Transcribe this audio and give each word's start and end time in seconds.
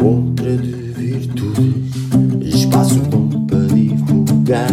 Montra 0.00 0.56
de 0.56 0.72
virtudes, 0.92 1.92
espaço 2.54 3.00
bom 3.00 3.46
para 3.46 3.66
divulgar. 3.66 4.70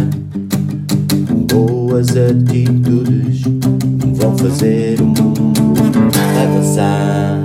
Boas 1.52 2.10
atitudes 2.10 3.42
vão 4.14 4.38
fazer 4.38 5.00
o 5.00 5.06
mundo 5.06 6.10
avançar. 6.40 7.40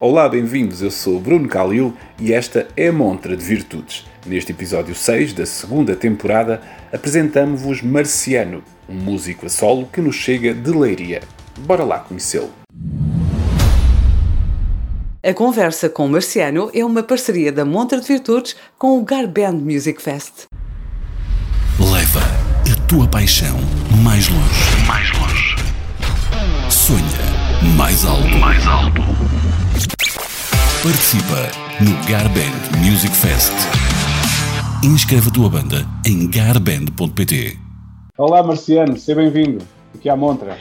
Olá, 0.00 0.26
bem-vindos. 0.26 0.80
Eu 0.80 0.90
sou 0.90 1.20
Bruno 1.20 1.48
Calil 1.48 1.92
e 2.18 2.32
esta 2.32 2.66
é 2.76 2.88
a 2.88 2.92
Montra 2.92 3.36
de 3.36 3.44
Virtudes. 3.44 4.06
Neste 4.26 4.52
episódio 4.52 4.94
6 4.94 5.34
da 5.34 5.44
segunda 5.44 5.94
temporada, 5.94 6.62
apresentamos-vos 6.90 7.82
Marciano, 7.82 8.62
um 8.88 8.94
músico 8.94 9.44
a 9.44 9.48
solo 9.50 9.86
que 9.86 10.00
nos 10.00 10.16
chega 10.16 10.54
de 10.54 10.70
Leiria. 10.70 11.20
Bora 11.66 11.84
lá 11.84 11.98
conhecê-lo. 11.98 12.61
A 15.24 15.32
conversa 15.32 15.88
com 15.88 16.08
Marciano 16.08 16.68
é 16.74 16.84
uma 16.84 17.00
parceria 17.00 17.52
da 17.52 17.64
Montra 17.64 18.00
de 18.00 18.08
Virtudes 18.08 18.56
com 18.76 18.98
o 18.98 19.04
Garband 19.04 19.52
Music 19.52 20.02
Fest. 20.02 20.46
Leva 21.78 22.18
a 22.68 22.86
tua 22.88 23.06
paixão 23.06 23.56
mais 24.02 24.26
longe. 24.28 24.84
Mais 24.84 25.12
longe. 25.12 25.54
Sonha 26.68 27.76
mais 27.76 28.04
alto. 28.04 28.36
Mais 28.38 28.66
alto. 28.66 29.00
Participa 30.82 31.52
no 31.80 31.94
Garband 32.10 32.80
Music 32.84 33.14
Fest. 33.14 33.52
Inscreve 34.82 35.28
a 35.28 35.32
tua 35.32 35.48
banda 35.48 35.86
em 36.04 36.28
garband.pt. 36.28 37.56
Olá 38.18 38.42
Marciano, 38.42 38.98
seja 38.98 39.20
bem-vindo 39.20 39.64
aqui 39.94 40.08
à 40.08 40.16
Montra. 40.16 40.58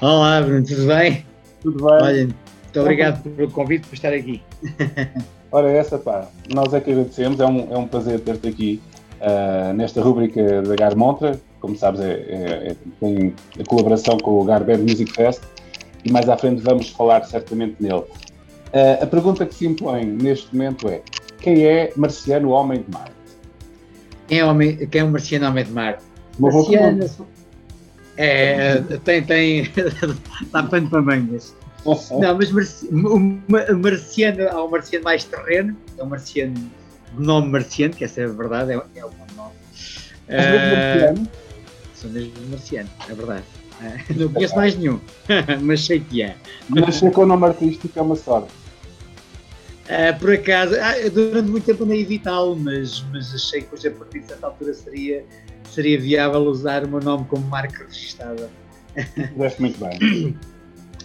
Olá, 0.00 0.40
Bruno, 0.40 0.64
tudo 0.64 0.86
bem? 0.86 1.26
Tudo 1.60 1.84
bem? 1.84 2.02
Olha, 2.02 2.49
muito 2.70 2.80
obrigado 2.80 3.22
pelo 3.22 3.50
convite, 3.50 3.86
por 3.88 3.94
estar 3.94 4.12
aqui. 4.12 4.40
Ora, 5.50 5.70
essa 5.72 5.98
pá, 5.98 6.28
nós 6.54 6.72
é 6.72 6.80
que 6.80 6.92
agradecemos, 6.92 7.40
é 7.40 7.46
um, 7.46 7.74
é 7.74 7.76
um 7.76 7.86
prazer 7.86 8.20
ter-te 8.20 8.48
aqui 8.48 8.80
uh, 9.20 9.72
nesta 9.74 10.00
rúbrica 10.00 10.62
da 10.62 10.76
Gar 10.76 10.96
Montra. 10.96 11.40
Como 11.60 11.76
sabes, 11.76 12.00
é, 12.00 12.12
é, 12.12 12.70
é, 12.70 12.76
tem 13.00 13.34
a 13.58 13.64
colaboração 13.64 14.16
com 14.18 14.40
o 14.40 14.44
Gar 14.44 14.62
Band 14.62 14.78
Music 14.78 15.12
Fest 15.12 15.42
e 16.04 16.12
mais 16.12 16.28
à 16.28 16.36
frente 16.36 16.62
vamos 16.62 16.88
falar 16.90 17.24
certamente 17.24 17.74
nele. 17.80 18.04
Uh, 18.72 19.02
a 19.02 19.06
pergunta 19.06 19.44
que 19.44 19.54
se 19.54 19.66
impõe 19.66 20.06
neste 20.06 20.54
momento 20.54 20.88
é: 20.88 21.02
quem 21.40 21.64
é 21.64 21.92
Marciano 21.96 22.50
Homem 22.50 22.82
de 22.82 22.90
Marte? 22.92 23.12
Quem 24.28 24.38
é, 24.38 24.44
homem, 24.44 24.76
quem 24.86 25.00
é 25.00 25.04
o 25.04 25.10
Marciano 25.10 25.48
Homem 25.48 25.64
de 25.64 25.72
Marte? 25.72 26.04
Boa 26.38 26.52
Marciano, 26.52 27.10
é, 28.16 28.76
tem, 29.02 29.22
tem, 29.22 29.62
está 30.42 30.62
pano 30.62 30.88
para 30.88 31.02
mangas. 31.02 31.56
Não, 32.20 32.36
mas 32.36 32.50
Marci- 32.52 32.88
o 32.88 33.18
ma- 33.18 33.66
Marciano, 33.82 34.48
há 34.48 34.64
um 34.64 34.68
Marciano 34.70 35.04
mais 35.04 35.24
terreno, 35.24 35.76
é 35.98 36.02
um 36.02 36.06
Marciano 36.06 36.54
de 36.54 36.70
nome 37.24 37.48
Marciano, 37.48 37.94
que 37.94 38.04
essa 38.04 38.20
é 38.20 38.24
a 38.24 38.28
verdade, 38.28 38.72
é, 38.72 38.74
é 38.74 39.04
o 39.04 39.10
meu 39.10 39.26
nome. 39.36 39.52
És 40.28 40.46
mesmo 40.46 40.66
Ah, 40.66 40.76
Marciano? 40.76 41.28
Sou 41.94 42.10
mesmo 42.10 42.32
Marciano, 42.50 42.88
é 43.08 43.14
verdade. 43.14 43.44
Ah, 43.82 43.96
não 44.14 44.28
conheço 44.32 44.54
mais 44.56 44.76
nenhum, 44.76 45.00
mas 45.62 45.86
sei 45.86 46.00
que 46.00 46.22
é. 46.22 46.36
Nascer 46.68 47.10
com 47.12 47.22
o 47.22 47.26
nome 47.26 47.46
artístico 47.46 47.98
é 47.98 48.02
uma 48.02 48.16
sorte. 48.16 48.50
Ah, 49.88 50.12
por 50.12 50.32
acaso, 50.32 50.74
durante 51.12 51.48
muito 51.50 51.64
tempo 51.64 51.82
andei 51.84 51.98
a 51.98 52.02
evitá-lo, 52.02 52.54
mas, 52.56 53.02
mas 53.10 53.34
achei 53.34 53.62
que 53.62 53.66
depois, 53.70 53.84
a 53.86 53.90
partir 53.90 54.20
de 54.20 54.26
certa 54.26 54.46
altura 54.46 54.74
seria, 54.74 55.24
seria 55.68 55.98
viável 55.98 56.42
usar 56.42 56.84
o 56.84 56.88
meu 56.88 57.00
nome 57.00 57.24
como 57.24 57.44
marca 57.48 57.84
registada. 57.84 58.48
Fizeste 59.32 59.60
muito 59.60 59.78
bem. 59.80 60.36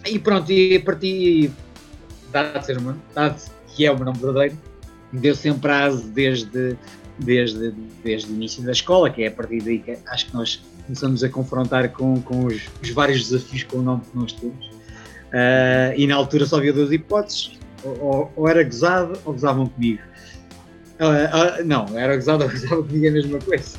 E 0.05 0.19
pronto, 0.19 0.51
e 0.51 0.75
a 0.75 0.81
partir, 0.81 1.51
dado, 2.31 2.63
ser 2.63 2.77
dado 3.13 3.41
que 3.67 3.85
é 3.85 3.91
o 3.91 3.95
meu 3.95 4.05
nome 4.05 4.19
verdadeiro, 4.19 4.57
deu 5.11 5.35
sempre 5.35 5.61
prazo 5.61 6.07
desde, 6.09 6.77
desde, 7.19 7.71
desde 8.03 8.31
o 8.31 8.35
início 8.35 8.63
da 8.63 8.71
escola, 8.71 9.09
que 9.09 9.23
é 9.23 9.27
a 9.27 9.31
partir 9.31 9.61
daí 9.61 9.79
que 9.79 9.97
acho 10.07 10.27
que 10.27 10.33
nós 10.33 10.63
começamos 10.85 11.23
a 11.23 11.29
confrontar 11.29 11.89
com, 11.89 12.21
com 12.21 12.45
os, 12.45 12.61
os 12.81 12.89
vários 12.91 13.29
desafios 13.29 13.63
com 13.63 13.77
o 13.77 13.81
nome 13.81 14.01
que 14.09 14.17
nós 14.17 14.31
temos. 14.33 14.69
Ah, 15.33 15.93
e 15.97 16.07
na 16.07 16.15
altura 16.15 16.45
só 16.45 16.57
havia 16.57 16.71
duas 16.71 16.91
hipóteses, 16.91 17.51
ou, 17.83 18.31
ou- 18.35 18.47
era 18.47 18.63
gozado 18.63 19.19
ou 19.25 19.33
gozavam 19.33 19.67
comigo. 19.67 20.01
Ah, 20.97 21.57
ah, 21.59 21.63
não, 21.63 21.85
era 21.99 22.15
gozado 22.15 22.45
ou 22.45 22.49
gozavam 22.49 22.83
comigo 22.83 23.05
é 23.05 23.09
a 23.09 23.11
mesma 23.11 23.39
coisa. 23.39 23.77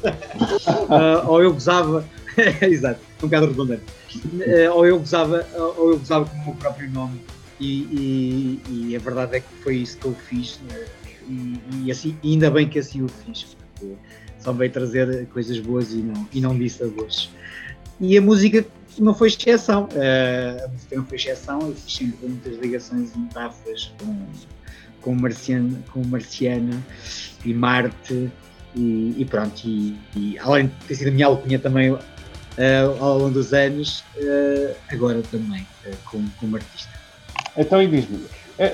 Ou 1.27 1.43
eu 1.43 1.53
gozava, 1.55 2.05
exato, 2.61 3.01
um 3.23 3.27
bocado 3.29 3.47
redundante. 3.47 3.83
Eh, 4.41 4.71
ou 4.71 4.87
eu 4.87 4.99
gozava 4.99 5.47
ou 5.55 5.91
eu 5.93 5.99
gozava 5.99 6.25
com 6.27 6.37
o 6.37 6.45
meu 6.45 6.55
próprio 6.55 6.91
nome. 6.91 7.21
E, 7.59 7.83
e- 7.83 8.63
e 8.91 8.97
a 8.97 8.99
verdade 8.99 9.37
é 9.37 9.41
que 9.41 9.55
foi 9.63 9.77
isso 9.77 9.97
que 9.97 10.05
eu 10.05 10.15
fiz 10.15 10.61
né? 10.69 10.85
e, 11.27 11.59
e 11.85 11.91
assim, 11.91 12.15
ainda 12.23 12.51
bem 12.51 12.69
que 12.69 12.79
assim 12.79 13.01
o 13.03 13.09
fiz 13.09 13.57
porque 13.79 13.95
só 14.39 14.53
veio 14.53 14.71
trazer 14.71 15.27
coisas 15.29 15.59
boas 15.59 15.91
e 15.93 15.97
não, 15.97 16.29
e 16.35 16.41
não 16.43 16.59
disse 16.59 16.83
a 16.83 16.87
boas 16.87 17.31
e 17.99 18.19
a 18.19 18.21
música 18.21 18.65
não 18.99 19.15
foi 19.15 19.29
exceção. 19.29 19.89
Eh, 19.95 20.63
a 20.65 20.69
música 20.69 20.97
não 20.97 21.05
foi 21.07 21.17
exceção. 21.17 21.61
Eu 21.61 21.75
fiz 21.75 21.95
sempre 21.95 22.27
muitas 22.27 22.57
ligações 22.59 23.15
e 23.15 23.19
metáforas 23.19 23.93
com, 23.99 24.27
com, 25.01 25.15
Marciano, 25.15 25.83
com 25.93 26.05
Marciano 26.05 26.83
e 27.45 27.55
Marte 27.55 28.31
e, 28.75 29.15
e 29.17 29.25
pronto. 29.25 29.63
E, 29.67 29.97
e 30.15 30.39
além 30.39 30.67
de 30.67 30.73
ter 30.87 30.95
sido 30.95 31.09
a 31.09 31.13
minha 31.13 31.27
alcunha 31.27 31.59
também 31.59 31.97
eh, 32.57 32.81
ao 33.01 33.19
longo 33.19 33.31
dos 33.31 33.53
anos, 33.53 34.05
eh, 34.17 34.75
agora 34.89 35.23
também 35.31 35.67
eh, 35.85 35.93
como, 36.05 36.31
como 36.41 36.57
artista. 36.57 36.91
Então, 37.57 37.83
e 37.83 37.87
diz-me, 37.87 38.25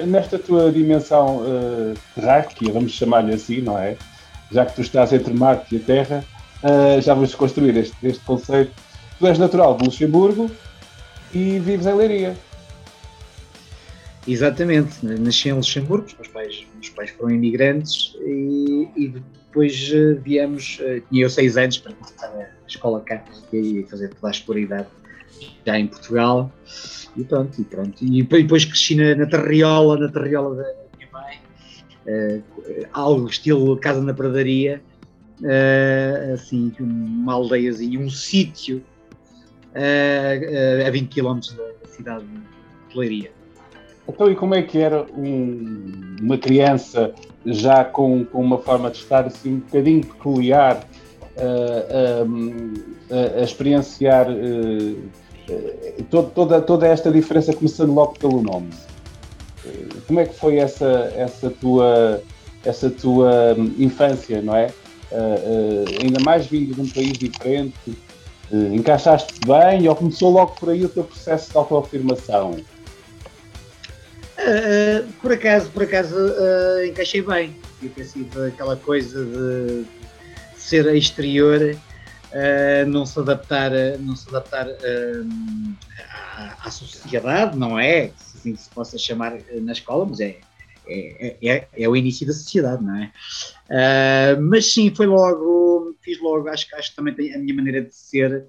nesta 0.06 0.38
tua 0.38 0.70
dimensão 0.70 1.43
eh, 1.47 1.94
terráquea, 2.15 2.72
vamos 2.72 2.92
chamar-lhe 2.92 3.34
assim, 3.34 3.60
não 3.60 3.78
é? 3.78 3.97
Já 4.50 4.66
que 4.66 4.75
tu 4.75 4.82
estás 4.82 5.12
entre 5.12 5.32
Marte 5.32 5.75
e 5.75 5.78
a 5.78 5.81
Terra, 5.81 6.25
já 7.03 7.15
vamos 7.15 7.34
construir 7.34 7.76
este, 7.76 7.97
este 8.03 8.22
conceito. 8.25 8.71
Tu 9.19 9.26
és 9.26 9.38
natural 9.38 9.76
de 9.76 9.84
Luxemburgo 9.84 10.50
e 11.32 11.59
vives 11.59 11.87
em 11.87 11.94
Leiria. 11.94 12.37
Exatamente, 14.28 15.04
nasci 15.04 15.48
em 15.48 15.54
Luxemburgo, 15.54 16.06
os 16.06 16.15
meus 16.15 16.28
pais, 16.28 16.66
meus 16.75 16.91
pais 16.91 17.10
foram 17.10 17.31
imigrantes 17.31 18.15
e, 18.21 18.88
e 18.97 19.15
depois 19.52 19.90
eh, 19.92 20.14
viemos, 20.14 20.78
eh, 20.80 21.02
tinha 21.10 21.24
eu 21.26 21.28
seis 21.30 21.58
anos 21.58 21.76
para 21.76 21.92
começar 21.92 22.26
a 22.28 22.66
escola 22.66 23.02
cá 23.02 23.22
e 23.52 23.84
fazer 23.90 24.08
toda 24.08 24.28
a 24.28 24.30
escolaridade 24.30 24.88
já 25.66 25.78
em 25.78 25.86
Portugal 25.86 26.50
e 27.14 27.22
pronto, 27.22 27.60
e 27.60 27.64
pronto. 27.64 28.02
E 28.02 28.22
depois 28.22 28.64
cresci 28.64 28.94
na, 28.94 29.14
na 29.14 29.26
Terriola, 29.26 29.98
na 29.98 30.08
Terriola 30.10 30.56
da 30.56 30.62
minha 30.96 31.08
mãe, 31.12 31.38
eh, 32.06 32.41
algo 32.94 33.28
estilo 33.28 33.76
Casa 33.76 34.00
na 34.00 34.14
Pradaria, 34.14 34.82
eh, 35.44 36.30
assim, 36.32 36.72
uma 36.80 37.34
aldeiazinha, 37.34 38.00
um 38.00 38.08
sítio 38.08 38.82
a 40.86 40.91
20 40.91 41.08
km 41.08 41.41
da 41.56 41.88
cidade 41.88 42.24
de 42.91 42.98
Leiria. 42.98 43.32
Então, 44.08 44.30
e 44.30 44.34
como 44.34 44.54
é 44.54 44.62
que 44.62 44.78
era 44.78 45.02
um- 45.14 46.16
uma 46.20 46.36
criança 46.38 47.14
já 47.47 47.84
com, 47.84 48.25
com 48.25 48.41
uma 48.41 48.58
forma 48.58 48.91
de 48.91 48.98
estar 48.98 49.26
assim 49.26 49.54
um 49.54 49.58
bocadinho 49.60 50.06
peculiar 50.06 50.84
eh, 51.36 51.86
a, 53.10 53.14
a- 53.14 53.41
a 53.41 53.42
experienciar 53.42 54.26
eh, 54.30 54.94
eh, 55.48 55.94
to- 56.10 56.30
toda, 56.34 56.60
toda 56.60 56.86
esta 56.86 57.10
diferença, 57.10 57.53
começando 57.53 57.92
logo 57.92 58.14
pelo 58.14 58.42
nome? 58.42 58.70
Eh, 59.66 59.70
Como 60.06 60.20
é 60.20 60.25
que 60.26 60.34
foi 60.34 60.56
essa, 60.58 61.12
essa, 61.16 61.50
tua, 61.50 62.22
essa 62.64 62.91
tua 62.91 63.54
hum, 63.59 63.72
infância, 63.78 64.41
não 64.42 64.54
é? 64.54 64.69
Eh, 65.10 65.84
ainda 66.03 66.20
mais 66.24 66.47
vindo 66.47 66.74
de 66.74 66.80
um 66.80 66.88
país 66.88 67.19
diferente, 67.19 67.74
encaixaste 68.72 69.32
bem 69.47 69.88
ou 69.88 69.97
começou 69.97 70.30
logo 70.30 70.53
por 70.60 70.70
aí 70.70 70.84
o 70.84 70.88
teu 70.88 71.04
processo 71.04 71.50
de 71.50 71.56
autoafirmação? 71.56 72.54
Uh, 74.42 75.12
por 75.20 75.32
acaso, 75.32 75.70
por 75.70 75.84
acaso 75.84 76.16
uh, 76.16 76.84
encaixei 76.84 77.22
bem. 77.22 77.56
Devia 77.80 77.94
ter 77.94 78.04
sido 78.04 78.42
aquela 78.42 78.77
coisa 78.77 79.24
de 79.24 79.84
ser 80.56 80.84
exterior, 80.97 81.60
uh, 81.60 82.86
não 82.89 83.06
se 83.06 83.21
adaptar, 83.21 83.71
não 84.00 84.16
se 84.16 84.28
adaptar 84.28 84.66
à, 86.34 86.56
à 86.66 86.71
sociedade, 86.71 87.56
não 87.56 87.78
é? 87.78 88.10
Se 88.16 88.39
assim 88.39 88.56
se 88.56 88.68
possa 88.71 88.98
chamar 88.98 89.39
na 89.60 89.72
escola, 89.72 90.06
mas 90.06 90.18
é, 90.18 90.39
é, 90.89 91.36
é, 91.41 91.68
é 91.72 91.89
o 91.89 91.94
início 91.94 92.27
da 92.27 92.33
sociedade, 92.33 92.83
não 92.83 92.97
é? 92.97 93.12
Mas 94.41 94.72
sim, 94.72 94.92
foi 94.92 95.06
logo, 95.06 95.97
fiz 96.03 96.21
logo, 96.21 96.48
acho, 96.48 96.66
acho 96.74 96.91
que 96.91 96.97
também 96.97 97.15
tem 97.15 97.33
a 97.33 97.39
minha 97.39 97.54
maneira 97.54 97.80
de 97.80 97.94
ser 97.94 98.44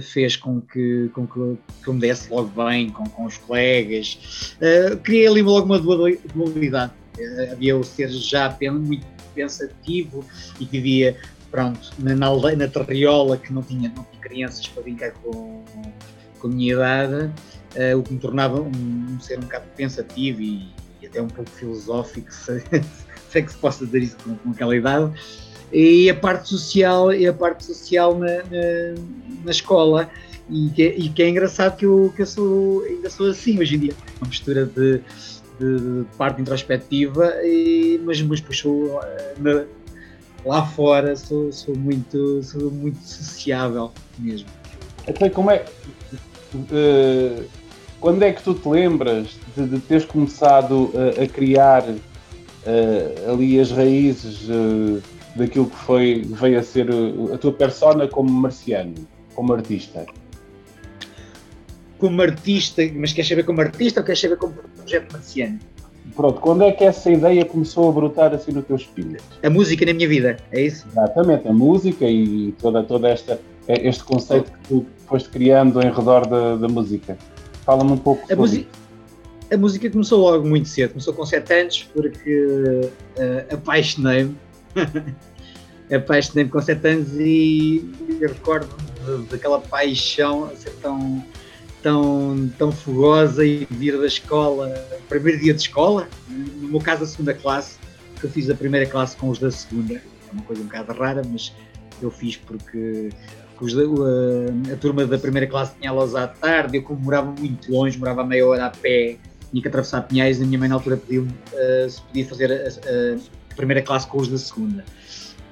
fez 0.00 0.36
com 0.36 0.60
que, 0.60 1.10
com 1.14 1.26
que, 1.26 1.58
que 1.82 1.88
eu 1.88 1.94
me 1.94 2.00
desse 2.00 2.30
logo 2.30 2.50
bem 2.64 2.90
com, 2.90 3.04
com 3.04 3.24
os 3.24 3.38
colegas. 3.38 4.56
Uh, 4.56 4.96
criei 4.98 5.26
ali 5.26 5.42
logo 5.42 5.66
uma 5.66 5.78
duali- 5.78 6.20
dualidade. 6.34 6.92
Uh, 7.18 7.52
havia 7.52 7.76
o 7.76 7.84
ser 7.84 8.08
já 8.08 8.56
muito 8.72 9.06
pensativo 9.34 10.24
e 10.60 10.66
que 10.66 10.78
vivia 10.78 11.16
pronto, 11.52 11.92
na, 11.98 12.14
na, 12.14 12.30
na 12.56 12.68
terriola 12.68 13.36
que 13.36 13.52
não 13.52 13.62
tinha, 13.62 13.92
não 13.94 14.04
tinha 14.04 14.22
crianças 14.22 14.66
para 14.66 14.82
brincar 14.82 15.12
com, 15.12 15.62
com 16.38 16.48
a 16.48 16.50
minha 16.50 16.72
idade, 16.72 17.30
uh, 17.76 17.98
o 17.98 18.02
que 18.02 18.14
me 18.14 18.18
tornava 18.18 18.60
um, 18.60 18.68
um 18.68 19.20
ser 19.20 19.38
um 19.38 19.42
bocado 19.42 19.66
pensativo 19.76 20.40
e, 20.40 20.68
e 21.00 21.06
até 21.06 21.20
um 21.20 21.28
pouco 21.28 21.50
filosófico, 21.50 22.32
se, 22.32 22.64
se 23.30 23.38
é 23.38 23.42
que 23.42 23.52
se 23.52 23.58
possa 23.58 23.84
dizer 23.84 24.02
isso 24.02 24.16
com, 24.24 24.34
com 24.36 24.50
aquela 24.50 24.74
idade, 24.74 25.12
e 25.72 26.10
a 26.10 26.14
parte 26.14 26.48
social, 26.48 27.12
e 27.12 27.26
a 27.26 27.32
parte 27.32 27.64
social 27.64 28.18
na, 28.18 28.26
na, 28.26 28.94
na 29.44 29.50
escola. 29.50 30.10
E 30.50 30.68
que, 30.70 30.82
é, 30.82 30.98
e 30.98 31.08
que, 31.08 31.22
é 31.22 31.28
engraçado 31.28 31.76
que 31.76 31.86
eu, 31.86 32.12
que 32.14 32.22
eu 32.22 32.26
sou, 32.26 32.84
ainda 32.84 33.08
sou 33.08 33.30
assim 33.30 33.58
hoje 33.58 33.76
em 33.76 33.78
dia. 33.78 33.94
Uma 34.20 34.28
mistura 34.28 34.66
de, 34.66 35.00
de, 35.58 36.04
parte 36.18 36.42
introspectiva, 36.42 37.32
e, 37.42 37.98
mas, 38.04 38.20
mas 38.20 38.40
puxou 38.40 39.00
na, 39.38 39.64
lá 40.44 40.66
fora 40.66 41.16
sou, 41.16 41.50
sou, 41.52 41.76
muito, 41.76 42.42
sou 42.42 42.70
muito 42.70 42.98
sociável 43.02 43.92
mesmo. 44.18 44.48
Então, 45.08 45.30
como 45.30 45.50
é. 45.50 45.64
Uh, 46.54 47.44
quando 47.98 48.22
é 48.24 48.32
que 48.32 48.42
tu 48.42 48.52
te 48.52 48.68
lembras 48.68 49.28
de, 49.56 49.66
de 49.66 49.78
teres 49.80 50.04
começado 50.04 50.92
a, 50.94 51.22
a 51.22 51.26
criar 51.26 51.82
uh, 51.88 53.32
ali 53.32 53.58
as 53.58 53.70
raízes 53.70 54.48
uh, 54.48 55.00
daquilo 55.36 55.66
que 55.66 55.76
foi, 55.76 56.22
veio 56.24 56.58
a 56.58 56.62
ser 56.62 56.88
a 57.32 57.38
tua 57.38 57.52
persona 57.52 58.06
como 58.06 58.30
marciano, 58.30 58.94
como 59.34 59.52
artista? 59.52 60.06
Como 61.98 62.20
artista, 62.20 62.82
mas 62.94 63.12
queres 63.12 63.28
saber 63.28 63.44
como 63.44 63.60
artista 63.60 64.00
ou 64.00 64.06
queres 64.06 64.20
saber 64.20 64.36
como 64.36 64.54
projeto 64.54 65.12
marciano? 65.12 65.58
Pronto, 66.16 66.40
quando 66.40 66.64
é 66.64 66.72
que 66.72 66.84
essa 66.84 67.10
ideia 67.10 67.44
começou 67.44 67.88
a 67.88 67.92
brotar 67.92 68.34
assim 68.34 68.52
no 68.52 68.62
teu 68.62 68.76
espírito? 68.76 69.22
A 69.42 69.48
música 69.48 69.86
na 69.86 69.94
minha 69.94 70.08
vida, 70.08 70.36
é 70.50 70.62
isso? 70.62 70.86
Exatamente, 70.90 71.48
a 71.48 71.52
música 71.52 72.04
e 72.04 72.52
toda, 72.60 72.82
toda 72.82 73.08
esta, 73.08 73.40
este 73.68 74.04
conceito 74.04 74.50
que 74.50 74.68
tu 74.68 74.86
foste 75.06 75.28
criando 75.30 75.80
em 75.80 75.90
redor 75.90 76.26
da, 76.26 76.56
da 76.56 76.68
música. 76.68 77.16
Fala-me 77.64 77.92
um 77.92 77.98
pouco 77.98 78.24
a 78.24 78.36
sobre 78.36 78.66
A 79.50 79.56
música 79.56 79.88
começou 79.88 80.20
logo 80.20 80.46
muito 80.46 80.68
cedo, 80.68 80.90
começou 80.90 81.14
com 81.14 81.24
7 81.24 81.54
anos, 81.54 81.88
porque 81.94 82.90
uh, 83.16 83.54
apaixonei-me. 83.54 84.36
Apaixonei-me 85.94 86.50
com 86.50 86.60
7 86.60 86.88
anos 86.88 87.08
e 87.14 87.90
recordo 88.20 88.68
daquela 89.30 89.60
paixão 89.60 90.44
a 90.44 90.56
ser 90.56 90.70
tão 90.82 91.22
tão, 91.82 92.50
tão 92.56 92.72
fogosa 92.72 93.44
e 93.44 93.66
vir 93.70 93.98
da 93.98 94.06
escola, 94.06 94.72
primeiro 95.08 95.40
dia 95.40 95.52
de 95.52 95.60
escola, 95.60 96.08
no 96.28 96.68
meu 96.68 96.80
caso 96.80 97.02
a 97.02 97.06
segunda 97.06 97.34
classe, 97.34 97.76
que 98.18 98.24
eu 98.24 98.30
fiz 98.30 98.48
a 98.48 98.54
primeira 98.54 98.86
classe 98.86 99.16
com 99.16 99.28
os 99.28 99.38
da 99.38 99.50
segunda, 99.50 99.94
é 99.94 100.32
uma 100.32 100.42
coisa 100.42 100.62
um 100.62 100.66
bocado 100.66 100.92
rara, 100.92 101.22
mas 101.28 101.52
eu 102.00 102.10
fiz 102.10 102.36
porque, 102.36 103.10
a, 104.72 104.76
turma 104.76 105.06
da 105.06 105.18
primeira 105.18 105.46
classe 105.46 105.74
tinha 105.78 105.90
aulas 105.90 106.14
à 106.14 106.26
tarde, 106.26 106.78
eu 106.78 106.82
como 106.82 107.00
morava 107.00 107.32
muito 107.38 107.70
longe, 107.70 107.98
morava 107.98 108.22
a 108.22 108.24
meia 108.24 108.46
hora 108.46 108.66
a 108.66 108.70
pé, 108.70 109.16
tinha 109.50 109.60
que 109.60 109.68
atravessar 109.68 110.02
Pinhais, 110.02 110.40
a 110.40 110.44
minha 110.44 110.58
mãe 110.58 110.68
na 110.68 110.76
altura 110.76 110.96
pediu-me 110.96 111.30
uh, 111.30 111.90
se 111.90 112.00
podia 112.02 112.26
fazer 112.26 112.52
a, 112.52 113.18
primeira 113.54 113.82
classe 113.82 114.06
com 114.06 114.18
os 114.18 114.28
da 114.28 114.38
segunda. 114.38 114.84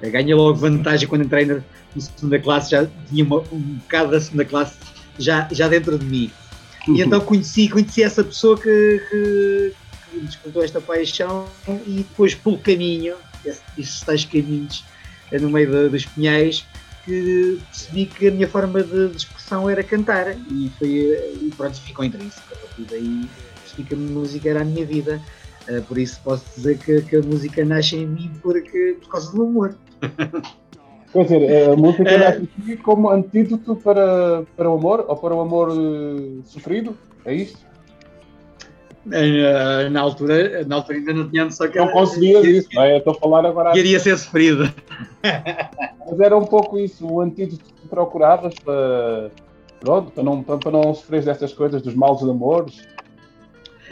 Ganhei 0.01 0.33
logo 0.33 0.55
vantagem 0.55 1.07
quando 1.07 1.23
entrei 1.23 1.45
na, 1.45 1.55
na 1.55 2.01
segunda 2.01 2.39
classe, 2.39 2.71
já 2.71 2.87
tinha 3.07 3.23
uma, 3.23 3.37
um 3.51 3.59
bocado 3.59 4.11
da 4.11 4.19
segunda 4.19 4.45
classe 4.45 4.75
já, 5.19 5.47
já 5.51 5.67
dentro 5.67 5.97
de 5.97 6.05
mim. 6.05 6.31
Uhum. 6.87 6.95
E 6.95 7.01
então 7.01 7.21
conheci, 7.21 7.69
conheci 7.69 8.01
essa 8.01 8.23
pessoa 8.23 8.57
que, 8.57 9.01
que, 9.09 9.73
que 10.11 10.19
despertou 10.21 10.63
esta 10.63 10.81
paixão 10.81 11.47
e 11.85 11.97
depois 11.97 12.33
pelo 12.33 12.57
caminho, 12.57 13.15
esses 13.77 14.01
tais 14.01 14.25
caminhos 14.25 14.83
eh, 15.31 15.39
no 15.39 15.49
meio 15.49 15.69
de, 15.69 15.89
dos 15.89 16.05
pinhais, 16.05 16.65
que 17.05 17.59
percebi 17.69 18.05
que 18.05 18.27
a 18.27 18.31
minha 18.31 18.47
forma 18.47 18.83
de, 18.83 19.09
de 19.09 19.17
expressão 19.17 19.69
era 19.69 19.83
cantar 19.83 20.35
e, 20.51 20.71
foi, 20.77 20.89
e 20.89 21.51
pronto, 21.55 21.79
ficou 21.81 22.05
intrínseco. 22.05 22.53
A 22.53 22.55
partir 22.55 22.83
daí 22.89 23.29
percebi 23.61 23.83
que 23.83 23.93
a 23.93 23.97
música 23.97 24.49
era 24.49 24.61
a 24.61 24.65
minha 24.65 24.85
vida. 24.85 25.21
Uh, 25.69 25.81
por 25.83 25.97
isso 25.97 26.19
posso 26.23 26.43
dizer 26.55 26.77
que, 26.79 27.01
que, 27.03 27.15
a 27.17 27.21
música 27.21 27.63
nasce 27.63 27.95
em 27.95 28.07
mim 28.07 28.31
porque, 28.41 28.97
por 29.01 29.09
causa 29.09 29.31
do 29.31 29.43
amor. 29.43 29.75
Quer 31.13 31.23
dizer, 31.23 31.69
a 31.69 31.75
música 31.75 32.09
é... 32.09 32.17
nasce 32.17 32.49
aqui 32.59 32.77
como 32.77 33.09
antídoto 33.09 33.75
para, 33.75 34.43
para 34.55 34.69
o 34.69 34.75
amor 34.75 35.05
ou 35.07 35.15
para 35.17 35.35
o 35.35 35.41
amor 35.41 35.69
uh, 35.69 36.41
sofrido? 36.45 36.97
É 37.25 37.35
isto? 37.35 37.59
Uh, 39.05 39.89
na, 39.89 39.99
altura, 39.99 40.63
na 40.65 40.75
altura 40.75 40.99
ainda 40.99 41.13
não 41.13 41.29
tinha 41.29 41.45
noção 41.45 41.67
que 41.67 41.77
Não 41.79 41.87
conseguias 41.87 42.45
isso, 42.45 42.69
não 42.73 42.83
é? 42.83 42.93
Eu 42.93 42.97
estou 42.99 43.13
a 43.13 43.19
falar 43.19 43.45
agora. 43.45 43.71
Queria 43.71 43.99
ser 43.99 44.15
sofrido. 44.17 44.71
Mas 45.23 46.19
era 46.19 46.37
um 46.37 46.45
pouco 46.45 46.77
isso, 46.77 47.07
o 47.07 47.19
antídoto 47.19 47.63
que 47.73 47.87
procuravas 47.87 48.53
para. 48.63 49.31
Pronto, 49.79 50.11
para 50.11 50.23
não, 50.23 50.43
para, 50.43 50.57
para 50.59 50.71
não 50.71 50.93
sofrer 50.93 51.23
destas 51.23 51.51
coisas, 51.51 51.81
dos 51.81 51.95
maus 51.95 52.21
amores. 52.21 52.87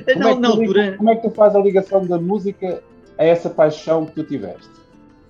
Como, 0.05 0.19
não, 0.19 0.29
é 0.29 0.39
na 0.39 0.47
altura... 0.47 0.97
como 0.97 1.09
é 1.09 1.15
que 1.15 1.21
tu 1.21 1.31
fazes 1.31 1.55
a 1.55 1.59
ligação 1.59 2.05
da 2.05 2.17
música 2.17 2.81
a 3.17 3.23
essa 3.23 3.49
paixão 3.49 4.05
que 4.05 4.13
tu 4.13 4.23
tiveste 4.23 4.69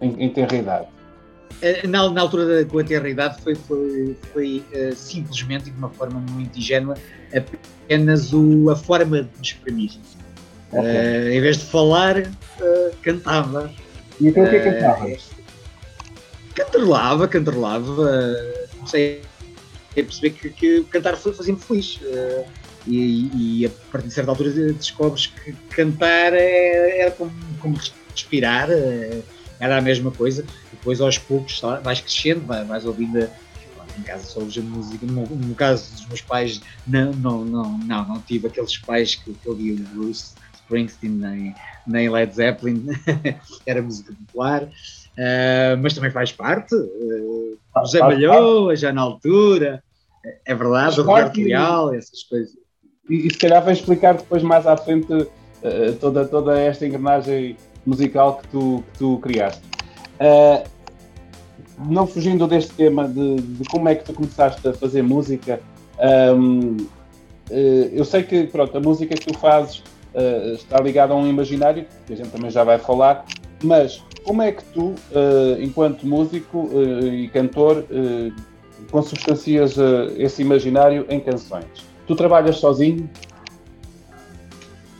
em, 0.01 0.23
em 0.23 0.29
ter 0.29 0.51
idade? 0.53 0.87
Eh, 1.61 1.85
na, 1.87 2.09
na, 2.09 2.21
altura 2.21 2.45
da, 2.45 2.69
com 2.69 2.79
a 2.79 2.83
terra 2.83 3.09
idade 3.09 3.41
foi, 3.41 3.55
foi, 3.55 4.17
foi 4.31 4.63
uh, 4.73 4.95
simplesmente 4.95 5.67
e 5.67 5.71
de 5.71 5.77
uma 5.77 5.89
forma 5.89 6.19
muito 6.31 6.57
ingênua 6.57 6.95
apenas 7.35 8.31
o, 8.31 8.69
a 8.69 8.75
forma 8.75 9.23
de 9.23 9.23
me 9.23 9.41
exprimir. 9.41 9.91
Okay. 10.71 10.81
Uh, 10.81 11.33
em 11.33 11.41
vez 11.41 11.57
de 11.57 11.65
falar, 11.65 12.19
uh, 12.19 12.95
cantava. 13.01 13.71
E 14.21 14.27
então 14.27 14.43
o 14.43 14.49
que 14.49 14.55
é 14.55 14.59
que 14.59 14.71
cantavas? 14.71 15.31
Cantarolava, 16.55 17.27
cantarolava. 17.27 18.07
Comecei 18.75 19.21
a 19.91 19.95
perceber 19.95 20.29
que, 20.31 20.49
que 20.49 20.83
cantar 20.85 21.17
fazia-me 21.17 21.59
feliz. 21.59 21.99
E, 22.89 23.61
e, 23.61 23.65
a 23.65 23.69
partir 23.91 24.07
de 24.07 24.13
certa 24.13 24.31
altura 24.31 24.51
descobres 24.73 25.27
que 25.27 25.53
cantar 25.69 26.33
é, 26.33 27.01
era 27.01 27.11
como, 27.11 27.31
como 27.59 27.77
respirar, 28.11 28.69
era 29.59 29.77
a 29.77 29.81
mesma 29.81 30.11
coisa 30.11 30.43
depois 30.79 31.01
aos 31.01 31.17
poucos 31.17 31.61
vais 31.83 32.01
crescendo, 32.01 32.45
vais 32.45 32.85
ouvindo. 32.85 33.29
Em 33.97 34.03
casa 34.03 34.23
só 34.23 34.39
ouves 34.39 34.57
a 34.57 34.61
música. 34.61 35.05
No, 35.05 35.25
no, 35.25 35.55
caso 35.55 35.91
dos 35.91 36.05
meus 36.05 36.21
pais, 36.21 36.61
não, 36.87 37.11
não, 37.11 37.43
não, 37.43 37.77
não, 37.79 38.07
não 38.07 38.21
tive 38.21 38.47
aqueles 38.47 38.77
pais 38.77 39.15
que, 39.15 39.33
que 39.33 39.49
ouviam 39.49 39.75
Bruce 39.93 40.35
Springsteen 40.53 41.11
nem, 41.11 41.55
nem 41.85 42.09
Led 42.09 42.33
Zeppelin, 42.33 42.85
era 43.65 43.81
música 43.81 44.13
popular. 44.13 44.63
Uh, 44.63 45.75
mas 45.81 45.93
também 45.95 46.11
faz 46.11 46.31
parte. 46.31 46.73
Uh, 46.75 47.57
José 47.79 47.99
Malhoa, 47.99 48.73
já 48.75 48.93
na 48.93 49.01
altura, 49.01 49.83
é 50.45 50.55
verdade, 50.55 51.01
o 51.01 51.03
Roberto 51.03 51.41
Leal, 51.41 51.93
essas 51.93 52.23
coisas. 52.23 52.55
E, 53.09 53.29
se 53.31 53.37
calhar 53.37 53.63
vai 53.63 53.73
explicar 53.73 54.15
depois 54.15 54.43
mais 54.43 54.67
à 54.67 54.77
frente 54.77 55.11
uh, 55.11 55.27
toda, 55.99 56.25
toda 56.27 56.59
esta 56.59 56.85
engrenagem 56.85 57.57
musical 57.85 58.37
que 58.37 58.47
tu, 58.49 58.83
que 58.91 58.99
tu 58.99 59.17
criaste. 59.19 59.61
Uh, 60.19 60.63
não 61.87 62.05
fugindo 62.05 62.45
deste 62.45 62.73
tema 62.73 63.07
de, 63.07 63.35
de, 63.35 63.63
como 63.69 63.87
é 63.87 63.95
que 63.95 64.03
tu 64.03 64.13
começaste 64.13 64.67
a 64.67 64.73
fazer 64.73 65.01
música, 65.01 65.61
um, 66.35 66.75
uh, 66.75 66.87
eh, 67.49 67.89
eu 67.93 68.03
sei 68.03 68.23
que 68.23 68.45
pronto, 68.47 68.77
a 68.77 68.81
música 68.81 69.15
que 69.15 69.25
tu 69.25 69.37
fazes 69.39 69.77
uh, 70.13 70.53
está 70.53 70.79
ligada 70.81 71.13
a 71.13 71.15
um 71.15 71.27
imaginário, 71.27 71.85
que 72.05 72.13
a 72.13 72.15
gente 72.17 72.29
também 72.29 72.51
já 72.51 72.65
vai 72.65 72.77
falar, 72.77 73.25
mas 73.63 74.03
como 74.25 74.41
é 74.41 74.51
que 74.51 74.63
tu, 74.65 74.93
enquanto 75.59 76.05
músico 76.05 76.69
e 77.11 77.27
cantor, 77.29 77.83
consubstancias 78.91 79.75
esse 80.17 80.41
imaginário 80.41 81.05
em 81.09 81.19
canções? 81.19 81.88
Tu 82.09 82.15
trabalhas 82.15 82.55
sozinho? 82.55 83.07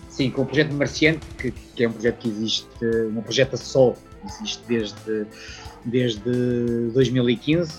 Sim, 0.10 0.30
com 0.30 0.44
o 0.44 0.46
projeto 0.46 0.72
Marciante, 0.76 1.26
que, 1.40 1.50
que, 1.50 1.84
é 1.84 1.90
um 1.90 1.92
projeto 1.92 2.18
que 2.20 2.30
existe, 2.30 2.68
um 3.12 3.20
projeto 3.24 3.56
a 3.56 3.58
sol 3.58 3.98
existe 4.24 4.64
desde, 4.68 5.26
desde 5.84 6.92
2015, 6.94 7.74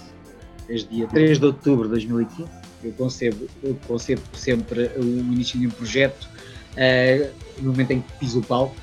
desde 0.67 0.89
dia 0.89 1.07
3 1.07 1.39
de 1.39 1.47
outubro 1.47 1.85
de 1.85 1.91
2015. 1.91 2.51
Eu 2.83 2.93
concebo, 2.95 3.47
eu 3.63 3.79
concebo 3.87 4.21
sempre 4.35 4.91
o 4.97 5.03
início 5.05 5.61
de 5.61 5.69
um 5.69 5.71
projeto 5.71 6.29
uh, 6.73 7.31
no 7.63 7.71
momento 7.71 7.93
em 7.93 8.01
que 8.01 8.13
piso 8.15 8.41
o 8.41 8.43
palco. 8.43 8.75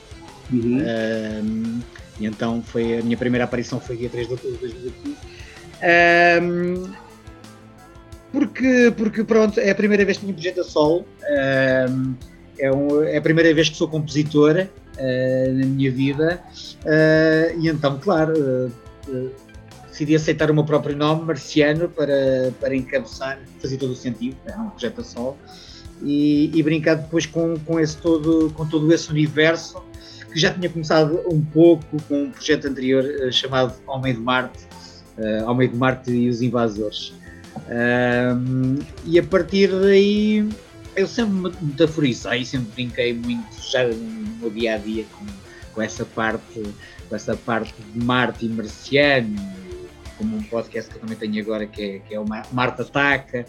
Uhum. 0.49 0.77
Uh, 0.77 1.83
e 2.21 2.25
então 2.25 2.63
foi 2.63 2.99
a 2.99 3.01
minha 3.01 3.17
primeira 3.17 3.43
aparição 3.43 3.81
foi 3.81 3.97
dia 3.97 4.07
3 4.07 4.27
de 4.27 4.31
outubro 4.31 4.55
de 4.65 4.75
2015. 4.75 5.17
Uh, 5.75 7.06
porque, 8.37 8.93
porque 8.95 9.23
pronto, 9.23 9.59
é 9.59 9.71
a 9.71 9.75
primeira 9.75 10.05
vez 10.05 10.17
que 10.17 10.25
tenho 10.25 10.33
um 10.33 10.35
projeto 10.35 10.61
a 10.61 10.63
solo, 10.63 11.05
é, 12.59 12.71
um, 12.71 13.03
é 13.03 13.17
a 13.17 13.21
primeira 13.21 13.51
vez 13.51 13.67
que 13.67 13.75
sou 13.75 13.87
compositora 13.87 14.69
uh, 14.95 15.53
na 15.57 15.65
minha 15.65 15.91
vida. 15.91 16.39
Uh, 16.83 17.59
e 17.59 17.67
então, 17.67 17.97
claro, 17.99 18.33
uh, 18.37 19.31
decidi 19.89 20.15
aceitar 20.15 20.51
o 20.51 20.53
meu 20.53 20.63
próprio 20.63 20.95
nome, 20.95 21.25
Marciano, 21.25 21.89
para, 21.89 22.53
para 22.59 22.75
encabeçar, 22.75 23.39
fazia 23.59 23.77
todo 23.79 23.93
o 23.93 23.95
sentido, 23.95 24.37
era 24.45 24.59
um 24.61 24.69
projeto 24.69 25.01
a 25.01 25.03
sol, 25.03 25.35
e, 26.03 26.51
e 26.53 26.61
brincar 26.61 26.93
depois 26.93 27.25
com, 27.25 27.57
com, 27.65 27.79
esse 27.79 27.97
todo, 27.97 28.51
com 28.53 28.67
todo 28.67 28.93
esse 28.93 29.09
universo 29.09 29.83
que 30.31 30.39
já 30.39 30.53
tinha 30.53 30.69
começado 30.69 31.21
um 31.27 31.41
pouco 31.41 31.83
com 32.07 32.25
um 32.25 32.29
projeto 32.29 32.67
anterior 32.67 33.03
chamado 33.31 33.73
Homem 33.87 34.13
de 34.13 34.19
Marte, 34.19 34.59
uh, 35.17 35.49
Homem 35.49 35.67
de 35.67 35.75
Marte 35.75 36.11
e 36.11 36.29
os 36.29 36.43
Invasores. 36.43 37.17
E 39.05 39.19
a 39.19 39.23
partir 39.23 39.69
daí 39.69 40.47
eu 40.97 41.07
sempre 41.07 41.33
me 41.33 41.53
metaforizei, 41.61 42.43
sempre 42.43 42.69
brinquei 42.73 43.13
muito 43.13 43.47
já 43.71 43.87
no 43.87 43.95
meu 44.39 44.49
dia 44.49 44.75
a 44.75 44.77
dia 44.77 45.05
com, 45.13 45.25
com 45.73 45.81
essa 45.81 46.03
parte, 46.03 46.63
com 47.07 47.15
essa 47.15 47.35
parte 47.37 47.75
de 47.93 48.03
Marte 48.03 48.45
e 48.47 48.49
Marciano, 48.49 49.35
como 50.17 50.37
um 50.37 50.43
podcast 50.43 50.89
que 50.89 50.97
eu 50.97 51.01
também 51.01 51.15
tenho 51.15 51.39
agora 51.43 51.67
que 51.67 51.81
é, 51.81 51.99
que 51.99 52.15
é 52.15 52.19
o 52.19 52.25
Marte 52.27 52.81
Ataca. 52.81 53.45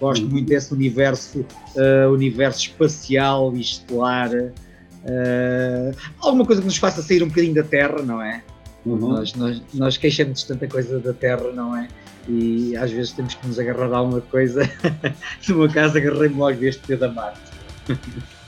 Gosto 0.00 0.26
muito 0.26 0.48
desse 0.48 0.72
universo, 0.72 1.44
uh, 1.76 2.10
universo 2.10 2.60
espacial 2.60 3.54
e 3.54 3.60
estelar. 3.60 4.30
Uh, 4.34 5.94
alguma 6.20 6.46
coisa 6.46 6.62
que 6.62 6.66
nos 6.66 6.78
faça 6.78 7.02
sair 7.02 7.22
um 7.22 7.28
bocadinho 7.28 7.54
da 7.54 7.62
Terra, 7.62 8.02
não 8.02 8.22
é? 8.22 8.42
Uhum. 8.86 8.96
Nós, 8.96 9.34
nós, 9.34 9.62
nós 9.74 9.96
queixamos 9.98 10.44
tanta 10.44 10.66
coisa 10.66 10.98
da 10.98 11.12
Terra, 11.12 11.52
não 11.52 11.76
é? 11.76 11.88
E 12.28 12.76
às 12.76 12.90
vezes 12.90 13.12
temos 13.12 13.34
que 13.34 13.46
nos 13.46 13.58
agarrar 13.58 13.92
a 13.92 13.98
alguma 13.98 14.20
coisa. 14.20 14.68
no 15.48 15.56
meu 15.56 15.70
caso, 15.70 15.96
agarrei-me 15.96 16.36
logo 16.36 16.58
deste 16.58 16.86
dedo 16.86 17.00
da 17.00 17.08
Marte. 17.08 17.40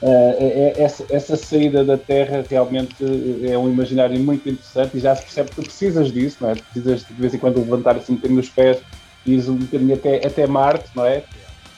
Uh, 0.02 0.75
essa, 0.76 1.04
essa, 1.11 1.37
saída 1.37 1.85
da 1.85 1.97
Terra 1.97 2.44
realmente 2.49 2.97
é 3.49 3.56
um 3.56 3.70
imaginário 3.70 4.18
muito 4.18 4.49
interessante 4.49 4.97
e 4.97 5.00
já 5.00 5.14
se 5.14 5.23
percebe 5.23 5.50
que 5.50 5.56
tu 5.56 5.62
precisas 5.62 6.12
disso, 6.12 6.38
não 6.40 6.50
é? 6.50 6.54
Precisas 6.54 7.04
de 7.04 7.14
vez 7.14 7.35
em 7.35 7.38
quando 7.38 7.58
levantar 7.58 7.97
assim 7.97 8.14
um 8.14 8.16
bocadinho 8.16 8.40
os 8.40 8.49
pés 8.49 8.78
e 9.25 9.37
um 9.37 9.56
bocadinho 9.56 9.94
até, 9.94 10.26
até 10.26 10.47
Marte, 10.47 10.90
não 10.94 11.04
é? 11.04 11.23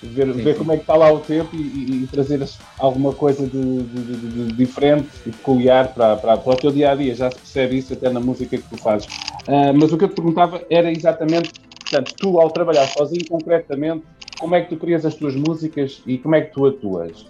Ver, 0.02 0.33
sim, 0.33 0.42
ver 0.42 0.52
sim. 0.54 0.59
como 0.59 0.73
é 0.73 0.76
que 0.76 0.83
está 0.83 0.97
lá 0.97 1.12
o 1.12 1.19
tempo 1.21 1.54
e, 1.54 1.59
e, 1.59 2.02
e 2.04 2.07
trazer 2.07 2.42
alguma 2.78 3.12
coisa 3.12 3.47
de, 3.47 3.83
de, 3.83 4.02
de, 4.02 4.47
de 4.47 4.52
diferente 4.54 5.09
e 5.26 5.30
peculiar 5.30 5.88
para, 5.88 6.16
para, 6.16 6.38
para, 6.38 6.52
o 6.52 6.57
teu 6.57 6.71
dia 6.71 6.92
a 6.92 6.95
dia. 6.95 7.14
Já 7.14 7.30
se 7.30 7.37
percebe 7.37 7.76
isso 7.76 7.92
até 7.92 8.09
na 8.09 8.19
música 8.19 8.57
que 8.57 8.62
tu 8.62 8.78
fazes. 8.78 9.07
Uh, 9.47 9.75
mas 9.75 9.92
o 9.92 9.99
que 9.99 10.04
eu 10.04 10.09
te 10.09 10.14
perguntava 10.14 10.62
era 10.71 10.90
exatamente, 10.90 11.52
portanto, 11.90 12.14
tu 12.16 12.38
ao 12.38 12.50
trabalhar 12.50 12.87
sozinho, 12.87 13.26
concretamente, 13.28 14.04
como 14.38 14.54
é 14.54 14.62
que 14.62 14.70
tu 14.70 14.76
crias 14.76 15.04
as 15.04 15.14
tuas 15.16 15.35
músicas 15.35 16.00
e 16.06 16.16
como 16.16 16.37
é 16.37 16.42
que 16.42 16.52
tu 16.54 16.66
atuas? 16.66 17.26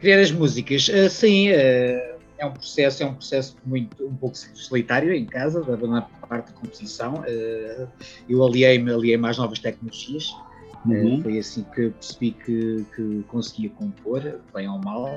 Criar 0.00 0.18
as 0.20 0.32
músicas, 0.32 0.88
uh, 0.88 1.08
sim, 1.08 1.50
uh, 1.50 2.18
é 2.36 2.44
um 2.44 2.52
processo, 2.52 3.04
é 3.04 3.06
um 3.06 3.14
processo 3.14 3.56
muito 3.64 4.04
um 4.04 4.16
pouco 4.16 4.36
solitário 4.36 5.12
em 5.12 5.24
casa, 5.24 5.64
na 5.86 6.02
parte 6.02 6.48
de 6.48 6.54
composição. 6.54 7.14
Uh, 7.14 7.88
eu 8.28 8.44
aliei-me 8.44 8.92
aliei 8.92 9.14
às 9.24 9.38
novas 9.38 9.60
tecnologias. 9.60 10.34
Uhum. 10.84 11.22
foi 11.22 11.38
assim 11.38 11.64
que 11.72 11.90
percebi 11.90 12.32
que, 12.32 12.84
que 12.96 13.24
conseguia 13.28 13.70
compor, 13.70 14.40
bem 14.52 14.68
ou 14.68 14.80
mal. 14.80 15.08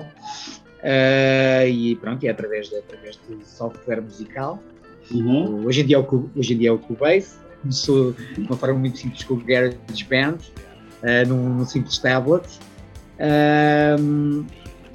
e 1.67 1.95
pronto, 1.95 2.23
é 2.23 2.29
através 2.29 2.69
de, 2.69 2.75
através 2.75 3.19
de 3.27 3.43
software 3.43 3.99
musical. 3.99 4.61
Uhum. 5.11 5.65
Hoje, 5.65 5.81
em 5.81 5.85
dia 5.85 5.97
é 5.97 5.99
o, 5.99 6.29
hoje 6.35 6.53
em 6.53 6.57
dia 6.57 6.69
é 6.69 6.71
o 6.71 6.77
Cubase. 6.77 7.35
Começou 7.61 8.13
de 8.13 8.41
uma 8.41 8.55
forma 8.55 8.79
muito 8.79 8.97
simples 8.99 9.23
com 9.23 9.35
o 9.35 9.37
GarageBand, 9.37 10.37
uh, 10.37 11.27
num, 11.27 11.49
num 11.55 11.65
simples 11.65 11.97
tablet. 11.97 12.45
Um, 13.19 14.45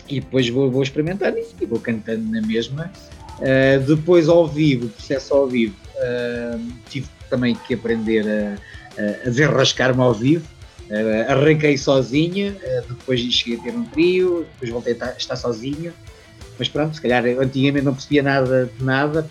e 0.09 0.21
depois 0.21 0.49
vou, 0.49 0.71
vou 0.71 0.83
experimentando 0.83 1.38
e 1.38 1.67
vou 1.67 1.79
cantando 1.79 2.25
na 2.31 2.40
mesma. 2.43 2.90
Uh, 3.38 3.81
depois 3.87 4.29
ao 4.29 4.47
vivo, 4.47 4.88
processo 4.88 5.33
ao 5.35 5.47
vivo, 5.47 5.75
uh, 5.97 6.61
tive 6.88 7.09
também 7.31 7.55
que 7.55 7.75
aprender 7.75 8.26
a, 8.29 9.23
a 9.26 9.31
desenrascar-me 9.31 10.00
ao 10.00 10.12
vivo. 10.12 10.47
Uh, 10.90 11.31
arranquei 11.31 11.79
sozinho, 11.79 12.57
depois 12.88 13.21
cheguei 13.21 13.59
a 13.59 13.62
ter 13.62 13.71
um 13.71 13.85
trio, 13.85 14.47
depois 14.55 14.71
voltei 14.71 14.97
a 15.00 15.17
estar 15.17 15.37
sozinho. 15.37 15.93
Mas 16.59 16.69
pronto, 16.69 16.95
se 16.95 17.00
calhar 17.00 17.25
antigamente 17.25 17.85
não 17.85 17.95
percebia 17.95 18.23
nada 18.23 18.71
de 18.76 18.85
nada, 18.85 19.26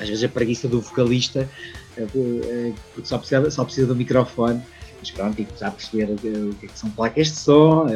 às 0.00 0.08
vezes 0.08 0.24
a 0.24 0.28
preguiça 0.28 0.68
do 0.68 0.80
vocalista, 0.80 1.48
porque 1.94 2.74
só 3.04 3.18
precisa, 3.18 3.50
só 3.50 3.64
precisa 3.64 3.86
do 3.86 3.96
microfone. 3.96 4.62
Mas 5.00 5.12
pronto, 5.12 5.40
e 5.40 5.44
começar 5.44 5.68
a 5.68 5.70
perceber 5.70 6.10
o 6.12 6.16
que, 6.56 6.66
é 6.66 6.68
que 6.68 6.78
são 6.78 6.90
placas 6.90 7.28
de 7.28 7.36
som, 7.36 7.86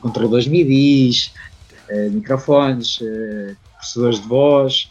controladores 0.00 0.46
MIDIs, 0.46 1.32
microfones, 2.10 2.98
processadores 3.78 4.20
de 4.20 4.28
voz, 4.28 4.90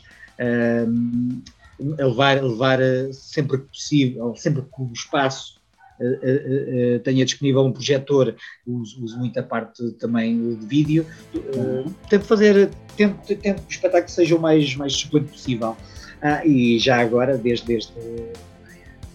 levar, 1.79 2.41
levar 2.41 2.79
sempre 3.11 3.59
que 3.59 3.67
possível, 3.67 4.35
sempre 4.35 4.63
que 4.63 4.81
o 4.81 4.91
espaço 4.93 5.61
tenha 7.03 7.25
disponível 7.25 7.61
um 7.61 7.71
projetor, 7.71 8.35
uso, 8.65 9.03
uso 9.03 9.17
muito 9.17 9.39
a 9.39 9.43
parte 9.43 9.91
também 9.93 10.55
de 10.55 10.65
vídeo, 10.65 11.05
tento 12.09 12.25
fazer, 12.25 12.69
tento, 12.95 13.35
tento 13.35 13.61
que 13.61 13.67
o 13.67 13.71
espetáculo 13.71 14.09
seja 14.09 14.35
o 14.35 14.39
mais, 14.39 14.75
mais 14.75 14.93
suplente 14.93 15.31
possível. 15.31 15.75
Ah, 16.21 16.45
e 16.45 16.79
já 16.79 17.01
agora, 17.01 17.37
desde, 17.37 17.65
desde 17.65 17.91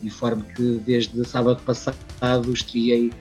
informe 0.02 0.44
que 0.54 0.80
desde 0.84 1.24
sábado 1.24 1.60
passado 1.62 2.52
estreiei, 2.52 3.12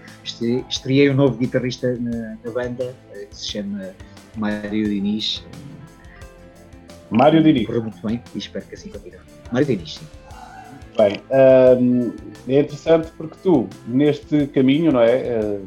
estreiei 0.69 1.09
um 1.09 1.15
novo 1.15 1.37
guitarrista 1.37 1.95
na, 1.99 2.37
na, 2.43 2.51
banda, 2.51 2.95
eh, 3.13 3.25
que 3.25 3.35
se 3.35 3.47
chama 3.47 3.95
Mário 4.35 4.87
Diniz. 4.87 5.43
Mário 7.09 7.41
Diniz. 7.41 7.65
Correu 7.65 7.83
muito 7.83 8.05
bem 8.05 8.21
e 8.35 8.37
espero 8.37 8.65
que 8.65 8.75
assim 8.75 8.89
continue. 8.89 9.19
Mário 9.51 9.67
Diniz, 9.67 9.95
sim. 9.95 10.05
Bem, 10.97 11.21
hum, 11.79 12.11
é 12.47 12.59
interessante 12.59 13.11
porque 13.15 13.35
tu, 13.43 13.67
neste 13.87 14.47
caminho, 14.47 14.91
não 14.91 15.01
é? 15.01 15.39
Hum, 15.39 15.65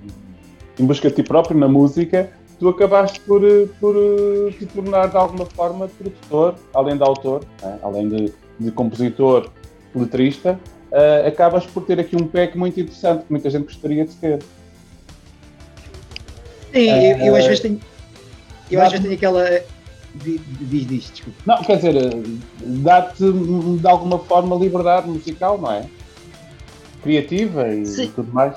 em 0.78 0.86
busca 0.86 1.08
de 1.08 1.16
ti 1.16 1.22
próprio 1.22 1.56
na 1.56 1.68
música, 1.68 2.30
tu 2.58 2.68
acabaste 2.68 3.20
por, 3.20 3.44
eh, 3.44 3.66
por, 3.78 3.94
por 3.94 4.52
te 4.52 4.66
tornar 4.66 5.08
de 5.08 5.16
alguma 5.16 5.46
forma 5.46 5.88
produtor, 5.88 6.54
além 6.74 6.96
de 6.96 7.02
autor, 7.02 7.44
é? 7.62 7.74
além 7.82 8.08
de, 8.08 8.32
de 8.58 8.70
compositor, 8.70 9.50
letrista, 9.94 10.58
uh, 10.90 11.26
acabas 11.26 11.66
por 11.66 11.84
ter 11.84 11.98
aqui 12.00 12.16
um 12.16 12.26
pack 12.26 12.56
muito 12.56 12.80
interessante 12.80 13.24
que 13.24 13.30
muita 13.30 13.50
gente 13.50 13.64
gostaria 13.64 14.04
de 14.04 14.14
ter. 14.14 14.42
Sim, 16.72 16.90
uh, 16.90 17.02
eu, 17.02 17.26
eu, 17.26 17.36
às 17.36 17.46
vezes 17.46 17.60
tenho. 17.60 17.80
Eu 18.70 18.80
às 18.80 18.90
vezes 18.90 19.04
tenho 19.04 19.16
aquela. 19.16 19.62
Diz, 20.14 21.10
desculpa. 21.10 21.38
Não, 21.46 21.62
quer 21.62 21.76
dizer, 21.76 21.94
dá-te 22.82 23.32
de 23.32 23.86
alguma 23.86 24.18
forma 24.18 24.56
liberdade 24.56 25.08
musical, 25.08 25.58
não 25.58 25.70
é? 25.70 25.86
Criativa 27.02 27.68
e 27.68 27.86
Sim. 27.86 28.12
tudo 28.14 28.32
mais. 28.32 28.56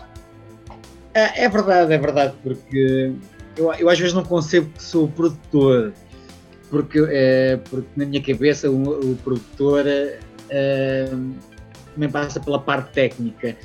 É, 1.14 1.44
é 1.44 1.50
verdade, 1.50 1.94
é 1.94 1.98
verdade, 1.98 2.34
porque 2.42 3.14
eu, 3.56 3.72
eu 3.74 3.90
às 3.90 4.00
vezes 4.00 4.14
não 4.14 4.24
concebo 4.24 4.70
que 4.72 4.84
sou 4.84 5.08
produtor, 5.08 5.94
porque, 6.70 7.06
é, 7.10 7.58
porque 7.70 7.88
na 7.96 8.06
minha 8.06 8.22
cabeça 8.22 8.70
o, 8.70 9.12
o 9.12 9.16
produtor 9.18 9.86
é, 9.88 11.10
também 11.94 12.10
passa 12.10 12.40
pela 12.40 12.60
parte 12.60 12.92
técnica. 12.94 13.56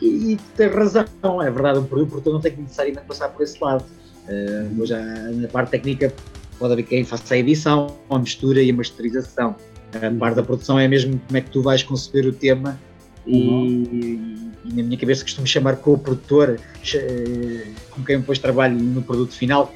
E, 0.00 0.32
e 0.32 0.36
tem 0.56 0.68
razão, 0.68 1.04
é 1.42 1.50
verdade, 1.50 1.78
o 1.78 1.84
produtor 1.84 2.32
não 2.32 2.40
tem 2.40 2.52
que 2.52 2.62
necessariamente 2.62 3.06
passar 3.06 3.28
por 3.28 3.42
esse 3.42 3.62
lado. 3.62 3.84
Uh, 4.26 4.86
já 4.86 4.98
na 4.98 5.46
parte 5.48 5.72
técnica 5.72 6.10
pode 6.58 6.72
haver 6.72 6.84
quem 6.84 7.04
faça 7.04 7.34
a 7.34 7.38
edição, 7.38 7.96
a 8.10 8.18
mistura 8.18 8.62
e 8.62 8.70
a 8.70 8.74
masterização. 8.74 9.56
A 9.94 10.10
parte 10.18 10.36
da 10.36 10.42
produção 10.42 10.78
é 10.78 10.88
mesmo 10.88 11.20
como 11.26 11.36
é 11.36 11.40
que 11.40 11.50
tu 11.50 11.62
vais 11.62 11.82
conceber 11.82 12.26
o 12.26 12.32
tema 12.32 12.80
e, 13.26 13.48
uhum. 13.48 14.52
e, 14.64 14.74
na 14.74 14.82
minha 14.82 14.98
cabeça 14.98 15.22
costumo 15.22 15.46
chamar 15.46 15.76
co-produtor, 15.76 16.58
eh, 16.94 17.66
com 17.90 18.02
quem 18.02 18.18
depois 18.18 18.38
trabalho 18.38 18.76
no 18.76 19.02
produto 19.02 19.32
final, 19.32 19.72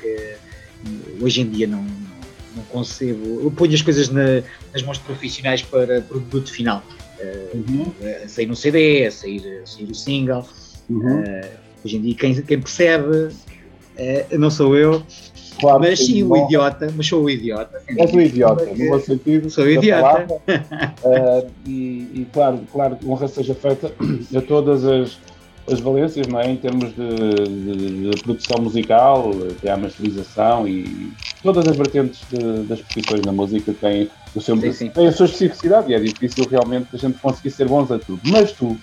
que 0.00 0.36
hoje 1.20 1.42
em 1.42 1.48
dia 1.48 1.66
não, 1.66 1.84
não 2.56 2.62
concebo. 2.70 3.40
Eu 3.42 3.50
ponho 3.52 3.72
as 3.72 3.82
coisas 3.82 4.08
na, 4.08 4.42
nas 4.72 4.82
mãos 4.82 4.98
profissionais 4.98 5.62
para 5.62 6.00
produto 6.00 6.52
final 6.52 6.82
uhum. 7.54 7.92
a 8.24 8.28
sair 8.28 8.46
no 8.46 8.56
CD, 8.56 9.06
a 9.06 9.10
sair, 9.10 9.62
sair 9.64 9.90
o 9.90 9.94
single. 9.94 10.46
Uhum. 10.88 11.20
Uh, 11.20 11.48
hoje 11.84 11.96
em 11.96 12.02
dia, 12.02 12.14
quem, 12.14 12.42
quem 12.42 12.60
percebe 12.60 13.16
uh, 13.16 14.38
não 14.38 14.50
sou 14.50 14.76
eu, 14.76 15.04
claro, 15.62 15.80
mas 15.80 15.98
sim 15.98 16.22
o 16.22 16.36
idiota, 16.36 16.92
mas 16.94 17.06
sou 17.06 17.24
o 17.24 17.30
idiota. 17.30 17.80
És 17.88 18.12
o 18.12 18.20
idiota, 18.20 18.66
no 18.66 18.90
bom 18.90 19.00
sentido. 19.00 19.48
Sou 19.48 19.64
o 19.64 19.70
idiota. 19.70 20.34
uh, 20.34 21.50
e, 21.66 22.08
e, 22.12 22.26
claro, 22.32 22.60
claro, 22.70 22.98
honra 23.06 23.28
seja 23.28 23.54
feita 23.54 23.90
a 24.36 24.40
todas 24.42 24.84
as, 24.84 25.18
as 25.70 25.80
valências, 25.80 26.26
não 26.26 26.40
é? 26.40 26.50
Em 26.50 26.56
termos 26.56 26.94
de, 26.94 27.46
de, 27.46 28.10
de 28.10 28.22
produção 28.22 28.58
musical, 28.58 29.30
até 29.50 29.70
a 29.70 29.76
masterização 29.76 30.66
e 30.66 31.12
todas 31.42 31.66
as 31.66 31.76
vertentes 31.76 32.20
de, 32.30 32.64
das 32.64 32.80
profissões 32.80 33.24
na 33.24 33.32
música 33.32 33.74
têm 33.80 34.10
o 34.34 34.40
seu, 34.40 34.56
sim, 34.56 34.72
sim. 34.72 34.90
tem 34.90 35.06
a 35.06 35.12
sua 35.12 35.26
especificidade 35.26 35.90
e 35.90 35.94
é 35.94 36.00
difícil 36.00 36.46
realmente 36.48 36.88
a 36.92 36.96
gente 36.96 37.18
conseguir 37.18 37.50
ser 37.50 37.68
bons 37.68 37.90
a 37.90 37.98
tudo. 37.98 38.20
Mas 38.24 38.52
tu 38.52 38.76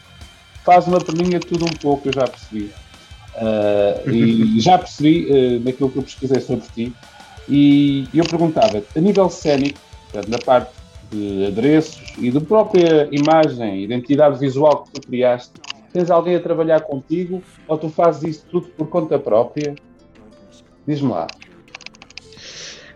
fazes 0.64 0.88
uma 0.88 1.00
perninha 1.02 1.40
tudo 1.40 1.66
um 1.66 1.78
pouco, 1.82 2.08
eu 2.08 2.14
já 2.14 2.28
percebi. 2.28 2.72
Uh, 3.40 4.10
e 4.10 4.60
já 4.62 4.78
percebi 4.78 5.28
uh, 5.32 5.60
naquilo 5.64 5.90
que 5.90 5.98
eu 5.98 6.04
pesquisei 6.04 6.42
sobre 6.42 6.66
ti. 6.74 6.94
E 7.48 8.08
eu 8.14 8.24
perguntava 8.26 8.84
a 8.96 9.00
nível 9.00 9.30
cénico, 9.30 9.80
portanto, 10.12 10.30
na 10.30 10.38
parte 10.38 10.72
de 11.12 11.48
adereços 11.48 12.14
e 12.20 12.30
da 12.30 12.42
própria 12.42 13.10
imagem, 13.12 13.84
identidade 13.84 14.40
visual 14.40 14.84
que 14.84 14.92
tu 14.92 15.08
criaste, 15.08 15.54
tens 15.92 16.12
alguém 16.12 16.36
a 16.36 16.40
trabalhar 16.40 16.82
contigo 16.82 17.42
ou 17.68 17.78
tu 17.78 17.90
fazes 17.90 18.24
isso 18.24 18.46
tudo 18.52 18.68
por 18.70 18.88
conta 18.88 19.18
própria? 19.18 19.74
Diz-me 20.88 21.10
lá. 21.10 21.28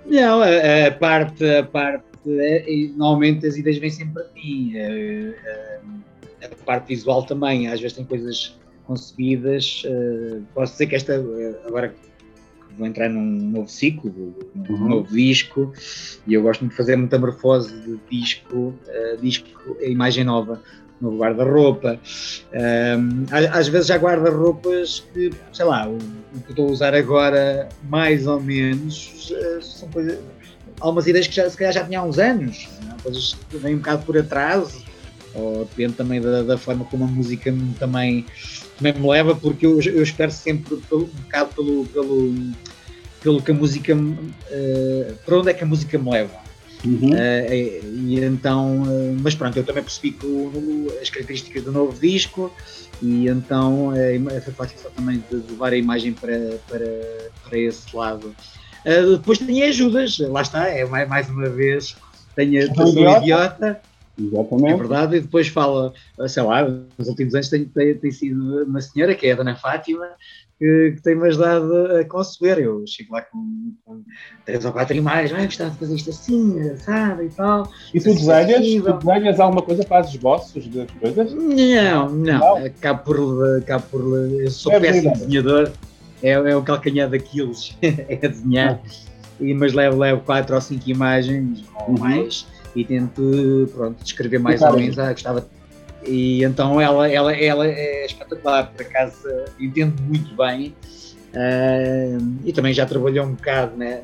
Não, 0.05 0.41
a, 0.41 0.87
a, 0.87 0.91
parte, 0.91 1.43
a 1.45 1.63
parte 1.63 2.03
é, 2.27 2.65
normalmente 2.95 3.47
as 3.47 3.57
ideias 3.57 3.79
vêm 3.79 3.89
sempre 3.89 4.23
para 4.23 4.33
mim. 4.33 4.73
A, 4.77 6.45
a, 6.45 6.65
parte 6.65 6.87
visual 6.87 7.23
também, 7.23 7.67
às 7.67 7.79
vezes 7.79 7.97
tem 7.97 8.05
coisas 8.05 8.55
concebidas. 8.85 9.83
Uh, 9.85 10.43
posso 10.53 10.73
dizer 10.73 10.87
que 10.87 10.95
esta, 10.95 11.19
uh, 11.19 11.67
agora 11.67 11.93
vou 12.77 12.87
entrar 12.87 13.09
num 13.09 13.21
novo 13.21 13.69
ciclo, 13.69 14.13
num 14.55 14.75
uhum. 14.75 14.89
novo 14.89 15.13
disco, 15.13 15.71
e 16.25 16.33
eu 16.33 16.41
gosto 16.41 16.67
de 16.67 16.75
fazer 16.75 16.95
metamorfose 16.95 17.73
de 17.81 17.99
disco, 18.09 18.73
uh, 18.87 19.21
disco 19.21 19.77
a 19.79 19.85
imagem 19.85 20.23
nova 20.23 20.61
no 20.99 21.17
guarda-roupa. 21.17 21.99
Um, 22.53 23.25
às 23.51 23.67
vezes 23.67 23.91
há 23.91 23.97
guarda-roupas 23.97 25.03
que, 25.13 25.31
sei 25.51 25.65
lá, 25.65 25.87
o, 25.87 25.97
o, 25.97 26.39
que 26.45 26.51
estou 26.51 26.69
a 26.69 26.71
usar 26.71 26.95
agora, 26.95 27.67
mais 27.89 28.25
ou 28.25 28.39
menos, 28.39 29.33
são 29.61 29.89
coisas. 29.89 30.17
Há 30.79 30.89
umas 30.89 31.05
ideias 31.05 31.27
que 31.27 31.35
já, 31.35 31.49
se 31.49 31.57
calhar 31.57 31.73
já 31.73 31.83
tinha 31.83 31.99
há 31.99 32.03
uns 32.03 32.17
anos, 32.17 32.69
coisas 33.03 33.35
que 33.49 33.57
vêm 33.57 33.75
um 33.75 33.79
bocado 33.79 34.05
por 34.05 34.17
atraso, 34.17 34.83
ou 35.33 35.65
depende 35.65 35.93
também 35.93 36.21
da, 36.21 36.43
da 36.43 36.57
forma 36.57 36.85
como 36.85 37.05
a 37.05 37.07
música 37.07 37.53
também 37.79 38.25
também 38.77 38.93
me 38.93 39.07
leva, 39.07 39.35
porque 39.35 39.65
eu, 39.65 39.79
eu 39.81 40.03
espero 40.03 40.31
sempre 40.31 40.77
pelo, 40.77 41.03
um 41.03 41.21
bocado 41.23 41.53
pelo, 41.53 41.85
pelo, 41.85 42.33
pelo 43.21 43.41
que 43.41 43.51
a 43.51 43.53
música. 43.53 43.95
Uh, 43.95 45.13
para 45.25 45.37
onde 45.37 45.49
é 45.49 45.53
que 45.53 45.63
a 45.63 45.67
música 45.67 45.97
me 45.97 46.11
leva. 46.11 46.43
Uhum. 46.85 47.11
Uh, 47.11 48.07
e, 48.09 48.19
então, 48.23 48.83
uh, 48.83 49.17
mas 49.21 49.35
pronto, 49.35 49.55
eu 49.55 49.63
também 49.63 49.83
percebi 49.83 50.11
que 50.11 50.25
o, 50.25 50.91
as 51.01 51.09
características 51.09 51.63
do 51.63 51.71
novo 51.71 51.97
disco 51.97 52.53
e 53.01 53.27
então 53.27 53.89
uh, 53.89 54.41
foi 54.41 54.53
fácil 54.53 54.77
só 54.79 54.89
também 54.89 55.23
de 55.29 55.35
levar 55.35 55.71
a 55.71 55.77
imagem 55.77 56.13
para, 56.13 56.57
para, 56.67 56.85
para 57.47 57.57
esse 57.57 57.95
lado. 57.95 58.35
Uh, 58.85 59.17
depois 59.17 59.39
tenho 59.39 59.65
ajudas, 59.65 60.19
lá 60.19 60.41
está, 60.41 60.67
é 60.67 60.83
mais, 60.85 61.07
mais 61.07 61.29
uma 61.29 61.47
vez, 61.47 61.95
tenho 62.35 62.61
a 62.61 62.65
idiota. 62.65 63.19
idiota 63.19 63.81
Exatamente. 64.17 64.71
É 64.71 64.77
verdade, 64.77 65.15
e 65.17 65.21
depois 65.21 65.47
fala, 65.47 65.93
sei 66.27 66.43
lá, 66.43 66.63
nos 66.63 67.07
últimos 67.07 67.33
anos 67.33 67.49
tem, 67.49 67.65
tem, 67.65 67.95
tem 67.95 68.11
sido 68.11 68.63
uma 68.63 68.79
senhora, 68.79 69.15
que 69.15 69.25
é 69.25 69.31
a 69.31 69.35
Dona 69.35 69.55
Fátima, 69.55 70.07
que, 70.59 70.93
que 70.95 71.01
tem-me 71.01 71.27
ajudado 71.27 71.97
a 71.97 72.05
conceber. 72.05 72.59
Eu 72.59 72.83
chego 72.87 73.13
lá 73.13 73.21
com, 73.21 73.73
com 73.83 74.03
três 74.45 74.63
ou 74.63 74.71
quatro 74.71 74.95
imagens, 74.95 75.33
ah, 75.33 75.45
gostava 75.45 75.71
de 75.71 75.77
fazer 75.77 75.95
isto 75.95 76.09
assim, 76.11 76.77
sabe, 76.77 77.25
e 77.25 77.29
tal. 77.29 77.71
E 77.93 77.99
tu 77.99 78.13
desenhas, 78.13 78.83
tu 78.83 78.93
desenhas 79.05 79.39
alguma 79.39 79.61
coisa, 79.61 79.83
fazes 79.83 80.11
esboços 80.11 80.67
das 80.67 80.89
coisas? 80.91 81.33
Não, 81.33 82.09
não, 82.09 82.39
não. 82.39 82.57
acabo 82.57 83.03
por, 83.03 83.57
acabo 83.57 83.83
por, 83.89 84.17
eu 84.39 84.51
sou 84.51 84.71
é 84.73 84.79
péssimo 84.79 85.13
desenhador, 85.13 85.71
é, 86.21 86.31
é 86.31 86.55
o 86.55 86.61
calcanhar 86.61 87.09
daqueles, 87.09 87.75
é 87.81 88.15
desenhar, 88.15 88.79
e, 89.39 89.53
mas 89.53 89.73
levo, 89.73 89.97
levo 89.97 90.21
quatro 90.21 90.53
ou 90.55 90.61
cinco 90.61 90.87
imagens, 90.89 91.63
ou 91.75 91.89
uhum. 91.89 91.99
mais, 91.99 92.45
e 92.75 92.83
tento 92.83 93.69
pronto, 93.73 94.03
descrever 94.03 94.39
mais 94.39 94.61
ou 94.61 94.73
menos. 94.75 94.97
Ah, 94.99 95.11
gostava 95.11 95.47
e 96.05 96.43
então 96.43 96.79
ela, 96.81 97.07
ela, 97.07 97.33
ela 97.33 97.67
é 97.67 98.05
espetacular, 98.05 98.71
por 98.71 98.81
acaso 98.81 99.27
entende 99.59 100.01
muito 100.03 100.35
bem 100.35 100.75
uh, 101.33 102.39
e 102.43 102.51
também 102.51 102.73
já 102.73 102.85
trabalhou 102.85 103.25
um 103.25 103.33
bocado 103.33 103.77
né, 103.77 104.03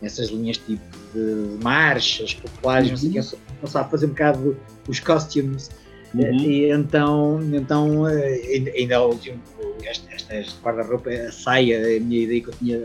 nessas 0.00 0.30
linhas 0.30 0.56
tipo 0.58 0.82
de 1.14 1.62
marchas 1.62 2.34
populares, 2.34 2.88
uhum. 2.88 2.92
não 2.92 3.22
sei 3.22 3.38
o 3.38 3.42
que, 3.42 3.52
não 3.62 3.68
sabe 3.68 3.90
fazer 3.90 4.06
um 4.06 4.10
bocado 4.10 4.56
os 4.88 5.00
costumes. 5.00 5.70
Uhum. 6.14 6.36
E 6.36 6.70
então, 6.70 7.40
então 7.52 8.04
ainda 8.06 9.02
o 9.02 9.10
último, 9.10 9.38
esta, 9.84 10.14
esta 10.14 10.56
guarda-roupa, 10.62 11.10
a 11.10 11.32
saia, 11.32 11.96
a 11.96 12.00
minha 12.00 12.22
ideia 12.22 12.40
que 12.40 12.48
eu 12.48 12.54
tinha, 12.54 12.84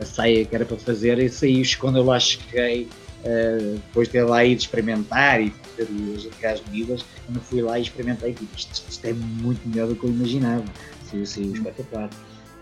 a 0.00 0.04
saia 0.04 0.44
que 0.44 0.54
era 0.54 0.64
para 0.64 0.78
fazer, 0.78 1.18
e 1.18 1.28
saí 1.28 1.62
quando 1.76 1.98
eu 1.98 2.04
lá 2.04 2.18
cheguei 2.18 2.88
Uh, 3.20 3.74
depois 3.74 4.08
de 4.08 4.12
ter 4.12 4.24
lá 4.24 4.42
ido 4.44 4.60
experimentar 4.60 5.42
e 5.42 5.50
fazer 5.50 5.88
as 6.46 6.62
medidas, 6.66 7.04
eu 7.28 7.34
não 7.34 7.40
fui 7.40 7.60
lá 7.60 7.78
e 7.78 7.82
experimentei, 7.82 8.32
tipo, 8.32 8.56
isto, 8.56 8.82
isto, 8.88 9.06
é 9.06 9.12
muito 9.12 9.68
melhor 9.68 9.88
do 9.88 9.94
que 9.94 10.04
eu 10.04 10.10
imaginava, 10.10 10.64
saiu, 11.04 11.26
saiu 11.26 11.52
espetacular. 11.52 12.08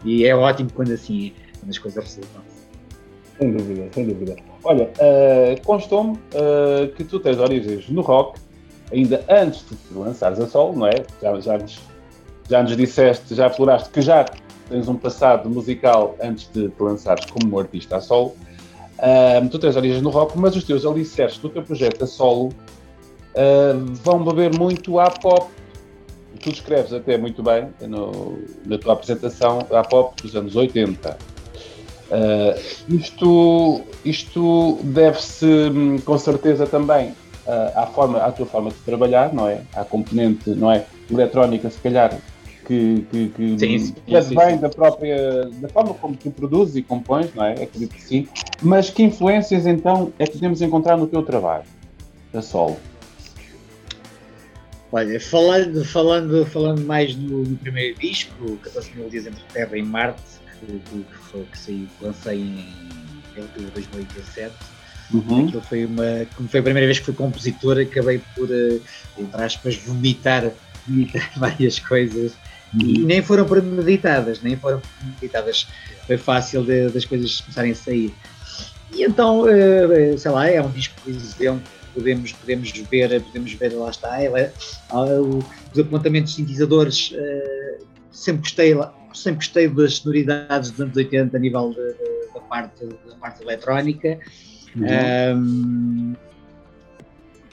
E 0.05 0.27
é 0.27 0.35
ótimo 0.35 0.71
quando 0.75 0.93
assim, 0.93 1.33
quando 1.61 1.71
as 1.71 1.79
coisas 1.79 2.05
resultam. 2.05 2.43
Sem 3.39 3.53
dúvida, 3.53 3.89
sem 3.93 4.07
dúvida. 4.07 4.37
Olha, 4.65 4.85
uh, 4.85 5.65
constou-me 5.65 6.13
uh, 6.17 6.93
que 6.97 7.05
tu 7.05 7.21
tens 7.21 7.39
origens 7.39 7.89
no 7.89 8.01
rock, 8.01 8.41
ainda 8.93 9.25
antes 9.29 9.65
de 9.69 9.97
lançares 9.97 10.41
a 10.41 10.47
solo, 10.47 10.77
não 10.77 10.87
é? 10.89 11.05
Já, 11.23 11.41
já, 11.41 11.59
nos, 11.59 11.81
já 12.51 12.63
nos 12.63 12.77
disseste, 12.77 13.35
já 13.35 13.47
afloraste 13.47 13.91
que 13.91 14.03
já 14.03 14.25
tens 14.69 14.89
um 14.89 14.97
passado 14.97 15.49
musical 15.49 16.17
antes 16.21 16.51
de 16.53 16.69
te 16.69 16.83
lançares 16.83 17.25
como 17.27 17.59
artista 17.59 17.97
a 17.97 18.01
solo. 18.01 18.35
Uh, 18.99 19.49
tu 19.49 19.59
tens 19.59 19.77
origens 19.77 20.03
no 20.03 20.11
rock, 20.11 20.37
mas 20.37 20.57
os 20.57 20.65
teus 20.65 20.85
alicerces 20.85 21.39
do 21.39 21.49
teu 21.49 21.63
projeto 21.63 22.03
a 22.03 22.07
solo 22.07 22.49
uh, 22.49 23.95
vão 24.03 24.25
beber 24.25 24.59
muito 24.59 24.99
à 24.99 25.11
pop. 25.11 25.47
Tu 26.41 26.51
descreves 26.51 26.93
até 26.93 27.17
muito 27.17 27.43
bem 27.43 27.69
no, 27.81 28.39
na 28.67 28.77
tua 28.79 28.95
apresentação 28.95 29.67
à 29.71 29.83
pop 29.83 30.21
dos 30.23 30.35
anos 30.35 30.57
80. 30.57 31.11
Uh, 31.11 31.17
ah, 32.11 32.55
isto 32.89 33.83
isto 34.05 34.79
deve-se 34.83 35.45
hum, 35.45 35.99
com 35.99 36.17
certeza 36.17 36.67
também 36.67 37.15
à, 37.75 37.87
forma, 37.87 38.19
à 38.19 38.31
tua 38.31 38.47
forma 38.47 38.71
de 38.71 38.77
trabalhar, 38.77 39.33
não 39.33 39.49
é? 39.49 39.63
À 39.75 39.85
componente, 39.85 40.51
não 40.51 40.71
é? 40.71 40.85
Eletrónica, 41.11 41.71
se 41.71 41.79
calhar, 41.79 42.19
que, 42.69 43.07
que, 43.11 43.29
que 43.31 43.59
sim, 43.59 43.79
sim, 43.79 43.95
sim, 44.23 44.35
bem 44.35 44.59
da 44.59 44.69
própria 44.69 45.49
da 45.55 45.71
forma 45.71 45.95
como 45.95 46.15
tu 46.15 46.31
produzes 46.31 46.77
e 46.77 46.83
compões, 46.83 47.35
não 47.35 47.43
é? 47.43 47.53
Acredito 47.55 47.95
que 47.95 48.03
sim. 48.03 48.29
Mas 48.61 48.91
que 48.91 49.03
influências 49.03 49.67
então 49.67 50.13
é 50.19 50.27
que 50.27 50.33
podemos 50.33 50.61
encontrar 50.61 50.99
no 50.99 51.07
teu 51.07 51.23
trabalho, 51.23 51.65
da 52.31 52.43
solo? 52.43 52.77
Olha, 54.93 55.19
falando, 55.19 55.83
falando, 55.85 56.47
falando 56.47 56.85
mais 56.85 57.17
no, 57.17 57.43
no 57.43 57.57
primeiro 57.57 57.99
disco, 57.99 58.59
14 58.63 58.95
mil 58.95 59.09
dias 59.09 59.27
entre 59.27 59.43
Terra 59.53 59.77
e 59.77 59.83
Marte, 59.83 60.23
que, 60.61 60.67
que, 60.79 61.19
foi, 61.31 61.45
que 61.45 61.59
saiu, 61.59 61.87
lancei 62.03 62.39
em 62.39 63.41
outubro 63.41 63.65
de 63.65 63.73
2017. 63.73 64.55
Uhum. 65.15 65.47
Aquilo 65.47 65.63
foi 65.63 65.87
uma. 65.87 66.27
Como 66.37 66.49
foi 66.51 66.61
a 66.61 66.63
primeira 66.63 66.87
vez 66.87 66.99
que 66.99 67.07
fui 67.07 67.15
compositor, 67.15 67.79
acabei 67.79 68.21
por, 68.35 68.51
eh, 68.51 68.79
entre 69.19 69.43
aspas, 69.43 69.77
vomitar, 69.77 70.51
vomitar 70.87 71.31
várias 71.37 71.79
coisas 71.79 72.35
e 72.75 72.99
nem 72.99 73.23
foram 73.23 73.47
premeditadas, 73.47 74.43
nem 74.43 74.57
foram 74.57 74.81
premeditadas. 74.99 75.67
Foi 76.07 76.17
fácil 76.17 76.65
de, 76.65 76.89
das 76.89 77.05
coisas 77.05 77.41
começarem 77.41 77.73
a 77.73 77.75
sair. 77.75 78.15
E 78.93 79.03
então, 79.03 79.49
eh, 79.49 80.17
sei 80.17 80.31
lá, 80.31 80.49
é 80.49 80.61
um 80.63 80.71
disco, 80.71 80.95
por 81.03 81.11
exemplo, 81.11 81.63
podemos, 81.95 82.33
podemos 82.33 82.71
ver, 82.71 83.23
podemos 83.23 83.53
ver, 83.53 83.73
lá 83.75 83.91
está, 83.91 84.23
ela, 84.23 84.41
é, 84.41 84.53
os 84.91 85.79
apontamentos 85.79 86.35
sintetizadores, 86.35 87.13
eh, 87.15 87.79
sempre 88.11 88.43
gostei, 88.43 88.75
sempre 89.13 89.37
gostei 89.37 89.69
das 89.69 89.95
sonoridades 89.97 90.71
dos 90.71 90.81
anos 90.81 90.97
80 90.97 91.37
a 91.37 91.41
nível 91.41 91.71
de, 91.71 91.77
de, 91.77 92.35
da, 92.35 92.41
parte, 92.41 92.87
da 92.87 93.15
parte 93.17 93.43
eletrónica. 93.43 94.19
Uhum. 94.77 95.37
Um, 95.37 96.17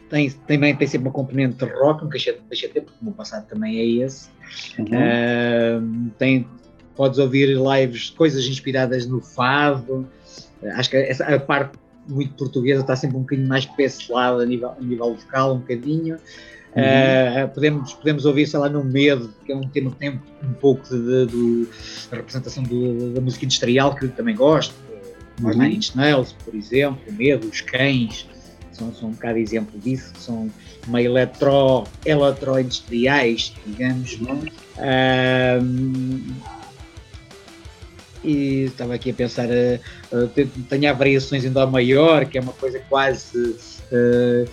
tem, 0.09 0.29
também 0.29 0.75
tem 0.75 0.87
sempre 0.87 1.07
uma 1.07 1.13
componente 1.13 1.65
de 1.65 1.65
rock, 1.65 2.03
nunca 2.03 2.11
deixei, 2.11 2.39
deixei 2.47 2.69
ter, 2.69 2.81
porque 2.81 2.97
o 3.01 3.05
meu 3.05 3.13
passado 3.13 3.47
também 3.47 3.79
é 3.79 4.05
esse. 4.05 4.29
Uhum. 4.79 4.85
Uh, 4.85 6.11
tem, 6.17 6.47
podes 6.95 7.19
ouvir 7.19 7.57
lives, 7.57 8.09
coisas 8.09 8.45
inspiradas 8.45 9.05
no 9.05 9.21
fado. 9.21 10.07
Acho 10.75 10.89
que 10.89 10.97
essa, 10.97 11.25
a 11.25 11.39
parte 11.39 11.77
muito 12.07 12.33
portuguesa 12.35 12.81
está 12.81 12.95
sempre 12.95 13.17
um 13.17 13.21
bocadinho 13.21 13.47
mais 13.47 13.65
para 13.65 13.83
esse 13.83 14.11
lado, 14.11 14.39
a 14.41 14.45
nível, 14.45 14.69
a 14.69 14.81
nível 14.81 15.15
vocal, 15.15 15.55
um 15.55 15.59
bocadinho. 15.59 16.17
Uhum. 16.75 17.45
Uh, 17.45 17.47
podemos, 17.53 17.93
podemos 17.93 18.25
ouvir, 18.25 18.47
sei 18.47 18.59
lá, 18.59 18.69
no 18.69 18.83
Medo, 18.83 19.33
que 19.45 19.51
é 19.51 19.55
um 19.55 19.67
tema 19.69 19.91
que 19.91 19.97
tem 19.97 20.21
um 20.43 20.53
pouco 20.53 20.83
de, 20.83 21.25
de, 21.25 21.65
de 21.65 21.67
representação 22.11 22.63
do, 22.63 23.13
da 23.13 23.21
música 23.21 23.45
industrial, 23.45 23.95
que 23.95 24.05
eu 24.05 24.09
também 24.09 24.35
gosto. 24.35 24.75
Uhum. 25.41 25.49
Os 25.49 25.55
Nine 25.55 25.77
Inch 25.77 25.95
Nails, 25.95 26.33
por 26.43 26.53
exemplo, 26.53 27.01
o 27.07 27.13
Medo, 27.13 27.47
os 27.47 27.61
Cães, 27.61 28.27
são, 28.75 28.93
são 28.93 29.09
um 29.09 29.11
bocado 29.13 29.37
exemplo 29.37 29.79
disso, 29.79 30.11
são 30.19 30.49
meio 30.87 31.11
eletro, 31.11 31.85
eletroindustriais, 32.05 33.53
digamos. 33.65 34.19
Um, 34.77 36.21
e 38.23 38.63
estava 38.63 38.95
aqui 38.95 39.11
a 39.11 39.13
pensar, 39.13 39.47
uh, 39.47 40.27
tenho 40.69 40.95
variações 40.95 41.45
em 41.45 41.51
Dó 41.51 41.65
maior, 41.67 42.25
que 42.25 42.37
é 42.37 42.41
uma 42.41 42.53
coisa 42.53 42.79
quase. 42.89 43.55
Uh, 43.91 44.49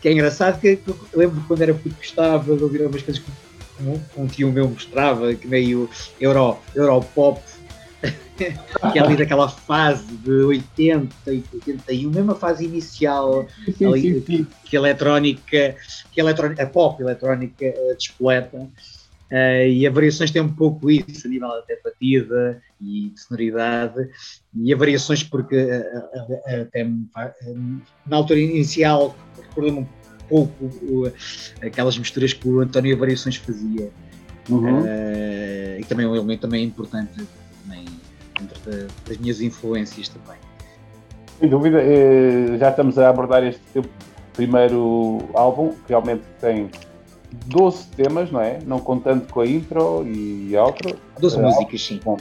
que 0.00 0.08
é 0.08 0.12
engraçado, 0.12 0.60
que, 0.60 0.76
que 0.76 0.94
lembro 1.14 1.42
quando 1.46 1.62
era 1.62 1.74
puto 1.74 1.94
gostava 1.96 2.56
de 2.56 2.62
ouvir 2.62 2.82
algumas 2.82 3.02
coisas 3.02 3.22
que 3.22 3.30
um, 3.82 4.00
um 4.16 4.26
tio 4.26 4.50
meu 4.52 4.68
mostrava, 4.68 5.34
que 5.34 5.46
meio 5.46 5.88
euro, 6.20 6.58
europop, 6.74 7.40
que 8.92 8.98
é 8.98 9.02
ali 9.02 9.16
daquela 9.16 9.48
fase 9.48 10.06
de 10.18 10.30
80 10.30 11.32
e 11.32 11.44
81, 11.52 12.10
mesmo 12.10 12.32
a 12.32 12.34
fase 12.34 12.64
inicial 12.64 13.46
sim, 13.76 13.84
ali, 13.86 14.20
sim, 14.20 14.24
sim. 14.24 14.46
que 14.64 14.76
a 14.76 14.80
eletrónica, 14.80 15.76
que 16.12 16.20
a 16.20 16.24
eletrónica, 16.24 16.62
a 16.62 16.66
pop 16.66 17.02
eletrónica 17.02 17.66
uh, 17.66 17.96
despoleta. 17.96 18.68
Uh, 19.28 19.66
e 19.68 19.84
a 19.84 19.90
variações 19.90 20.30
tem 20.30 20.40
um 20.40 20.52
pouco 20.52 20.88
isso, 20.88 21.26
a 21.26 21.30
nível 21.30 21.50
até 21.50 21.80
batida 21.82 22.62
e 22.80 23.10
de 23.10 23.20
sonoridade, 23.20 24.08
e 24.54 24.72
a 24.72 24.76
variações 24.76 25.24
porque 25.24 25.56
uh, 25.56 26.62
até 26.62 26.84
na 26.84 28.16
altura 28.16 28.38
inicial 28.38 29.16
recordo-me 29.36 29.80
um 29.80 29.86
pouco 30.28 31.10
aquelas 31.60 31.98
misturas 31.98 32.32
que 32.32 32.48
o 32.48 32.60
António 32.60 32.96
Variações 32.96 33.34
fazia 33.34 33.90
Uhum. 34.48 34.82
Uh, 34.82 35.80
e 35.80 35.84
também 35.88 36.06
é 36.06 36.08
um 36.08 36.14
elemento 36.14 36.40
também 36.42 36.64
importante 36.64 37.26
dentro 38.38 38.58
da, 38.70 38.86
das 39.08 39.18
minhas 39.18 39.40
influências 39.40 40.08
também. 40.08 40.38
Sem 41.38 41.48
dúvida, 41.48 41.82
eh, 41.82 42.56
já 42.58 42.70
estamos 42.70 42.98
a 42.98 43.08
abordar 43.10 43.44
este 43.44 43.82
primeiro 44.32 45.18
álbum, 45.34 45.70
que 45.70 45.90
realmente 45.90 46.22
tem 46.40 46.70
12 47.46 47.88
temas, 47.88 48.30
não 48.30 48.40
é? 48.40 48.58
Não 48.64 48.78
contando 48.78 49.30
com 49.30 49.40
a 49.40 49.46
intro 49.46 50.06
e 50.06 50.56
a 50.56 50.64
outro. 50.64 50.96
12 51.18 51.36
uh, 51.36 51.42
músicas, 51.42 51.82
sim. 51.82 52.00
Bom, 52.04 52.16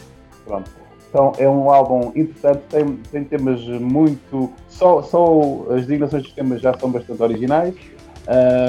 pronto. 0.45 0.69
Então 1.09 1.31
é 1.37 1.47
um 1.47 1.69
álbum 1.69 2.11
interessante, 2.15 2.61
tem, 2.69 2.97
tem 3.11 3.23
temas 3.23 3.61
muito. 3.65 4.51
Só, 4.67 5.01
só 5.01 5.65
as 5.69 5.85
designações 5.85 6.23
dos 6.23 6.33
temas 6.33 6.61
já 6.61 6.77
são 6.77 6.91
bastante 6.91 7.21
originais. 7.21 7.75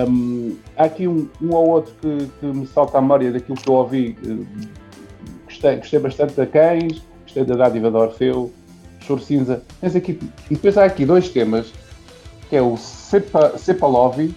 Um, 0.09 0.56
há 0.76 0.85
aqui 0.85 1.09
um, 1.09 1.28
um, 1.42 1.54
ou 1.54 1.70
outro 1.70 1.94
que, 2.00 2.30
que, 2.38 2.46
me 2.46 2.66
salta 2.66 2.98
à 2.98 3.00
memória 3.00 3.32
daquilo 3.32 3.56
que 3.56 3.68
eu 3.68 3.74
ouvi. 3.74 4.16
Gostei, 5.46 5.76
gostei 5.76 5.98
bastante 5.98 6.35
da 6.35 6.46
Cães, 6.46 7.02
da 7.44 7.55
Dádiva 7.55 7.90
de 7.90 7.96
Orfeu, 7.96 8.53
Choro 9.01 9.20
Cinza. 9.20 9.62
Tens 9.81 9.96
aqui, 9.96 10.18
e 10.51 10.55
depois 10.55 10.77
há 10.77 10.85
aqui 10.85 11.05
dois 11.05 11.29
temas, 11.29 11.72
que 12.49 12.57
é 12.57 12.62
o 12.62 12.77
Sepa, 12.77 13.57
Sepalovi 13.59 14.35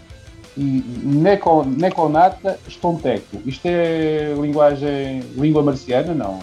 e 0.58 0.84
Neco, 1.04 1.64
Neconata 1.64 2.60
Stonteco. 2.68 3.42
Isto 3.46 3.66
é 3.66 4.34
linguagem, 4.40 5.22
língua 5.36 5.64
marciana? 5.64 6.14
Não. 6.14 6.40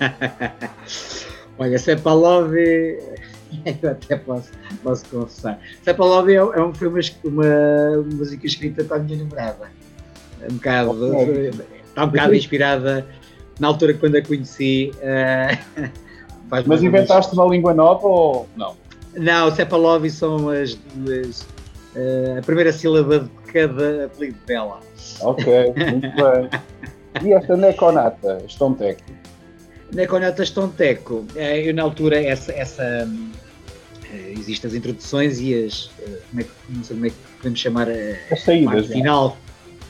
Olha, 1.58 1.78
Sepalov, 1.78 2.54
eu 2.56 3.90
até 3.90 4.16
posso, 4.16 4.50
posso 4.82 5.04
confessar. 5.06 5.58
Sepalov 5.82 6.28
é, 6.28 6.34
é 6.34 6.74
foi 6.74 6.88
uma, 6.88 7.00
uma, 7.24 8.02
música 8.14 8.46
escrita 8.46 8.84
para 8.84 8.96
a 8.96 9.00
minha 9.00 9.18
namorada. 9.18 9.70
Um 10.50 10.54
bocado, 10.54 11.16
okay. 11.16 11.50
Está 11.88 12.04
um 12.04 12.08
bocado 12.08 12.34
inspirada 12.34 13.06
na 13.58 13.68
altura 13.68 13.94
quando 13.94 14.16
a 14.16 14.22
conheci. 14.22 14.92
Uh, 16.52 16.64
Mas 16.66 16.82
inventaste 16.82 17.32
uma 17.32 17.46
língua 17.46 17.72
nova 17.72 18.06
ou 18.06 18.46
não? 18.54 18.76
Não, 19.16 19.50
Sepalov 19.54 20.06
são 20.10 20.50
as, 20.50 20.78
as 21.28 21.40
uh, 21.96 22.38
a 22.38 22.42
primeira 22.42 22.70
sílaba 22.70 23.20
de 23.20 23.30
cada 23.50 24.04
apelido 24.04 24.36
dela. 24.46 24.80
Ok, 25.22 25.72
muito 25.74 26.08
bem. 26.14 26.50
E 27.24 27.32
esta 27.32 27.56
Neconata, 27.56 28.42
Stonteco? 28.48 29.00
Neconata 29.94 30.44
Stonteco, 30.44 31.24
eh, 31.36 31.70
eu 31.70 31.72
na 31.72 31.84
altura 31.84 32.22
essa, 32.22 32.52
essa 32.52 33.08
existem 34.38 34.68
as 34.68 34.74
introduções 34.74 35.40
e 35.40 35.64
as 35.64 35.90
como 36.28 36.40
é 36.40 36.44
que, 36.44 36.50
não 36.68 36.84
sei 36.84 36.96
como 36.96 37.06
é 37.06 37.10
que 37.10 37.16
podemos 37.36 37.60
chamar 37.60 37.88
a, 37.88 38.32
as 38.32 38.42
saídas, 38.42 38.90
a 38.90 38.92
final, 38.92 39.36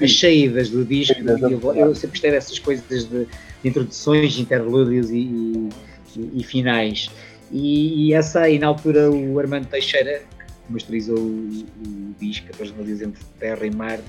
as 0.00 0.18
saídas 0.18 0.70
do 0.70 0.84
disco. 0.84 1.14
Saídas 1.14 1.42
eu, 1.42 1.74
eu, 1.74 1.94
sempre 1.94 2.10
gostei 2.10 2.30
dessas 2.30 2.58
coisas 2.58 3.04
de, 3.04 3.26
de 3.62 3.68
introduções, 3.68 4.38
interlúdios 4.38 5.10
e, 5.10 5.70
e, 6.16 6.40
e 6.40 6.44
finais. 6.44 7.10
E, 7.50 8.08
e, 8.08 8.14
essa 8.14 8.40
aí, 8.40 8.58
na 8.58 8.68
altura, 8.68 9.10
o 9.10 9.38
Armando 9.38 9.66
Teixeira, 9.66 10.22
que 10.66 10.72
masterizou 10.72 11.18
o, 11.18 11.20
o 11.20 12.14
disco, 12.20 12.46
a 12.52 12.56
Personaliza 12.56 13.04
entre 13.04 13.22
Terra 13.38 13.66
e 13.66 13.70
Marte, 13.70 14.04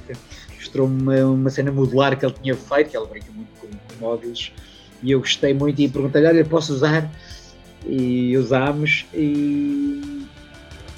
mostrou-me 0.56 1.02
uma, 1.02 1.26
uma, 1.26 1.50
cena 1.50 1.72
modular 1.72 2.18
que 2.18 2.26
ele 2.26 2.36
tinha 2.42 2.56
feito, 2.56 2.92
que 2.92 2.98
ele 2.98 3.08
brinca 3.08 3.32
muito 3.32 3.50
com, 3.60 3.68
com 4.00 4.06
e 5.04 5.12
eu 5.12 5.20
gostei 5.20 5.54
muito 5.54 5.82
e 5.82 5.89
perguntei-lhe, 5.89 6.28
olha, 6.28 6.46
posso 6.46 6.74
usar? 6.74 7.12
E 7.86 8.38
usámos 8.38 9.06
e, 9.13 10.26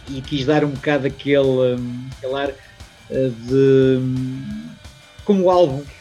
e 0.08 0.22
quis 0.22 0.46
dar 0.46 0.64
um 0.64 0.70
bocado 0.70 1.08
aquele, 1.08 1.76
aquele 2.16 2.34
ar 2.36 2.54
eh, 3.10 3.32
de 3.48 4.00
como 5.26 5.46
o 5.46 5.50
álbum, 5.50 5.78
como 5.78 5.95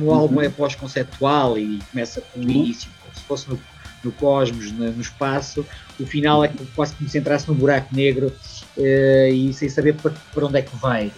o 0.00 0.12
álbum 0.12 0.36
uhum. 0.36 0.42
é 0.42 0.48
pós-conceptual 0.48 1.58
e 1.58 1.78
começa 1.90 2.20
com 2.20 2.40
o 2.40 2.42
uhum. 2.42 2.50
início, 2.50 2.90
como 3.02 3.14
se 3.14 3.22
fosse 3.22 3.50
no, 3.50 3.60
no 4.04 4.12
cosmos, 4.12 4.72
no, 4.72 4.90
no, 4.90 5.00
espaço, 5.00 5.64
o 5.98 6.06
final 6.06 6.44
é 6.44 6.50
quase 6.74 6.94
que 6.94 7.04
me 7.04 7.08
centrasse 7.08 7.48
no 7.48 7.54
buraco 7.54 7.94
negro 7.94 8.32
uh, 8.76 9.32
e 9.32 9.52
sem 9.52 9.68
saber 9.68 9.94
para, 9.94 10.12
para, 10.32 10.46
onde 10.46 10.58
é 10.58 10.62
que 10.62 10.76
vai. 10.76 11.12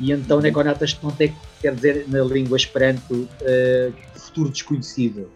E 0.00 0.12
então 0.12 0.40
Neconatas 0.40 0.94
Ponte 0.94 1.34
quer 1.60 1.74
dizer 1.74 2.04
na 2.08 2.22
língua 2.22 2.56
esperanto 2.56 3.14
uh, 3.14 3.92
futuro 4.14 4.50
desconhecido. 4.50 5.28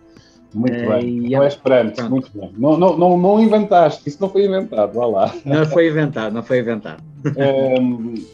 Muito 0.54 0.74
é, 0.74 0.86
bem, 0.86 1.20
não 1.30 1.42
é 1.42 1.48
esperante, 1.48 2.02
muito 2.02 2.30
bem. 2.34 2.52
Não, 2.56 2.76
não, 2.76 2.96
não, 2.96 3.16
não 3.16 3.40
inventaste, 3.40 4.06
isso 4.08 4.18
não 4.20 4.28
foi 4.28 4.44
inventado, 4.44 4.92
vá 4.92 5.06
lá. 5.06 5.34
Não 5.44 5.64
foi 5.64 5.88
inventado, 5.88 6.32
não 6.32 6.42
foi 6.42 6.60
inventado. 6.60 7.02
É, 7.36 7.74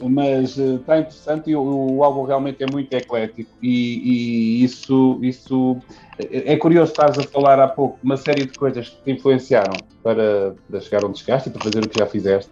mas 0.09 0.57
está 0.57 0.97
eh, 0.97 1.01
interessante 1.01 1.51
e 1.51 1.57
o, 1.57 1.61
o, 1.63 2.03
álbum 2.03 2.25
realmente 2.25 2.63
é 2.65 2.67
muito 2.71 2.93
eclético 2.95 3.51
e, 3.63 4.59
e, 4.59 4.65
isso, 4.65 5.19
isso 5.21 5.77
é 6.19 6.57
curioso 6.57 6.93
estares 6.93 7.19
a 7.19 7.23
falar 7.23 7.61
há 7.61 7.69
pouco 7.69 7.99
uma 8.03 8.17
série 8.17 8.47
de 8.47 8.59
coisas 8.59 8.89
que 8.89 9.03
te 9.05 9.11
influenciaram 9.13 9.75
para, 10.03 10.55
para 10.71 10.81
chegar 10.81 11.05
onde 11.05 11.19
chegaste 11.19 11.51
e 11.51 11.53
para 11.53 11.63
fazer 11.63 11.85
o 11.85 11.89
que 11.89 11.99
já 11.99 12.07
fizeste. 12.07 12.51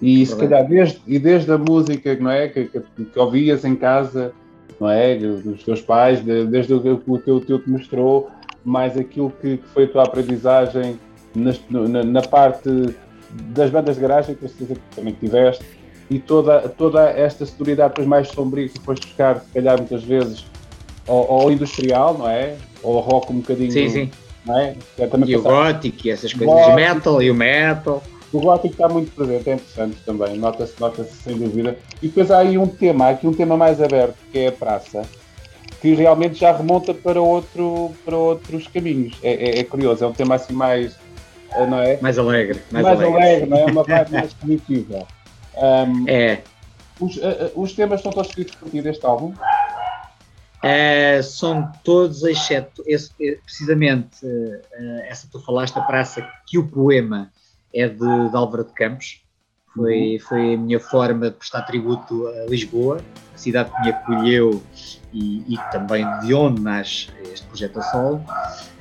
E 0.00 0.24
se 0.26 0.36
calhar 0.36 0.66
desde, 0.66 1.00
e 1.06 1.18
desde 1.18 1.52
a 1.52 1.58
música 1.58 2.16
não 2.16 2.30
é, 2.30 2.48
que, 2.48 2.64
que, 2.64 2.80
que 3.04 3.18
ouvias 3.18 3.64
em 3.64 3.76
casa, 3.76 4.32
não 4.80 4.90
é, 4.90 5.16
dos 5.16 5.62
teus 5.62 5.80
pais, 5.80 6.20
desde 6.20 6.74
o 6.74 6.80
que 6.80 7.10
o 7.10 7.18
teu 7.18 7.40
teu 7.40 7.58
te 7.58 7.70
mostrou, 7.70 8.30
mais 8.64 8.96
aquilo 8.96 9.30
que, 9.40 9.58
que 9.58 9.68
foi 9.68 9.84
a 9.84 9.88
tua 9.88 10.02
aprendizagem 10.04 10.98
na, 11.34 12.04
na, 12.04 12.22
parte 12.22 12.68
das 13.30 13.70
bandas 13.70 13.96
de 13.96 14.02
garagem, 14.02 14.34
que 14.34 14.44
eu 14.44 14.48
que 14.48 14.76
também 14.94 15.14
tiveste, 15.14 15.64
e 16.08 16.18
toda, 16.18 16.68
toda 16.68 17.10
esta 17.10 17.44
sonoridade 17.44 17.90
depois 17.90 18.06
mais 18.06 18.28
sombria 18.28 18.68
que 18.68 18.78
foste 18.80 19.06
buscar, 19.06 19.40
se 19.40 19.52
calhar 19.52 19.78
muitas 19.78 20.02
vezes, 20.04 20.46
ao, 21.08 21.30
ao 21.30 21.50
industrial, 21.50 22.16
não 22.18 22.28
é? 22.28 22.56
Ou 22.82 22.96
ao 22.96 23.02
rock 23.02 23.32
um 23.32 23.40
bocadinho. 23.40 23.72
Sim, 23.72 23.88
sim. 23.88 24.10
Não 24.46 24.58
é? 24.58 24.76
é 24.98 25.08
e 25.26 25.36
o 25.36 25.42
gótico 25.42 26.06
e 26.06 26.10
essas 26.10 26.32
coisas, 26.32 26.54
gótico, 26.54 26.76
metal 26.76 27.22
e 27.22 27.30
o 27.30 27.34
metal. 27.34 28.02
O 28.32 28.40
gótico 28.40 28.74
está 28.74 28.88
muito 28.88 29.14
presente, 29.14 29.48
é 29.48 29.54
interessante 29.54 29.96
também, 30.04 30.36
nota-se 30.36 30.78
nota 30.80 31.04
sem 31.04 31.36
dúvida. 31.36 31.78
E 32.02 32.08
depois 32.08 32.30
há 32.30 32.38
aí 32.38 32.58
um 32.58 32.66
tema, 32.66 33.06
há 33.06 33.10
aqui 33.10 33.26
um 33.26 33.32
tema 33.32 33.56
mais 33.56 33.80
aberto, 33.80 34.16
que 34.30 34.40
é 34.40 34.48
a 34.48 34.52
praça 34.52 35.02
que 35.84 35.92
realmente 35.92 36.36
já 36.36 36.50
remonta 36.50 36.94
para, 36.94 37.20
outro, 37.20 37.94
para 38.06 38.16
outros 38.16 38.66
caminhos. 38.68 39.18
É, 39.22 39.34
é, 39.34 39.58
é 39.58 39.64
curioso, 39.64 40.02
é 40.02 40.06
um 40.08 40.14
tema 40.14 40.36
assim 40.36 40.54
mais. 40.54 40.98
Eh, 41.52 41.66
não 41.66 41.78
é? 41.78 41.98
Mais 42.00 42.18
alegre. 42.18 42.58
Mais, 42.72 42.86
mais 42.86 42.98
alegre. 42.98 43.22
alegre, 43.22 43.50
não 43.50 43.58
é? 43.58 43.64
Uma 43.66 43.84
vibe 43.84 44.12
mais 44.12 44.32
positiva. 44.32 45.06
Um, 45.54 46.08
é. 46.08 46.40
Os, 46.98 47.18
uh, 47.18 47.52
os 47.54 47.74
temas 47.74 48.00
estão 48.00 48.10
todos 48.12 48.30
escritos 48.30 48.54
por 48.54 48.70
ti 48.70 48.80
deste 48.80 49.04
álbum? 49.04 49.34
Uh, 50.64 51.22
são 51.22 51.70
todos, 51.84 52.24
exceto 52.24 52.82
esse, 52.86 53.12
precisamente 53.44 54.24
uh, 54.24 55.02
essa 55.10 55.26
que 55.26 55.32
tu 55.32 55.40
falaste, 55.40 55.78
a 55.78 55.82
praça, 55.82 56.26
que 56.46 56.56
o 56.56 56.66
poema 56.66 57.30
é 57.74 57.86
de, 57.86 57.98
de 57.98 58.34
Álvaro 58.34 58.64
de 58.64 58.72
Campos. 58.72 59.22
Foi, 59.74 60.14
uhum. 60.14 60.18
foi 60.20 60.54
a 60.54 60.56
minha 60.56 60.80
forma 60.80 61.28
de 61.28 61.36
prestar 61.36 61.60
tributo 61.62 62.26
a 62.26 62.46
Lisboa, 62.46 63.02
a 63.34 63.36
cidade 63.36 63.70
que 63.70 63.82
me 63.82 63.90
acolheu 63.90 64.62
e, 65.14 65.54
e 65.54 65.58
também 65.70 66.04
de 66.20 66.34
onde 66.34 66.60
nasce 66.60 67.08
este 67.32 67.46
projeto 67.46 67.78
a 67.78 67.82
solo. 67.82 68.24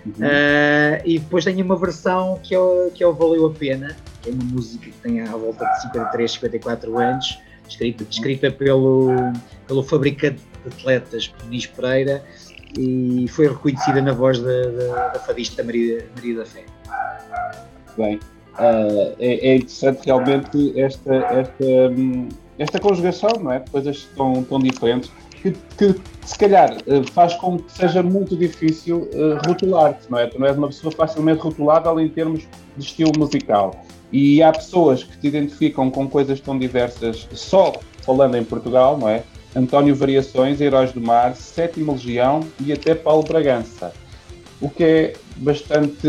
Uhum. 0.05 0.11
Uh, 0.11 1.01
e 1.05 1.19
depois 1.19 1.45
tenho 1.45 1.63
uma 1.63 1.77
versão 1.77 2.39
que 2.43 2.55
é, 2.55 2.59
que 2.93 3.03
é 3.03 3.07
o 3.07 3.13
Valeu 3.13 3.45
a 3.45 3.51
Pena, 3.51 3.95
que 4.21 4.29
é 4.29 4.33
uma 4.33 4.43
música 4.43 4.85
que 4.85 4.97
tem 4.97 5.21
à 5.21 5.31
volta 5.31 5.63
de 5.63 5.81
53, 5.83 6.31
54 6.31 6.97
anos, 6.97 7.39
escrita, 7.69 8.05
escrita 8.09 8.51
pelo, 8.51 9.09
pelo 9.67 9.83
fabricante 9.83 10.41
de 10.65 10.73
atletas 10.73 11.31
Nis 11.47 11.67
Pereira 11.67 12.23
e 12.77 13.27
foi 13.29 13.47
reconhecida 13.47 14.01
na 14.01 14.11
voz 14.11 14.39
da, 14.39 14.61
da, 14.71 15.07
da 15.09 15.19
fadista 15.19 15.63
Maria, 15.63 16.05
Maria 16.15 16.37
da 16.37 16.45
Fé. 16.45 16.65
Bem, 17.95 18.15
uh, 18.55 19.15
é, 19.19 19.51
é, 19.51 19.55
interessante 19.57 20.05
realmente 20.05 20.79
esta, 20.79 21.13
esta, 21.13 21.63
hum, 21.95 22.27
esta 22.57 22.79
conjugação, 22.79 23.29
não 23.39 23.51
é? 23.51 23.59
Coisas 23.59 24.09
tão, 24.15 24.43
tão 24.43 24.59
diferentes 24.59 25.11
que, 25.43 25.51
que 25.77 26.01
se 26.25 26.37
calhar 26.37 26.77
eh, 26.87 27.03
faz 27.11 27.35
com 27.35 27.59
que 27.59 27.71
seja 27.71 28.01
muito 28.01 28.35
difícil 28.35 29.09
uh, 29.13 29.45
rotular-te, 29.45 30.09
não 30.09 30.17
é? 30.17 30.27
Tu 30.27 30.39
não 30.39 30.47
és 30.47 30.57
uma 30.57 30.67
pessoa 30.67 30.91
facilmente 30.91 31.41
rotulável 31.41 31.99
em 31.99 32.07
termos 32.07 32.47
de 32.77 32.83
estilo 32.83 33.11
musical. 33.17 33.83
E 34.11 34.41
há 34.41 34.51
pessoas 34.53 35.03
que 35.03 35.17
te 35.17 35.27
identificam 35.27 35.91
com 35.91 36.07
coisas 36.07 36.39
tão 36.39 36.57
diversas, 36.57 37.27
só 37.33 37.73
falando 38.03 38.35
em 38.35 38.43
Portugal, 38.43 38.97
não 38.97 39.09
é? 39.09 39.23
António 39.55 39.95
Variações, 39.95 40.61
Heróis 40.61 40.93
do 40.93 41.01
Mar, 41.01 41.35
Sétima 41.35 41.93
Legião 41.93 42.39
e 42.59 42.71
até 42.71 42.95
Paulo 42.95 43.23
Bragança. 43.23 43.91
O 44.61 44.69
que 44.69 44.83
é 44.83 45.13
bastante 45.37 46.07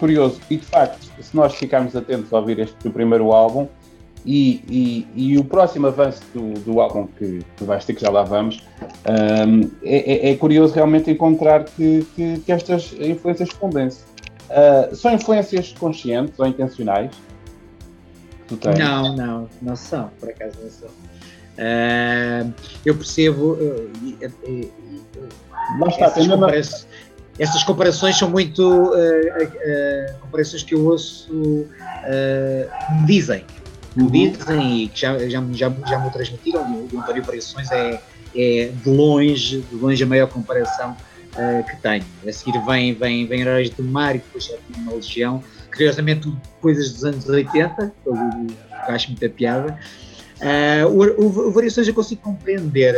curioso. 0.00 0.40
E 0.50 0.56
de 0.56 0.64
facto, 0.64 1.06
se 1.20 1.36
nós 1.36 1.54
ficarmos 1.54 1.94
atentos 1.94 2.32
a 2.32 2.38
ouvir 2.38 2.58
este 2.58 2.90
primeiro 2.90 3.32
álbum, 3.32 3.68
e, 4.26 4.60
e, 4.68 5.08
e, 5.14 5.38
o 5.38 5.44
próximo 5.44 5.86
avanço 5.86 6.20
do, 6.34 6.54
do 6.60 6.80
álbum 6.80 7.06
que, 7.06 7.44
que 7.56 7.64
vais 7.64 7.84
ter, 7.84 7.94
que 7.94 8.00
já 8.00 8.10
lá 8.10 8.24
vamos, 8.24 8.60
um, 9.08 9.70
é, 9.84 10.28
é, 10.28 10.30
é, 10.32 10.36
curioso 10.36 10.74
realmente 10.74 11.08
encontrar 11.12 11.64
que, 11.64 12.04
que, 12.16 12.40
que 12.40 12.50
estas 12.50 12.92
influências 12.98 13.48
fundem-se. 13.50 14.00
Uh, 14.50 14.94
são 14.94 15.12
influências 15.12 15.72
conscientes 15.72 16.38
ou 16.38 16.46
intencionais? 16.46 17.10
Não, 18.78 19.16
não, 19.16 19.48
não 19.62 19.76
são, 19.76 20.10
por 20.18 20.28
acaso 20.28 20.56
não 20.60 20.70
são. 20.70 20.88
Uh, 20.88 22.52
eu 22.84 22.96
percebo. 22.96 23.52
Uh, 23.52 24.70
Lá 25.80 25.88
está, 25.88 26.04
essas, 26.06 26.26
compara 26.26 26.56
essas, 27.38 27.64
comparações 27.64 28.16
são 28.16 28.30
muito 28.30 28.92
comparações 30.20 30.62
que 30.62 30.74
eu 30.74 30.84
ouço 30.86 31.32
me 31.32 33.06
dizem. 33.06 33.44
Uhum. 33.96 34.10
dizem 34.10 34.82
e 34.82 34.88
que 34.88 35.00
já, 35.00 35.18
já, 35.18 35.42
já, 35.52 35.70
já 35.86 35.98
me 35.98 36.10
transmitiram. 36.10 36.88
O 36.92 36.98
António 36.98 37.22
Variações 37.24 37.70
é, 37.70 38.00
é 38.34 38.70
de 38.72 38.90
longe, 38.90 39.60
de 39.60 39.74
longe 39.74 40.02
a 40.02 40.06
maior 40.06 40.28
comparação 40.28 40.96
que 41.68 41.76
tenho. 41.82 42.02
A 42.26 42.32
seguir 42.32 42.58
vem, 42.64 42.94
vem, 42.94 43.26
vem 43.26 43.42
Heróis 43.42 43.68
do 43.68 43.82
Mar 43.82 44.16
e 44.16 44.18
depois 44.18 44.50
uma 44.74 44.94
Legião. 44.94 45.42
Curiosamente, 45.70 46.32
coisas 46.62 46.92
dos 46.94 47.04
anos 47.04 47.28
80, 47.28 47.92
eu 48.06 48.14
acho 48.88 49.08
muita 49.08 49.28
piada. 49.28 49.78
Uh, 50.40 50.86
o, 50.88 51.48
o, 51.48 51.50
Variações 51.50 51.88
eu 51.88 51.94
consigo 51.94 52.20
compreender, 52.20 52.94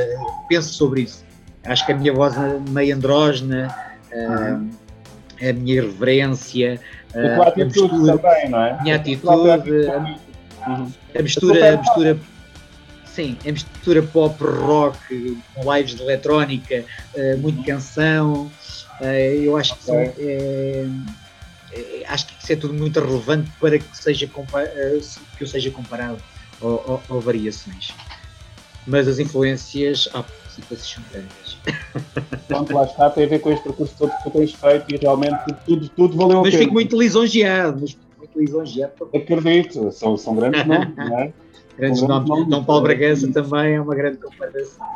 penso 0.49 0.73
sobre 0.75 1.03
isso. 1.03 1.25
Acho 1.65 1.87
que 1.87 1.93
a 1.93 1.97
minha 1.97 2.13
voz 2.13 2.37
é 2.37 2.59
meio 2.71 2.97
andrógena, 2.97 3.75
uh, 4.13 4.53
uhum. 4.55 4.71
a 5.41 5.53
minha 5.53 5.77
irreverência, 5.77 6.81
uh, 7.15 7.43
a, 7.43 7.65
mistura, 7.65 8.19
também, 8.19 8.51
não 8.51 8.61
é? 8.61 8.83
Minha 8.83 8.97
atitude, 8.97 9.87
uhum. 10.69 10.93
a 11.19 11.23
mistura, 11.23 11.75
a 11.75 11.77
mistura 11.79 12.19
sim, 13.19 13.37
a 13.45 13.51
mistura 13.51 14.01
pop 14.01 14.45
rock 14.45 15.37
com 15.53 15.75
lives 15.75 15.97
de 15.97 16.03
eletrónica, 16.03 16.85
uh, 17.17 17.39
muito 17.39 17.65
canção. 17.65 18.51
Uh, 19.01 19.05
eu 19.43 19.57
acho 19.57 19.75
que, 19.75 19.91
okay. 19.91 20.07
são, 20.07 20.25
é, 20.25 20.87
é, 21.73 22.05
acho 22.07 22.27
que 22.27 22.35
isso 22.41 22.53
é 22.53 22.57
tudo 22.57 22.75
muito 22.75 23.01
relevante 23.01 23.51
para 23.59 23.77
que, 23.79 23.97
seja 23.97 24.29
que 24.29 25.43
eu 25.43 25.47
seja 25.47 25.71
comparado 25.73 26.19
ou, 26.61 26.85
ou, 26.87 27.03
ou 27.09 27.21
variações. 27.21 27.93
Mas 28.87 29.09
as 29.09 29.19
influências, 29.19 30.09
ah, 30.15 30.25
grandes. 31.11 31.59
Pronto, 32.47 32.73
lá 32.73 32.85
está, 32.85 33.11
tem 33.11 33.25
a 33.25 33.29
ver 33.29 33.41
com 33.41 33.51
este 33.51 33.65
percurso 33.65 33.95
todo 33.99 34.11
que 34.11 34.23
tu 34.23 34.31
tens 34.31 34.53
feito 34.53 34.95
e 34.95 34.97
realmente 34.97 35.39
tudo, 35.67 35.89
tudo 35.89 36.17
valeu 36.17 36.41
mas 36.41 36.49
a 36.49 36.51
pena. 36.51 36.53
Mas 36.53 36.55
fico 36.55 36.73
muito 36.73 36.99
lisonjeado, 36.99 37.81
mas 37.81 37.97
muito 38.19 38.39
lisonjeado. 38.39 39.09
Acredito, 39.15 39.91
são, 39.93 40.17
são 40.17 40.35
grandes 40.35 40.65
nomes, 40.67 40.97
não 40.97 41.19
é? 41.19 41.33
Grandes 41.79 42.03
nomes. 42.03 42.29
nomes. 42.29 42.49
Dom 42.49 42.65
Paulo 42.65 42.83
Bragança 42.83 43.31
também 43.33 43.75
é 43.75 43.81
uma 43.81 43.95
grande 43.95 44.19
comparação. 44.19 44.87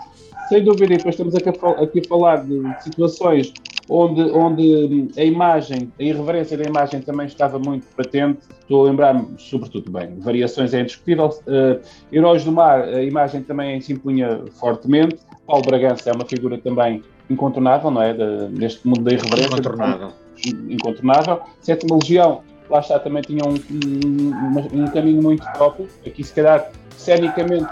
Sem 0.49 0.65
dúvida, 0.65 0.93
e 0.93 0.97
depois 0.97 1.15
estamos 1.15 1.35
aqui 1.35 1.49
a, 1.49 1.83
aqui 1.83 2.01
a 2.01 2.09
falar 2.09 2.45
de 2.45 2.83
situações 2.83 3.53
onde, 3.89 4.23
onde 4.33 5.09
a 5.17 5.25
imagem, 5.25 5.93
a 5.99 6.03
irreverência 6.03 6.57
da 6.57 6.65
imagem 6.65 7.01
também 7.01 7.27
estava 7.27 7.59
muito 7.59 7.87
patente. 7.97 8.41
Estou 8.61 8.87
a 8.87 8.91
lembrar-me, 8.91 9.27
sobretudo, 9.39 9.91
bem, 9.91 10.19
variações 10.19 10.75
é 10.75 10.81
indiscutível. 10.81 11.29
Uh, 11.47 11.81
Heróis 12.13 12.45
do 12.45 12.53
Mar, 12.53 12.83
a 12.83 13.03
imagem 13.03 13.43
também 13.43 13.81
se 13.81 13.93
impunha 13.93 14.43
fortemente. 14.59 15.19
Paulo 15.47 15.63
Bragança 15.63 16.11
é 16.11 16.13
uma 16.13 16.25
figura 16.25 16.59
também 16.59 17.03
incontornável, 17.29 17.91
não 17.91 18.03
é? 18.03 18.13
De, 18.13 18.49
neste 18.59 18.87
mundo 18.87 19.03
da 19.03 19.13
irreverência. 19.13 19.47
Incontornável. 19.47 20.13
Incontornável. 20.69 21.41
Sétima 21.61 21.97
Legião, 21.97 22.43
lá 22.73 22.81
está, 22.81 22.99
também 22.99 23.23
tinha 23.23 23.45
um, 23.45 23.55
um, 23.55 24.83
um 24.83 24.87
caminho 24.89 25.23
muito 25.23 25.45
próprio. 25.53 25.89
Aqui, 26.07 26.25
se 26.25 26.33
calhar, 26.33 26.71
cenicamente, 26.97 27.71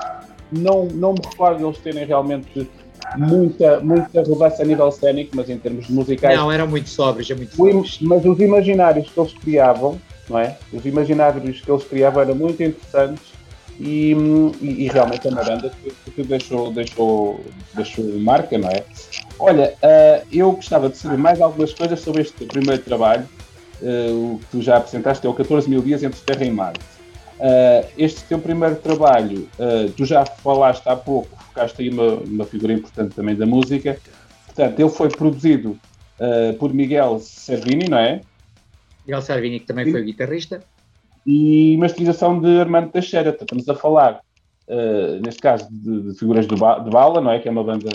não, 0.52 0.84
não 0.86 1.14
me 1.14 1.20
recordo 1.24 1.66
eles 1.66 1.78
terem 1.78 2.04
realmente 2.04 2.68
muita, 3.16 3.80
muita 3.80 4.22
relevância 4.22 4.64
a 4.64 4.68
nível 4.68 4.90
cénico, 4.92 5.30
mas 5.34 5.48
em 5.48 5.58
termos 5.58 5.88
musicais. 5.88 6.36
Não, 6.38 6.52
eram 6.52 6.68
muito 6.68 6.88
sóbrios, 6.88 7.30
é 7.30 7.34
muito 7.34 7.56
sóbrios. 7.56 7.98
Mas 8.02 8.24
os 8.24 8.38
imaginários 8.38 9.10
que 9.10 9.18
eles 9.18 9.32
criavam, 9.32 9.98
não 10.28 10.38
é? 10.38 10.56
Os 10.72 10.84
imaginários 10.84 11.60
que 11.60 11.70
eles 11.70 11.84
criavam 11.84 12.22
eram 12.22 12.34
muito 12.34 12.62
interessantes 12.62 13.32
e, 13.80 14.14
e, 14.60 14.84
e 14.84 14.88
realmente 14.88 15.26
é 15.26 15.30
uma 15.30 15.42
banda 15.42 15.70
que, 15.70 16.10
que, 16.10 16.22
deixou, 16.22 16.70
deixou, 16.70 17.40
deixou 17.74 18.04
marca, 18.18 18.58
não 18.58 18.68
é? 18.68 18.84
Olha, 19.38 19.72
uh, 19.82 20.26
eu 20.30 20.52
gostava 20.52 20.90
de 20.90 20.98
saber 20.98 21.16
mais 21.16 21.40
algumas 21.40 21.72
coisas 21.72 21.98
sobre 22.00 22.20
este 22.20 22.44
primeiro 22.44 22.82
trabalho, 22.82 23.26
uh, 23.82 24.34
o 24.34 24.38
que 24.38 24.46
tu 24.46 24.62
já 24.62 24.76
apresentaste, 24.76 25.26
é 25.26 25.30
o 25.30 25.34
14 25.34 25.68
mil 25.68 25.82
dias 25.82 26.02
entre 26.02 26.20
Terra 26.20 26.44
e 26.44 26.50
Marte. 26.50 26.80
Uh, 27.38 27.86
este 27.96 28.22
teu 28.24 28.38
primeiro 28.38 28.76
trabalho, 28.76 29.48
tu 29.96 30.04
já 30.04 30.26
falaste 30.26 30.86
há 30.86 30.94
pouco 30.94 31.40
focaste 31.50 31.82
aí 31.82 31.90
uma, 31.90 32.14
uma 32.14 32.44
figura 32.44 32.72
importante 32.72 33.14
também 33.14 33.34
da 33.34 33.44
música. 33.44 33.98
Portanto, 34.46 34.80
ele 34.80 34.88
foi 34.88 35.08
produzido 35.08 35.78
uh, 36.18 36.54
por 36.58 36.72
Miguel 36.72 37.18
Servini, 37.20 37.88
não 37.88 37.98
é? 37.98 38.20
Miguel 39.06 39.22
Servini, 39.22 39.60
que 39.60 39.66
também 39.66 39.84
Sim. 39.84 39.92
foi 39.92 40.02
guitarrista. 40.04 40.62
E 41.26 41.76
masterização 41.76 42.40
de 42.40 42.60
Armando 42.60 42.90
Teixeira. 42.90 43.30
Estamos 43.30 43.68
a 43.68 43.74
falar, 43.74 44.20
uh, 44.68 45.20
neste 45.24 45.40
caso, 45.40 45.68
de, 45.70 46.02
de 46.02 46.18
figuras 46.18 46.46
de, 46.46 46.56
ba 46.56 46.78
de, 46.78 46.90
Bala, 46.90 47.20
não 47.20 47.30
é? 47.30 47.38
Que 47.38 47.48
é 47.48 47.50
uma 47.50 47.64
banda 47.64 47.90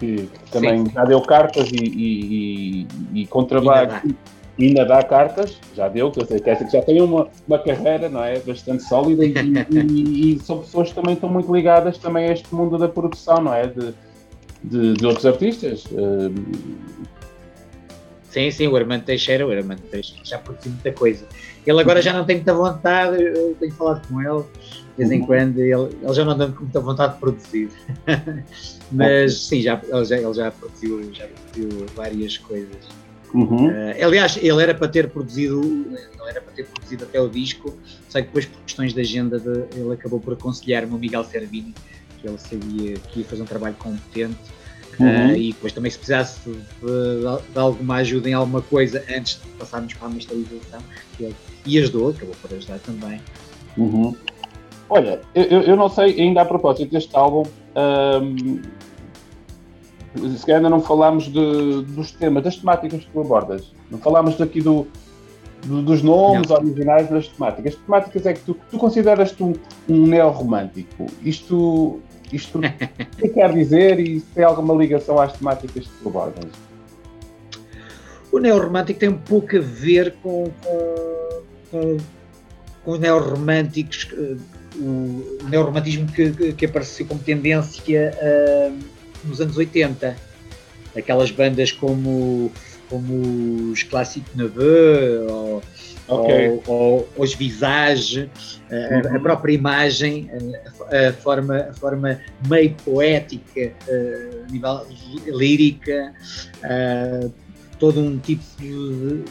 que, 0.00 0.26
que 0.26 0.50
também 0.50 0.86
Sim. 0.86 0.92
já 0.92 1.04
deu 1.04 1.20
cartas 1.20 1.70
e, 1.70 1.76
e, 1.76 2.86
e, 3.14 3.20
e 3.22 3.26
com 3.26 3.44
trabalho 3.44 3.92
ainda 4.66 4.84
dá 4.84 5.02
cartas, 5.02 5.58
já 5.74 5.88
deu, 5.88 6.10
que 6.10 6.20
eu 6.20 6.26
sei 6.26 6.40
que 6.40 6.70
já 6.70 6.82
tem 6.82 7.00
uma, 7.00 7.28
uma 7.46 7.58
carreira, 7.58 8.08
não 8.08 8.22
é? 8.22 8.38
Bastante 8.40 8.82
sólida 8.82 9.24
e, 9.24 9.34
e, 9.70 10.34
e, 10.34 10.40
são 10.40 10.58
pessoas 10.58 10.88
que 10.88 10.94
também 10.94 11.14
estão 11.14 11.28
muito 11.28 11.54
ligadas 11.54 11.98
também 11.98 12.28
a 12.28 12.32
este 12.32 12.52
mundo 12.54 12.76
da 12.76 12.88
produção, 12.88 13.40
não 13.40 13.54
é? 13.54 13.66
De, 13.66 13.94
de, 14.64 14.94
de 14.94 15.06
outros 15.06 15.24
artistas. 15.26 15.84
Sim, 18.30 18.50
sim, 18.50 18.66
o 18.66 18.76
Armando 18.76 19.04
Teixeira, 19.04 19.46
o 19.46 19.50
Armando 19.50 19.80
Teixeira 19.82 20.24
já 20.24 20.38
produziu 20.38 20.72
muita 20.72 20.92
coisa. 20.92 21.24
Ele 21.66 21.80
agora 21.80 22.02
já 22.02 22.12
não 22.12 22.24
tem 22.24 22.36
muita 22.36 22.54
vontade, 22.54 23.22
eu 23.22 23.54
tenho 23.58 23.72
falado 23.72 24.06
com 24.06 24.20
ele, 24.20 24.42
de 24.42 24.96
vez 24.98 25.10
em 25.10 25.20
uhum. 25.20 25.26
quando, 25.26 25.58
ele, 25.58 25.96
ele 26.02 26.14
já 26.14 26.24
não 26.24 26.36
tem 26.36 26.48
muita 26.48 26.80
vontade 26.80 27.14
de 27.14 27.20
produzir. 27.20 27.68
Mas 28.92 29.46
sim, 29.46 29.62
já, 29.62 29.80
ele, 29.88 30.04
já, 30.04 30.16
ele 30.16 30.34
já, 30.34 30.50
produziu, 30.50 31.14
já 31.14 31.26
produziu 31.26 31.86
várias 31.94 32.38
coisas. 32.38 32.88
Uhum. 33.34 33.68
Uh, 33.68 34.04
aliás, 34.04 34.36
ele 34.36 34.62
era 34.62 34.74
para 34.74 34.88
ter 34.88 35.08
produzido, 35.10 35.60
ele 35.62 36.30
era 36.30 36.40
para 36.40 36.52
ter 36.52 36.66
produzido 36.66 37.04
até 37.04 37.20
o 37.20 37.28
disco, 37.28 37.76
só 38.08 38.20
que 38.20 38.26
depois 38.26 38.46
por 38.46 38.60
questões 38.62 38.94
de 38.94 39.00
agenda 39.00 39.38
de, 39.38 39.64
ele 39.76 39.92
acabou 39.92 40.18
por 40.18 40.32
aconselhar-me 40.32 40.94
o 40.94 40.98
Miguel 40.98 41.24
Servini, 41.24 41.74
que 42.20 42.26
ele 42.26 42.38
sabia 42.38 42.94
que 42.94 43.20
ia 43.20 43.24
fazer 43.26 43.42
um 43.42 43.46
trabalho 43.46 43.76
competente 43.78 44.38
uhum. 44.98 45.32
uh, 45.32 45.36
e 45.36 45.52
depois 45.52 45.72
também 45.72 45.90
se 45.90 45.98
precisasse 45.98 46.40
de, 46.48 46.52
de, 46.52 47.52
de, 47.52 47.58
alguma 47.58 47.96
ajuda 47.96 48.28
em 48.28 48.32
alguma 48.32 48.62
coisa 48.62 49.04
antes 49.10 49.40
de 49.40 49.48
passarmos 49.58 49.94
para 49.94 50.06
a 50.08 50.10
masterização, 50.10 50.80
ele 51.20 51.34
e 51.66 51.78
ajudou, 51.78 52.10
acabou 52.10 52.34
por 52.40 52.52
ajudar 52.54 52.78
também. 52.78 53.20
Uhum. 53.76 54.16
Olha, 54.88 55.20
eu, 55.34 55.62
eu 55.62 55.76
não 55.76 55.90
sei, 55.90 56.18
ainda 56.18 56.40
a 56.40 56.44
propósito 56.46 56.90
deste 56.90 57.14
álbum, 57.14 57.42
se 60.16 60.46
calhar 60.46 60.58
ainda 60.58 60.70
não 60.70 60.80
falámos 60.80 61.24
de, 61.24 61.82
dos 61.82 62.12
temas, 62.12 62.42
das 62.42 62.56
temáticas 62.56 63.04
que 63.04 63.10
tu 63.10 63.20
abordas. 63.20 63.72
Não 63.90 63.98
falámos 63.98 64.36
daqui 64.36 64.60
do, 64.60 64.86
do, 65.64 65.82
dos 65.82 66.02
nomes 66.02 66.48
não. 66.48 66.56
originais 66.56 67.08
das 67.08 67.28
temáticas. 67.28 67.74
As 67.74 67.80
temáticas 67.80 68.26
é 68.26 68.32
que 68.32 68.40
tu, 68.40 68.56
tu 68.70 68.78
consideras-te 68.78 69.42
um, 69.42 69.54
um 69.88 70.06
neo-romântico. 70.06 71.06
Isto, 71.22 72.00
isto 72.32 72.58
o 72.58 73.16
que 73.16 73.28
quer 73.28 73.52
dizer 73.52 74.00
e 74.00 74.20
se 74.20 74.26
tem 74.34 74.44
alguma 74.44 74.74
ligação 74.74 75.18
às 75.20 75.32
temáticas 75.32 75.86
que 75.86 76.02
tu 76.02 76.08
abordas? 76.08 76.50
O 78.32 78.38
neo-romântico 78.38 79.00
tem 79.00 79.08
um 79.08 79.18
pouco 79.18 79.56
a 79.56 79.60
ver 79.60 80.14
com, 80.22 80.50
com, 80.62 81.42
com, 81.70 81.96
com 82.84 82.90
os 82.90 82.98
neo-românticos, 82.98 84.08
eh, 84.12 84.36
o 84.76 85.48
neo-romantismo 85.48 86.06
que, 86.12 86.52
que 86.52 86.66
apareceu 86.66 87.06
como 87.06 87.20
tendência. 87.20 88.12
Uh, 88.22 88.97
nos 89.24 89.40
anos 89.40 89.56
80. 89.56 90.16
Aquelas 90.96 91.30
bandas 91.30 91.70
como, 91.70 92.50
como 92.88 93.70
os 93.72 93.82
Classic 93.82 94.24
Neveu 94.34 95.28
ou, 95.28 95.62
okay. 96.08 96.48
ou, 96.48 96.64
ou, 96.66 97.08
os 97.16 97.34
Visage, 97.34 98.28
a, 98.70 99.08
a, 99.08 99.12
uhum. 99.12 99.22
própria 99.22 99.52
imagem, 99.52 100.30
a, 100.90 101.08
a, 101.08 101.12
forma, 101.12 101.56
a 101.56 101.74
forma 101.74 102.20
meio 102.48 102.74
poética, 102.84 103.72
a 103.88 104.50
nível 104.50 104.86
lírica, 105.26 106.14
todo 107.78 108.00
um 108.00 108.18
tipo 108.18 108.42
de 108.58 109.24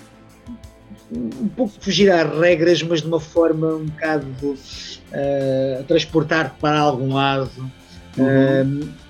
um 1.12 1.48
pouco 1.50 1.74
fugir 1.80 2.12
às 2.12 2.38
regras, 2.38 2.82
mas 2.84 3.02
de 3.02 3.08
uma 3.08 3.20
forma 3.20 3.76
um 3.76 3.86
bocado 3.86 4.28
uh, 4.44 5.84
transportar 5.88 6.56
para 6.60 6.80
algum 6.80 7.14
lado. 7.14 7.72
Uhum. 8.18 8.82
Uh, 8.82 9.07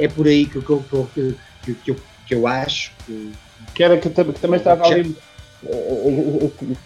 é 0.00 0.08
por 0.08 0.26
aí 0.26 0.46
que, 0.46 0.60
que, 0.60 0.76
que, 1.14 1.36
que, 1.62 1.74
que, 1.74 1.90
eu, 1.90 1.96
que 2.26 2.34
eu 2.34 2.46
acho 2.46 2.92
que. 3.06 3.32
Que, 3.74 3.84
era, 3.84 3.98
que, 3.98 4.08
que 4.08 4.40
também 4.40 4.58
estava 4.58 4.86
ali. 4.86 5.14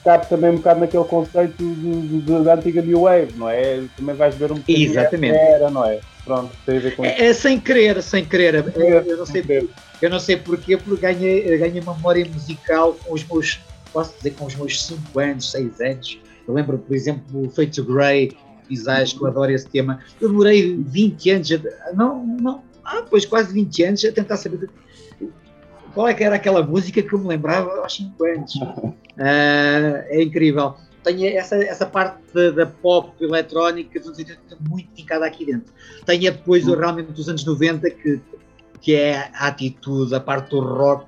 Cabe 0.02 0.28
também 0.28 0.50
um 0.50 0.56
bocado 0.56 0.80
naquele 0.80 1.04
conceito 1.04 1.56
de, 1.56 2.18
de, 2.18 2.42
da 2.42 2.54
antiga 2.54 2.82
New 2.82 3.02
Wave, 3.02 3.32
não 3.36 3.48
é? 3.48 3.84
Também 3.96 4.16
vais 4.16 4.34
ver 4.34 4.50
um 4.50 4.56
bocadinho 4.56 4.90
Exatamente. 4.90 5.36
era, 5.36 5.70
não 5.70 5.86
é? 5.86 6.00
Pronto, 6.24 6.50
tem 6.66 6.78
a 6.78 6.80
ver 6.80 6.96
com 6.96 7.04
isso. 7.04 7.14
É, 7.14 7.26
é 7.26 7.32
sem 7.32 7.60
querer, 7.60 8.02
sem 8.02 8.24
querer. 8.24 8.54
É, 8.56 9.04
eu, 9.06 9.16
não 9.16 9.26
sei, 9.26 9.68
eu 10.02 10.10
não 10.10 10.18
sei 10.18 10.36
porquê, 10.36 10.76
porque 10.76 11.02
ganhei, 11.02 11.56
ganhei 11.56 11.80
memória 11.80 12.26
musical 12.26 12.94
com 12.94 13.14
os 13.14 13.24
meus, 13.28 13.60
posso 13.92 14.12
dizer, 14.16 14.30
com 14.32 14.46
os 14.46 14.56
meus 14.56 14.84
5 14.86 15.20
anos, 15.20 15.50
6 15.52 15.80
anos. 15.80 16.18
Eu 16.48 16.54
lembro, 16.54 16.76
por 16.78 16.96
exemplo, 16.96 17.46
o 17.46 17.50
Fate 17.50 17.80
to 17.80 17.84
Grey, 17.84 18.36
Visage, 18.68 19.14
que 19.14 19.22
eu 19.22 19.28
adoro 19.28 19.52
esse 19.52 19.68
tema. 19.68 20.00
Eu 20.20 20.28
demorei 20.28 20.76
20 20.76 21.30
anos, 21.30 21.48
não, 21.94 22.26
não, 22.26 22.62
ah, 22.84 23.04
pois 23.08 23.24
quase 23.24 23.52
20 23.52 23.82
anos 23.84 24.04
a 24.04 24.12
tentar 24.12 24.36
saber 24.36 24.68
qual 25.94 26.08
é 26.08 26.14
que 26.14 26.24
era 26.24 26.36
aquela 26.36 26.62
música 26.62 27.00
que 27.00 27.12
eu 27.12 27.18
me 27.18 27.28
lembrava 27.28 27.70
aos 27.80 27.94
5 27.94 28.24
anos. 28.24 28.54
Uh, 28.56 28.94
é 29.16 30.22
incrível. 30.22 30.74
Tenho 31.04 31.36
essa, 31.36 31.56
essa 31.56 31.86
parte 31.86 32.18
da, 32.32 32.50
da 32.50 32.66
pop 32.66 33.12
eletrónica 33.22 34.00
dos 34.00 34.08
anos 34.08 34.18
80 34.18 34.40
muito 34.68 34.88
ficada 34.96 35.26
aqui 35.26 35.46
dentro. 35.46 35.72
Tenho 36.04 36.22
depois 36.22 36.66
hum. 36.66 36.74
realmente 36.74 37.12
dos 37.12 37.28
anos 37.28 37.44
90 37.44 37.90
que, 37.90 38.20
que 38.80 38.94
é 38.94 39.30
a 39.34 39.48
atitude, 39.48 40.14
a 40.14 40.20
parte 40.20 40.50
do 40.50 40.60
rock 40.60 41.06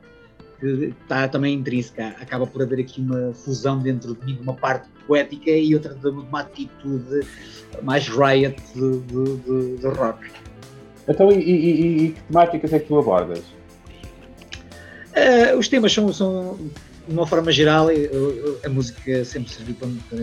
que 0.61 0.95
está 1.03 1.29
também 1.29 1.55
intrínseca. 1.55 2.15
Acaba 2.21 2.47
por 2.47 2.63
haver 2.63 2.81
aqui 2.81 3.01
uma 3.01 3.33
fusão 3.35 3.79
dentro 3.79 4.15
de 4.15 4.25
mim, 4.25 4.39
uma 4.41 4.55
parte 4.55 4.89
poética 5.07 5.51
e 5.51 5.75
outra 5.75 5.95
de 5.95 6.09
uma 6.09 6.41
atitude 6.41 7.27
mais 7.83 8.09
riot 8.09 8.57
do 8.75 9.91
rock. 9.97 10.31
Então, 11.09 11.31
e, 11.31 11.37
e, 11.37 12.07
e, 12.07 12.09
que 12.11 12.21
temáticas 12.23 12.73
é 12.73 12.79
que 12.79 12.87
tu 12.87 12.99
abordas? 12.99 13.39
Uh, 15.17 15.57
os 15.59 15.69
temas 15.69 15.93
são, 15.93 16.13
são, 16.13 16.59
de 17.07 17.15
uma 17.15 17.27
forma 17.27 17.51
geral, 17.53 17.91
eu, 17.91 18.61
a 18.65 18.69
música 18.69 19.25
sempre 19.25 19.51
serviu 19.51 19.75
para, 19.77 19.89
para, 20.11 20.19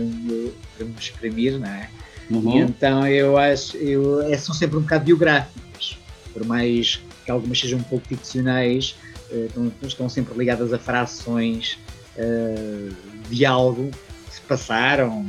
para 0.76 0.86
me 0.86 0.94
exprimir, 0.98 1.58
não 1.58 1.66
é? 1.66 1.88
Uhum. 2.30 2.60
Então 2.60 3.06
eu 3.06 3.36
acho, 3.36 3.76
eu, 3.76 4.22
é, 4.22 4.36
são 4.36 4.54
sempre 4.54 4.78
um 4.78 4.82
bocado 4.82 5.04
biográficas, 5.04 5.98
por 6.32 6.44
mais 6.44 7.00
que 7.24 7.30
algumas 7.30 7.58
sejam 7.58 7.78
um 7.78 7.82
pouco 7.82 8.06
ficcionais, 8.06 8.96
uh, 9.30 9.46
estão, 9.46 9.72
estão, 9.82 10.08
sempre 10.08 10.36
ligadas 10.36 10.72
a 10.72 10.78
frações 10.78 11.78
uh, 12.16 12.94
de 13.28 13.44
algo 13.44 13.90
que 14.26 14.34
se 14.34 14.40
passaram, 14.42 15.26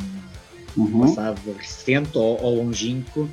uhum. 0.77 1.01
passado 1.01 1.39
recente 1.57 2.17
ou, 2.17 2.41
ou 2.41 2.63
longínquo, 2.63 3.29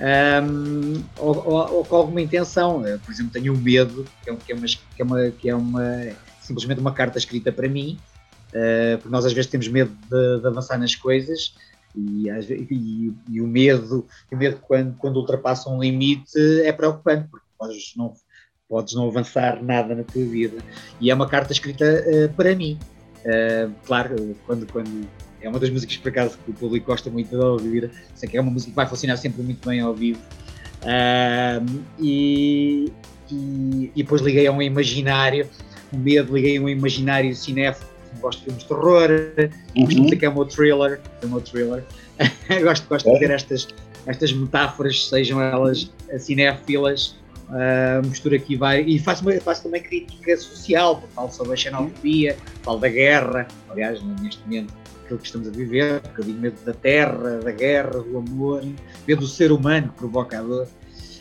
um, 0.00 1.02
ou, 1.18 1.36
ou, 1.46 1.74
ou, 1.74 1.84
com 1.84 1.96
alguma 1.96 2.20
intenção. 2.20 2.86
Eu, 2.86 2.98
por 2.98 3.12
exemplo, 3.12 3.32
tenho 3.32 3.52
o 3.52 3.56
medo, 3.56 4.06
que 4.22 4.30
é, 4.30 4.36
que 4.36 4.52
é, 4.52 4.54
uma, 4.54 4.66
que 4.66 5.02
é, 5.02 5.04
uma, 5.04 5.30
que 5.30 5.50
é 5.50 5.54
uma, 5.54 6.16
simplesmente 6.40 6.80
uma 6.80 6.92
carta 6.92 7.18
escrita 7.18 7.52
para 7.52 7.68
mim, 7.68 7.98
uh, 8.48 8.98
porque 8.98 9.12
nós 9.12 9.26
às 9.26 9.32
vezes 9.32 9.50
temos 9.50 9.68
medo 9.68 9.92
de, 10.08 10.40
de 10.40 10.46
avançar 10.46 10.78
nas 10.78 10.94
coisas 10.94 11.54
e, 11.94 12.28
e, 12.30 13.14
e, 13.28 13.40
o 13.40 13.46
medo, 13.46 14.06
o 14.30 14.36
medo 14.36 14.58
quando, 14.62 14.96
quando 14.96 15.16
ultrapassa 15.16 15.68
um 15.68 15.80
limite 15.80 16.38
é 16.62 16.72
preocupante, 16.72 17.28
porque 17.28 17.46
podes 17.58 17.92
não, 17.96 18.14
podes 18.68 18.94
não 18.94 19.08
avançar 19.08 19.62
nada 19.62 19.94
na 19.94 20.04
tua 20.04 20.24
vida. 20.24 20.62
E 21.00 21.10
é 21.10 21.14
uma 21.14 21.28
carta 21.28 21.52
escrita 21.52 21.84
uh, 21.84 22.32
para 22.34 22.54
mim. 22.54 22.78
Uh, 23.20 23.70
claro, 23.84 24.36
quando, 24.46 24.66
quando 24.72 25.08
é 25.42 25.48
uma 25.48 25.58
das 25.58 25.70
músicas, 25.70 25.96
por 25.96 26.08
acaso, 26.08 26.38
que 26.44 26.50
o 26.50 26.54
público 26.54 26.86
gosta 26.86 27.10
muito 27.10 27.30
de 27.30 27.42
ouvir. 27.42 27.90
Sei 28.14 28.28
que 28.28 28.36
é 28.36 28.40
uma 28.40 28.50
música 28.50 28.70
que 28.70 28.76
vai 28.76 28.86
funcionar 28.86 29.16
sempre 29.16 29.42
muito 29.42 29.66
bem 29.66 29.80
ao 29.80 29.94
vivo. 29.94 30.20
Uh, 30.82 31.82
e, 31.98 32.92
e, 33.30 33.90
e, 33.94 34.02
depois 34.02 34.20
liguei 34.20 34.46
a 34.46 34.52
um 34.52 34.60
imaginário, 34.60 35.48
o 35.92 35.96
medo, 35.96 36.34
liguei 36.34 36.58
a 36.58 36.60
um 36.60 36.68
imaginário 36.68 37.34
cinéfilo. 37.34 37.88
Gosto 38.20 38.40
de 38.40 38.44
filmes 38.46 38.62
de 38.64 38.68
terror, 38.68 39.10
uhum. 39.76 39.84
costumo 39.84 40.04
dizer 40.04 40.16
que 40.16 40.26
é 40.26 40.28
o 40.28 40.34
meu 40.34 40.44
thriller. 40.44 41.00
É 41.22 41.26
o 41.26 41.28
meu 41.28 41.40
thriller. 41.40 41.84
gosto, 42.62 42.88
gosto 42.88 43.08
é. 43.08 43.12
de 43.12 43.18
fazer 43.20 43.32
estas, 43.32 43.68
estas 44.06 44.32
metáforas, 44.32 45.08
sejam 45.08 45.40
elas 45.40 45.90
cinéfilas, 46.18 47.18
Uh, 47.50 48.06
mistura 48.06 48.36
aqui 48.36 48.54
vai 48.54 48.82
e 48.82 48.96
faço, 48.96 49.24
faço 49.40 49.64
também 49.64 49.82
crítica 49.82 50.36
social, 50.36 51.02
falo 51.16 51.32
sobre 51.32 51.54
a 51.54 51.56
xenofobia, 51.56 52.36
falo 52.62 52.78
da 52.78 52.88
guerra, 52.88 53.48
aliás, 53.68 54.00
neste 54.20 54.40
momento 54.44 54.72
aquilo 55.10 55.18
que 55.18 55.26
estamos 55.26 55.48
a 55.48 55.50
viver, 55.50 55.96
um 55.96 56.08
bocadinho 56.08 56.38
medo 56.38 56.64
da 56.64 56.72
terra, 56.72 57.40
da 57.42 57.50
guerra, 57.50 57.98
do 58.00 58.18
amor, 58.18 58.64
medo 59.06 59.20
do 59.20 59.26
ser 59.26 59.50
humano 59.50 59.88
que 59.88 59.98
provoca 59.98 60.38
a 60.38 60.42
dor. 60.42 60.68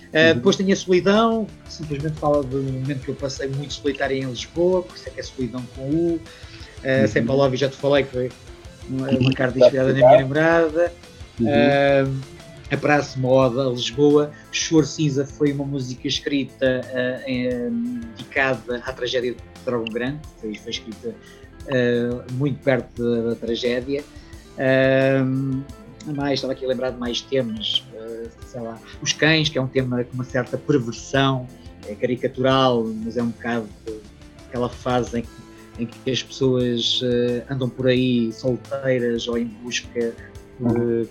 Uh, 0.09 0.33
depois 0.35 0.55
tem 0.55 0.71
a 0.71 0.75
solidão, 0.75 1.47
que 1.65 1.73
simplesmente 1.73 2.19
fala 2.19 2.43
do 2.43 2.57
momento 2.57 3.01
que 3.01 3.09
eu 3.09 3.15
passei 3.15 3.47
muito 3.47 3.73
solitário 3.73 4.15
em 4.15 4.25
Lisboa, 4.25 4.83
por 4.83 4.95
isso 4.95 5.07
é 5.07 5.11
que 5.11 5.19
é 5.19 5.23
solidão 5.23 5.63
com 5.75 5.81
U. 5.89 5.93
Uh, 5.93 6.19
uhum. 7.01 7.07
Sem 7.07 7.25
Palove 7.25 7.57
já 7.57 7.69
te 7.69 7.75
falei 7.77 8.03
que 8.03 8.11
foi 8.11 8.31
uma, 8.89 9.09
uma 9.09 9.33
carta 9.33 9.59
inspirada 9.59 9.93
na 9.93 9.95
minha 9.95 10.21
namorada. 10.21 10.93
Uhum. 11.39 11.47
Uh, 11.47 12.39
a 12.71 12.77
Praça 12.77 13.19
Moda, 13.19 13.63
Lisboa. 13.63 14.31
Choro 14.51 14.85
Cinza 14.85 15.25
foi 15.25 15.51
uma 15.51 15.65
música 15.65 16.07
escrita 16.07 16.81
uh, 16.83 17.29
em, 17.29 17.99
dedicada 18.15 18.83
à 18.85 18.93
tragédia 18.93 19.33
de 19.33 19.39
Dragão 19.65 19.85
Grande, 19.85 20.19
foi, 20.39 20.55
foi 20.55 20.71
escrita 20.71 21.15
muito 22.33 22.59
perto 22.59 23.03
da, 23.03 23.29
da 23.29 23.35
tragédia. 23.35 24.03
Mais, 26.15 26.35
estava 26.35 26.53
aqui 26.53 26.65
a 26.65 26.67
lembrar 26.67 26.91
de 26.91 26.97
mais 26.97 27.21
temas, 27.21 27.83
uh, 27.93 28.29
sei 28.47 28.61
lá, 28.61 28.79
Os 29.01 29.13
Cães, 29.13 29.49
que 29.49 29.57
é 29.57 29.61
um 29.61 29.67
tema 29.67 30.03
com 30.03 30.13
uma 30.13 30.23
certa 30.23 30.57
perversão, 30.57 31.45
é 31.87 31.93
caricatural, 31.93 32.83
mas 33.03 33.17
é 33.17 33.21
um 33.21 33.29
bocado 33.29 33.67
aquela 34.47 34.69
fase 34.69 35.19
em 35.19 35.21
que, 35.21 35.83
em 35.83 35.85
que 35.85 36.09
as 36.09 36.23
pessoas 36.23 37.01
andam 37.49 37.69
por 37.69 37.87
aí 37.87 38.31
solteiras 38.31 39.27
ou 39.27 39.37
em 39.37 39.45
busca 39.45 40.13
de 40.59 41.07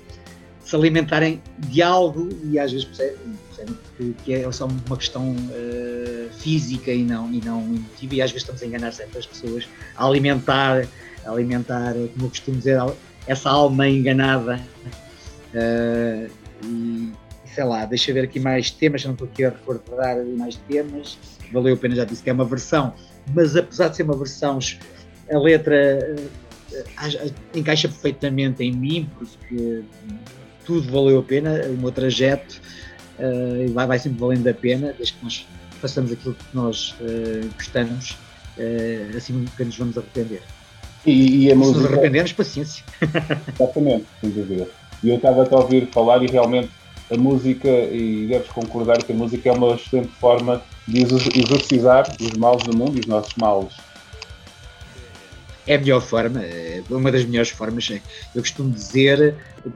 se 0.69 0.77
alimentarem 0.77 1.41
de 1.59 1.81
algo 1.81 2.29
e 2.45 2.59
às 2.59 2.73
vezes 2.73 2.87
percebem, 2.87 3.39
percebem 3.59 3.77
que, 3.97 4.15
que, 4.25 4.35
é 4.35 4.53
só 4.53 4.67
uma 4.67 4.97
questão 4.97 5.33
uh, 5.33 6.33
física 6.39 6.93
e 6.93 7.03
não, 7.03 7.33
e 7.33 7.41
não 7.45 7.61
emotiva 7.63 8.15
e 8.15 8.23
às 8.23 8.31
vezes 8.31 8.43
estamos 8.43 8.63
a 8.63 8.67
enganar 8.67 8.93
certas 8.93 9.27
pessoas 9.27 9.69
a 9.97 10.07
alimentar, 10.07 10.87
a 11.25 11.31
alimentar, 11.31 11.95
como 12.15 12.27
eu 12.27 12.29
costumo 12.29 12.59
dizer, 12.59 12.81
essa 13.27 13.51
alma 13.51 13.89
enganada. 13.89 14.61
Uh, 15.55 16.31
e 16.65 17.13
sei 17.55 17.65
lá, 17.65 17.85
deixa 17.85 18.11
eu 18.11 18.15
ver 18.15 18.25
aqui 18.25 18.39
mais 18.39 18.71
temas, 18.71 19.05
não 19.05 19.13
estou 19.13 19.27
aqui 19.27 19.45
a 19.45 19.51
recordar 19.51 20.17
mais 20.37 20.57
temas, 20.69 21.19
valeu 21.53 21.75
a 21.75 21.77
pena, 21.77 21.97
já 21.97 22.05
disse 22.05 22.23
que 22.23 22.31
é 22.31 22.33
uma 22.33 22.45
versão, 22.45 22.93
mas 23.35 23.57
apesar 23.57 23.89
de 23.89 23.97
ser 23.97 24.03
uma 24.05 24.17
versão, 24.17 24.59
a 25.31 25.39
letra 25.39 26.17
uh, 26.17 27.35
encaixa 27.55 27.89
perfeitamente 27.89 28.63
em 28.63 28.73
mim, 28.73 29.11
porque 29.19 29.83
tudo 30.65 30.91
valeu 30.93 31.19
a 31.19 31.23
pena, 31.23 31.63
o 31.67 31.77
meu 31.79 31.91
trajeto 31.91 32.61
uh, 33.19 33.73
vai, 33.73 33.87
vai 33.87 33.99
sempre 33.99 34.19
valendo 34.19 34.47
a 34.47 34.55
pena, 34.55 34.95
desde 34.97 35.15
que 35.15 35.25
nós 35.25 35.47
façamos 35.81 36.13
aquilo 36.13 36.35
que 36.35 36.45
nós 36.55 36.95
uh, 37.01 37.49
gostamos, 37.57 38.13
uh, 38.57 39.17
assim 39.17 39.33
nunca 39.33 39.65
nos 39.65 39.77
vamos 39.77 39.99
arrepender. 39.99 40.43
E, 41.07 41.47
e 41.47 41.53
a 41.53 41.55
música... 41.55 41.79
Se 41.79 41.85
nos 41.85 41.93
arrependermos, 41.93 42.33
paciência. 42.33 42.85
Exatamente, 43.55 44.07
sem 44.21 44.31
dúvida. 44.31 44.69
E 45.03 45.11
eu 45.11 45.17
estava 45.17 45.43
a 45.43 45.57
ouvir 45.57 45.87
falar 45.89 46.23
e 46.23 46.27
realmente 46.27 46.71
a 47.11 47.17
música, 47.17 47.69
e 47.69 48.27
deves 48.27 48.49
concordar 48.49 49.03
que 49.03 49.13
a 49.13 49.15
música 49.15 49.49
é 49.49 49.53
uma 49.53 49.75
excelente 49.75 50.13
forma 50.21 50.61
de 50.87 51.03
exorcizar 51.03 52.15
os 52.21 52.33
males 52.33 52.65
do 52.65 52.77
mundo 52.77 52.97
e 52.97 53.01
os 53.01 53.07
nossos 53.07 53.35
males 53.37 53.75
é 55.69 55.75
a 55.75 55.79
melhor 55.79 56.01
forma, 56.01 56.41
é 56.43 56.83
uma 56.89 57.13
das 57.13 57.25
melhores 57.27 57.51
formas. 57.51 57.91
Eu 58.35 58.41
costumo 58.41 58.71
dizer 58.71 59.35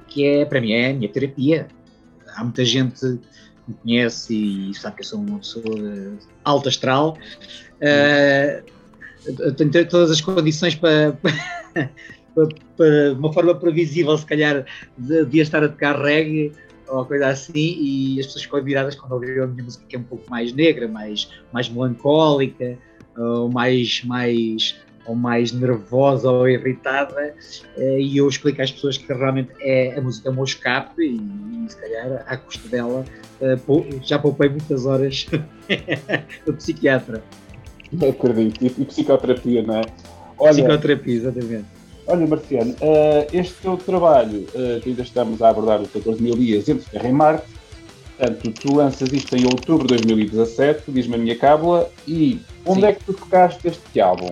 que 0.09 0.27
é, 0.27 0.45
para 0.45 0.61
mim, 0.61 0.73
é 0.73 0.91
a 0.91 0.95
minha 0.95 1.09
terapia. 1.09 1.69
Há 2.35 2.45
muita 2.45 2.65
gente 2.65 3.01
que 3.01 3.19
me 3.69 3.75
conhece 3.83 4.35
e 4.71 4.75
sabe 4.75 4.97
que 4.97 5.03
eu 5.03 5.07
sou 5.07 5.21
uma 5.21 5.39
pessoa 5.39 6.19
alta 6.45 6.69
astral. 6.69 7.17
Uh, 7.79 9.53
tenho 9.53 9.89
todas 9.89 10.11
as 10.11 10.21
condições 10.21 10.75
para, 10.75 11.13
para, 12.77 13.13
uma 13.13 13.33
forma 13.33 13.55
previsível, 13.55 14.17
se 14.19 14.27
calhar, 14.27 14.65
de, 14.99 15.25
de 15.27 15.39
estar 15.39 15.63
a 15.63 15.69
tocar 15.69 16.01
reggae 16.01 16.53
ou 16.89 17.07
coisa 17.07 17.29
assim, 17.29 17.79
e 17.81 18.21
as 18.21 18.27
pessoas 18.27 18.45
ficam 18.45 18.63
viradas 18.63 18.95
quando 18.95 19.13
ouvem 19.13 19.41
a 19.41 19.47
minha 19.47 19.65
música 19.65 19.85
que 19.89 19.97
é 19.97 19.99
um 19.99 20.03
pouco 20.03 20.29
mais 20.31 20.53
negra, 20.53 20.87
mais, 20.87 21.31
mais 21.53 21.69
melancólica, 21.69 22.77
ou 23.17 23.51
mais, 23.51 24.03
mais 24.05 24.79
ou 25.07 25.15
mais 25.15 25.53
nervosa 25.53 26.31
ou 26.31 26.49
irritada 26.49 27.35
eh, 27.77 28.01
e 28.01 28.17
eu 28.17 28.29
explico 28.29 28.63
às 28.63 28.71
pessoas 28.71 28.97
que 28.97 29.13
realmente 29.13 29.51
é, 29.61 29.99
a 29.99 30.01
música 30.01 30.29
é 30.29 30.33
o 30.33 30.35
meu 30.35 30.45
escape 30.45 31.03
e, 31.03 31.17
e 31.17 31.71
se 31.71 31.77
calhar 31.77 32.25
à 32.27 32.37
custa 32.37 32.69
dela 32.69 33.05
eh, 33.41 33.59
já 34.03 34.19
poupei 34.19 34.49
muitas 34.49 34.87
horas 34.87 35.27
do 36.47 36.55
psiquiatra. 36.55 37.23
Acredito, 38.09 38.65
e, 38.65 38.85
psicoterapia, 38.85 39.63
não 39.63 39.77
é? 39.77 39.83
Olha, 40.39 40.53
psicoterapia, 40.53 41.15
exatamente. 41.15 41.67
Olha, 42.07 42.27
Marciano, 42.27 42.73
uh, 42.73 43.27
este 43.33 43.55
teu 43.63 43.77
trabalho, 43.77 44.45
que 44.83 44.89
ainda 44.89 45.03
estamos 45.03 45.41
a 45.41 45.51
abordar 45.51 45.81
os 45.81 45.91
14 45.91 46.21
mil 46.21 46.35
dias 46.35 46.69
entre 46.69 46.91
Terra 46.91 47.09
e 47.09 47.13
Marte, 47.13 47.47
portanto, 48.19 48.53
tu 48.61 48.75
lanças 48.75 49.13
isto 49.13 49.37
em 49.37 49.45
outubro 49.45 49.87
de 49.87 49.95
2017, 49.95 50.91
diz-me 50.91 51.15
a 51.15 51.19
minha 51.19 51.37
cábula, 51.37 51.89
e 52.09 52.41
onde 52.65 52.81
Sim. 52.81 52.87
é 52.87 52.93
que 52.93 53.05
tu 53.05 53.13
tocaste 53.13 53.69
este 53.69 54.01
álbum? 54.01 54.31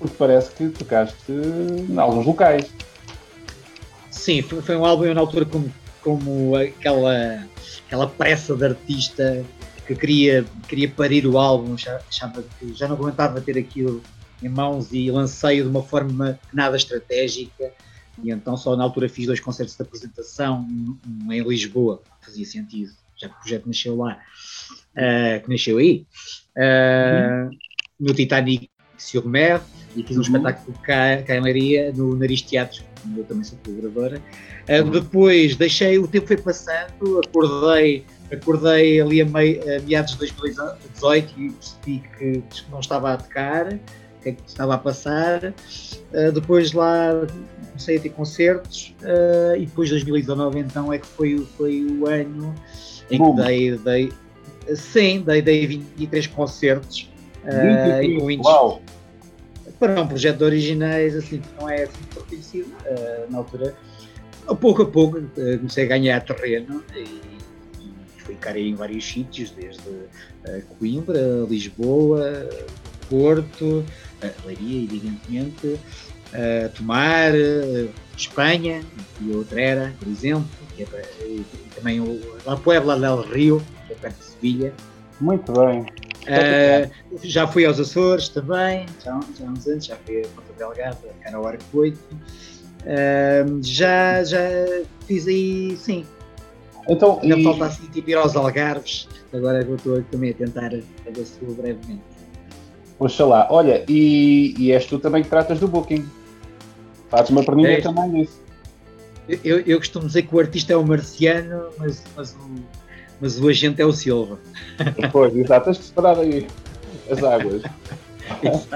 Porque 0.00 0.16
parece 0.16 0.50
que 0.52 0.68
tocaste 0.70 1.30
em 1.30 1.98
alguns 1.98 2.26
locais. 2.26 2.72
Sim, 4.10 4.42
foi, 4.42 4.62
foi 4.62 4.76
um 4.76 4.84
álbum 4.84 5.12
na 5.12 5.20
altura 5.20 5.44
como, 5.44 5.72
como 6.02 6.56
aquela, 6.56 7.46
aquela 7.86 8.08
pressa 8.08 8.56
de 8.56 8.64
artista 8.64 9.44
que 9.86 9.94
queria, 9.94 10.44
queria 10.66 10.88
parir 10.88 11.26
o 11.26 11.38
álbum, 11.38 11.74
achava 11.74 12.42
que 12.58 12.74
já 12.74 12.88
não 12.88 12.96
aguentava 12.96 13.40
ter 13.40 13.58
aquilo 13.58 14.02
em 14.42 14.48
mãos 14.48 14.92
e 14.92 15.10
lancei-o 15.10 15.64
de 15.64 15.70
uma 15.70 15.82
forma 15.82 16.40
nada 16.52 16.76
estratégica. 16.76 17.72
E 18.22 18.30
então 18.30 18.56
só 18.56 18.74
na 18.76 18.84
altura 18.84 19.08
fiz 19.08 19.26
dois 19.26 19.40
concertos 19.40 19.76
de 19.76 19.82
apresentação, 19.82 20.66
um 21.06 21.32
em 21.32 21.42
Lisboa, 21.42 22.02
fazia 22.20 22.46
sentido, 22.46 22.92
já 23.16 23.28
que 23.28 23.34
o 23.34 23.38
projeto 23.40 23.66
nasceu 23.66 23.96
lá, 23.96 24.18
uh, 24.96 25.42
que 25.42 25.50
nasceu 25.50 25.78
aí, 25.78 26.06
uh, 26.56 27.50
no 27.98 28.14
Titanic 28.14 28.70
sur 28.96 29.26
Mer, 29.26 29.60
e 29.96 30.02
fiz 30.02 30.16
um 30.16 30.20
uhum. 30.20 30.22
espetáculo 30.22 30.78
cá, 30.82 31.22
cá 31.26 31.36
em 31.36 31.40
Maria, 31.40 31.92
no 31.92 32.16
Nariz 32.16 32.42
Teatro, 32.42 32.82
onde 33.06 33.20
eu 33.20 33.24
também 33.24 33.44
sou 33.44 33.58
colaboradora. 33.64 34.18
Uh, 34.68 34.84
uhum. 34.84 34.90
Depois 34.90 35.56
deixei, 35.56 35.98
o 35.98 36.06
tempo 36.06 36.26
foi 36.26 36.36
passando, 36.36 37.20
acordei, 37.24 38.04
acordei 38.32 39.00
ali 39.00 39.20
a, 39.20 39.24
mei, 39.24 39.60
a 39.60 39.80
meados 39.82 40.12
de 40.12 40.18
2018 40.18 41.34
e 41.40 41.50
percebi 41.50 42.02
que 42.18 42.42
não 42.70 42.80
estava 42.80 43.14
a 43.14 43.16
tocar 43.16 43.72
o 43.72 44.22
que 44.22 44.28
é 44.28 44.32
que 44.32 44.42
estava 44.46 44.74
a 44.74 44.78
passar. 44.78 45.44
Uh, 46.12 46.32
depois 46.32 46.72
lá 46.72 47.26
comecei 47.70 47.96
a 47.96 48.00
ter 48.00 48.10
concertos 48.10 48.94
uh, 49.02 49.56
e 49.56 49.66
depois 49.66 49.88
2019 49.90 50.58
então 50.58 50.92
é 50.92 50.98
que 50.98 51.06
foi, 51.06 51.38
foi 51.56 51.84
o 51.84 52.06
ano 52.06 52.54
em 53.10 53.18
Bom. 53.18 53.34
que 53.34 53.42
dei, 53.42 53.78
dei 53.78 54.12
sim, 54.76 55.22
dei, 55.22 55.40
dei 55.40 55.66
23 55.66 56.26
concertos 56.28 57.10
uh, 57.44 58.02
e 58.02 58.38
com 58.40 58.48
Uau. 58.48 58.82
Para 59.80 60.00
um 60.00 60.06
projeto 60.06 60.38
de 60.38 60.44
originais 60.44 61.16
assim 61.16 61.40
que 61.40 61.48
não 61.58 61.68
é 61.68 61.82
assim 61.82 62.04
conhecido 62.28 62.68
uh, 62.84 63.30
na 63.30 63.38
altura 63.38 63.74
a 64.46 64.54
pouco 64.54 64.82
a 64.82 64.86
pouco 64.86 65.20
comecei 65.34 65.84
a 65.84 65.88
ganhar 65.88 66.20
terreno 66.20 66.84
e, 66.94 67.00
e 67.00 67.92
fui 68.18 68.36
cara 68.36 68.58
em 68.60 68.74
vários 68.74 69.04
sítios 69.04 69.50
desde 69.50 70.08
Coimbra, 70.78 71.46
Lisboa 71.48 72.48
Porto, 73.10 73.84
Leiria, 74.46 74.84
evidentemente, 74.84 75.66
uh, 75.66 76.68
Tomar, 76.76 77.32
uh, 77.32 77.90
Espanha, 78.16 78.82
e 79.20 79.32
outra 79.32 79.60
era, 79.60 79.94
por 79.98 80.08
exemplo, 80.08 80.48
que 80.76 80.84
é, 80.84 80.86
e, 81.22 81.44
também 81.74 82.00
o 82.00 82.20
La 82.46 82.56
Puebla 82.56 82.98
del 82.98 83.22
Rio, 83.22 83.60
que 83.86 83.92
é 83.92 83.96
perto 83.96 84.18
de 84.18 84.24
Sevilha. 84.24 84.72
Muito 85.20 85.52
bem. 85.52 85.86
Uh, 86.22 86.90
já 87.22 87.46
fui 87.46 87.64
aos 87.64 87.80
Açores 87.80 88.28
também, 88.28 88.86
já, 89.04 89.18
já 89.38 89.46
há 89.46 89.50
uns 89.50 89.66
anos, 89.66 89.86
já 89.86 89.96
fui 90.04 90.20
a 90.20 90.28
Ponta 90.28 90.52
Delgada, 90.58 90.98
Cara 91.22 91.48
Arco 91.48 91.64
8. 91.72 91.98
Uh, 91.98 93.62
já, 93.62 94.22
já 94.22 94.38
fiz 95.06 95.26
aí, 95.26 95.76
sim. 95.76 96.06
Então, 96.88 97.20
Ainda 97.22 97.38
e... 97.38 97.44
falta 97.44 97.66
assim, 97.66 97.86
tipo 97.88 98.10
ir 98.10 98.14
aos 98.14 98.36
Algarves, 98.36 99.08
agora 99.32 99.62
eu 99.62 99.76
estou 99.76 100.02
também 100.04 100.30
a 100.30 100.34
tentar 100.34 100.66
a 100.66 101.10
ver 101.10 101.24
se 101.24 101.44
vou 101.44 101.54
brevemente. 101.54 102.02
Oxalá. 102.98 103.48
Olha, 103.50 103.84
e, 103.88 104.54
e 104.58 104.72
és 104.72 104.84
tu 104.84 104.98
também 104.98 105.22
que 105.22 105.30
tratas 105.30 105.58
do 105.58 105.66
booking. 105.66 106.06
Fazes 107.08 107.30
uma 107.30 107.42
perninha 107.42 107.70
é. 107.70 107.80
também 107.80 108.08
nisso. 108.10 108.40
Eu, 109.44 109.60
eu, 109.60 109.78
costumo 109.78 110.06
dizer 110.06 110.22
que 110.22 110.34
o 110.34 110.38
artista 110.40 110.72
é 110.72 110.76
o 110.76 110.84
marciano, 110.84 111.68
mas, 111.78 112.02
mas, 112.16 112.34
o, 112.34 112.62
mas 113.20 113.38
o 113.38 113.48
agente 113.48 113.80
é 113.82 113.86
o 113.86 113.92
Silva. 113.92 114.38
Pois, 115.12 115.36
exato, 115.36 115.66
tens 115.66 115.78
que 115.78 115.84
separar 115.84 116.18
aí 116.18 116.46
as 117.10 117.22
águas. 117.22 117.62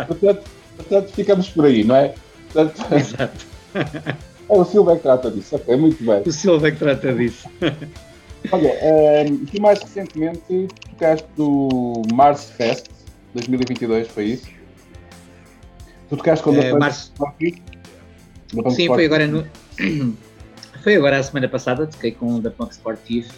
portanto, 0.07 0.45
portanto, 0.77 1.13
ficamos 1.13 1.49
por 1.49 1.65
aí, 1.65 1.85
não 1.85 1.97
é? 1.97 2.15
Portanto, 2.53 2.95
exato. 2.95 3.47
É 3.75 4.53
o 4.53 4.65
Silva 4.65 4.97
que 4.97 5.03
trata 5.03 5.31
disso, 5.31 5.57
ok, 5.57 5.77
muito 5.77 6.05
bem. 6.05 6.23
O 6.27 6.33
Silva 6.33 6.71
que 6.71 6.79
trata 6.79 7.13
disso. 7.13 7.49
Olha, 8.53 8.69
um, 8.69 9.27
ehm, 9.27 9.45
tu 9.47 9.61
mais 9.61 9.81
recentemente 9.81 10.69
tocaste 10.91 11.27
do 11.35 12.03
Mars 12.13 12.51
Fest, 12.51 12.89
2022, 13.33 14.09
foi 14.09 14.25
isso? 14.25 14.47
Tu 16.11 16.17
tocaste 16.17 16.45
com 16.45 16.51
o 16.51 16.61
uh, 16.61 16.79
março... 16.79 17.13
Sim, 18.77 18.87
foi 18.89 19.07
agora 19.07 19.27
no... 19.27 19.47
foi 20.83 20.95
agora 20.95 21.19
a 21.19 21.23
semana 21.23 21.49
passada, 21.49 21.87
toquei 21.87 22.13
com 22.13 22.35
o 22.35 22.41
da 22.41 22.51
Punk 22.51 22.73
Sportif 22.73 23.33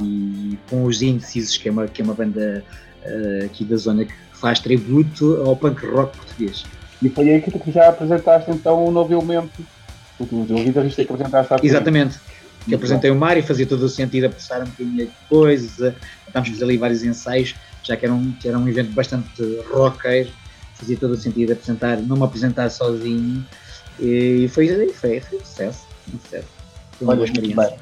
e 0.00 0.58
com 0.68 0.84
os 0.84 1.02
Indecisos, 1.02 1.56
que 1.56 1.68
é 1.68 1.72
uma, 1.72 1.86
que 1.86 2.02
é 2.02 2.04
uma 2.04 2.14
banda 2.14 2.64
uh, 3.04 3.44
aqui 3.44 3.64
da 3.64 3.76
zona 3.76 4.04
que 4.04 4.14
faz 4.34 4.60
tributo 4.60 5.42
ao 5.44 5.56
punk 5.56 5.86
rock 5.86 6.16
português. 6.16 6.64
E 7.02 7.08
foi 7.08 7.30
aí 7.30 7.42
que 7.42 7.50
tu 7.50 7.70
já 7.70 7.88
apresentaste 7.88 8.50
então 8.50 8.86
um 8.86 8.90
novo 8.90 9.12
elemento, 9.12 9.64
o, 10.18 10.24
o 10.24 10.44
guitarrista 10.44 11.04
que 11.04 11.12
apresentaste 11.12 11.54
há 11.54 11.58
Exatamente, 11.62 12.18
que 12.64 12.74
apresentei 12.74 13.10
o 13.10 13.16
Mário, 13.16 13.42
fazia 13.42 13.66
todo 13.66 13.82
o 13.82 13.88
sentido 13.88 14.26
apostar 14.26 14.62
um 14.62 14.66
bocadinho 14.66 14.96
depois, 14.96 15.62
estávamos 15.78 15.94
a 16.34 16.44
fazer 16.44 16.64
ali 16.64 16.76
vários 16.76 17.04
ensaios 17.04 17.54
já 17.86 17.96
que 17.96 18.04
era 18.04 18.12
um, 18.12 18.32
que 18.32 18.48
era 18.48 18.58
um 18.58 18.68
evento 18.68 18.92
bastante 18.92 19.60
rocker, 19.70 20.28
fazia 20.74 20.96
todo 20.96 21.12
o 21.12 21.16
sentido 21.16 21.52
apresentar, 21.52 21.98
não 21.98 22.16
me 22.16 22.24
apresentar 22.24 22.68
sozinho, 22.68 23.46
e 24.00 24.48
foi, 24.48 24.68
foi, 24.92 25.20
foi 25.20 25.38
um 25.38 25.44
sucesso, 25.44 25.86
um 26.12 26.18
sucesso. 26.18 26.48
Foi 26.98 27.06
uma 27.06 27.12
Olha, 27.12 27.16
boa 27.18 27.26
experiência. 27.26 27.78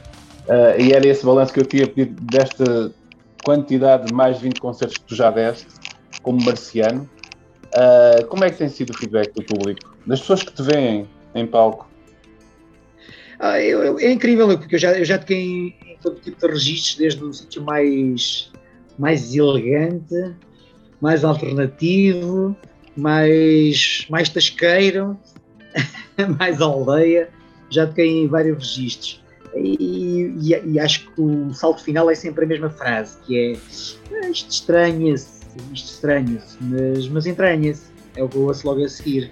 Uh, 0.49 0.80
e 0.80 0.92
era 0.92 1.07
esse 1.07 1.24
balanço 1.24 1.53
que 1.53 1.61
eu 1.61 1.64
tinha 1.64 1.86
pedido 1.86 2.20
desta 2.22 2.92
quantidade 3.45 4.07
de 4.07 4.12
mais 4.12 4.36
de 4.36 4.45
20 4.45 4.61
concertos 4.61 4.99
que 4.99 5.05
tu 5.05 5.14
já 5.14 5.30
deste, 5.30 5.66
como 6.22 6.42
marciano. 6.45 7.09
Uh, 7.66 8.26
como 8.26 8.45
é 8.45 8.51
que 8.51 8.59
tem 8.59 8.68
sido 8.68 8.90
o 8.90 8.99
feedback 8.99 9.32
do 9.34 9.42
público? 9.45 9.97
Das 10.07 10.20
pessoas 10.20 10.42
que 10.42 10.53
te 10.53 10.62
veem 10.62 11.09
em 11.34 11.47
palco? 11.47 11.88
Ah, 13.38 13.61
eu, 13.61 13.82
eu, 13.82 13.99
é 13.99 14.12
incrível, 14.12 14.47
porque 14.59 14.76
eu 14.76 14.78
já, 14.78 14.92
eu 14.92 15.05
já 15.05 15.18
toquei 15.18 15.40
em, 15.40 15.76
em 15.86 15.97
todo 16.01 16.20
tipo 16.20 16.40
de 16.40 16.53
registros, 16.53 16.97
desde 16.97 17.24
o 17.24 17.32
sítio 17.32 17.62
mais 17.62 18.53
mais 18.99 19.34
elegante, 19.34 20.34
mais 21.01 21.24
alternativo, 21.24 22.57
mais, 22.97 24.07
mais 24.09 24.28
tasqueiro, 24.28 25.18
mais 26.38 26.61
aldeia. 26.61 27.28
Já 27.70 27.86
toquei 27.86 28.22
em 28.22 28.28
vários 28.28 28.59
registros. 28.59 29.22
E, 29.57 29.74
e, 30.41 30.72
e, 30.72 30.80
acho 30.80 31.11
que 31.11 31.20
o 31.20 31.53
salto 31.53 31.82
final 31.82 32.11
é 32.11 32.14
sempre 32.14 32.45
a 32.45 32.49
mesma 32.49 32.70
frase, 32.70 33.16
que 33.26 33.39
é 33.39 33.57
ah, 34.16 34.28
isto 34.28 34.51
estranha-se, 34.51 35.41
isto 35.72 35.93
estranha-se, 35.93 36.57
mas, 36.61 37.09
mas 37.09 37.26
entranha-se, 37.26 37.82
é 38.16 38.22
o 38.22 38.28
que 38.28 38.37
eu 38.37 38.43
ouço 38.43 38.66
logo 38.66 38.85
a 38.85 38.89
seguir, 38.89 39.30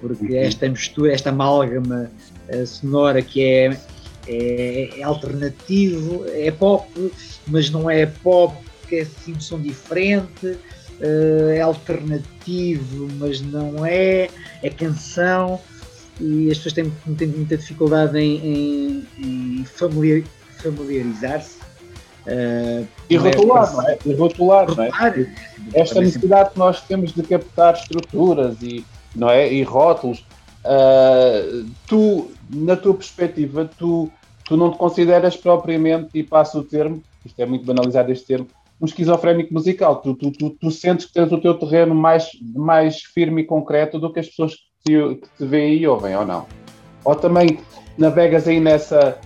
porque 0.00 0.26
uhum. 0.26 0.38
esta 0.38 0.68
mistura, 0.68 1.12
esta 1.12 1.30
amálgama 1.30 2.10
uh, 2.48 2.66
sonora 2.66 3.22
que 3.22 3.42
é, 3.42 3.80
é, 4.26 5.00
é 5.00 5.02
alternativo, 5.02 6.24
é 6.28 6.50
pop, 6.50 6.88
mas 7.46 7.70
não 7.70 7.90
é 7.90 8.06
pop 8.06 8.56
porque 8.80 8.96
é 8.96 9.02
assim 9.02 9.32
um 9.32 9.40
som 9.40 9.60
diferente, 9.60 10.46
uh, 10.46 11.48
é 11.50 11.60
alternativo, 11.60 13.08
mas 13.18 13.40
não 13.40 13.84
é, 13.84 14.28
é 14.62 14.70
canção, 14.70 15.60
e 16.20 16.50
as 16.50 16.58
pessoas 16.58 16.72
têm, 16.74 16.92
têm 17.16 17.28
muita 17.28 17.56
dificuldade 17.56 18.16
em, 18.18 18.38
em, 18.38 19.06
em 19.18 19.64
familiar, 19.64 20.22
familiarizar-se. 20.62 21.58
Uh, 22.26 22.86
e 23.08 23.16
rotular, 23.16 23.72
não 23.72 23.88
é? 23.88 23.98
E 24.04 24.14
rotular, 24.14 24.76
não 24.76 24.84
é? 24.84 24.90
Esta 25.74 26.00
necessidade 26.00 26.50
que 26.50 26.58
nós 26.58 26.80
temos 26.80 27.12
de 27.12 27.22
captar 27.22 27.74
estruturas 27.74 28.60
e, 28.62 28.84
não 29.14 29.30
é? 29.30 29.52
e 29.52 29.62
rótulos. 29.62 30.24
Uh, 30.64 31.64
tu, 31.86 32.30
na 32.50 32.74
tua 32.74 32.94
perspectiva, 32.94 33.70
tu, 33.78 34.10
tu 34.44 34.56
não 34.56 34.72
te 34.72 34.78
consideras 34.78 35.36
propriamente, 35.36 36.08
e 36.14 36.24
passo 36.24 36.58
o 36.58 36.64
termo, 36.64 37.00
isto 37.24 37.40
é 37.40 37.46
muito 37.46 37.64
banalizado 37.64 38.10
este 38.10 38.26
termo, 38.26 38.48
um 38.80 38.86
esquizofrénico 38.86 39.54
musical. 39.54 39.96
Tu, 39.96 40.14
tu, 40.14 40.30
tu, 40.32 40.50
tu, 40.50 40.70
sentes 40.70 41.06
que 41.06 41.12
tens 41.12 41.30
o 41.30 41.40
teu 41.40 41.54
terreno 41.54 41.94
mais, 41.94 42.28
mais 42.54 43.02
firme 43.02 43.42
e 43.42 43.44
concreto 43.44 43.98
do 43.98 44.12
que 44.12 44.20
as 44.20 44.26
pessoas 44.26 44.54
que 44.54 44.62
te, 44.84 45.20
que 45.20 45.28
te 45.38 45.46
veem 45.46 45.76
e 45.78 45.86
ouvem, 45.86 46.16
ou 46.16 46.26
não? 46.26 46.46
Ou 47.04 47.14
também 47.14 47.58
navegas 47.96 48.46
aí 48.46 48.60
nessa 48.60 49.18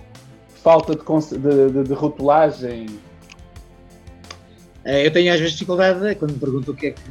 falta 0.61 0.95
de, 0.95 1.37
de, 1.37 1.71
de, 1.71 1.83
de 1.83 1.93
rotulagem? 1.93 2.87
É, 4.83 5.05
eu 5.05 5.11
tenho 5.11 5.31
às 5.31 5.39
vezes 5.39 5.53
dificuldade 5.53 6.15
quando 6.15 6.31
me 6.31 6.39
perguntam 6.39 6.73
o 6.73 6.77
que 6.77 6.87
é 6.87 6.91
que, 6.91 7.01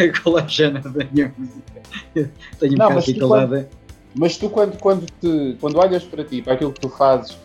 que 0.00 0.20
qual 0.22 0.38
é 0.38 0.44
o 0.44 0.48
género 0.48 0.90
da 0.90 1.04
minha 1.12 1.34
música. 1.36 1.82
tenho 2.58 2.72
um 2.72 2.76
bocado 2.76 3.00
de 3.00 3.06
dificuldade. 3.06 3.50
Quando, 3.50 3.68
mas 4.14 4.36
tu 4.38 4.48
quando, 4.48 4.78
quando, 4.78 5.06
te, 5.20 5.56
quando 5.60 5.78
olhas 5.78 6.04
para 6.04 6.24
ti, 6.24 6.40
para 6.40 6.54
aquilo 6.54 6.72
que 6.72 6.80
tu 6.80 6.88
fazes, 6.88 7.36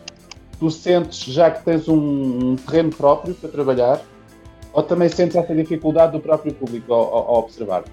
tu 0.57 0.69
sentes 0.71 1.23
já 1.25 1.51
que 1.51 1.65
tens 1.65 1.87
um, 1.89 2.51
um 2.51 2.55
terreno 2.55 2.91
próprio 2.91 3.33
para 3.35 3.49
trabalhar 3.49 4.01
ou 4.71 4.81
também 4.81 5.09
sentes 5.09 5.35
essa 5.35 5.53
dificuldade 5.53 6.13
do 6.13 6.21
próprio 6.21 6.53
público 6.53 6.93
ao, 6.93 7.13
ao 7.13 7.39
observar? 7.39 7.83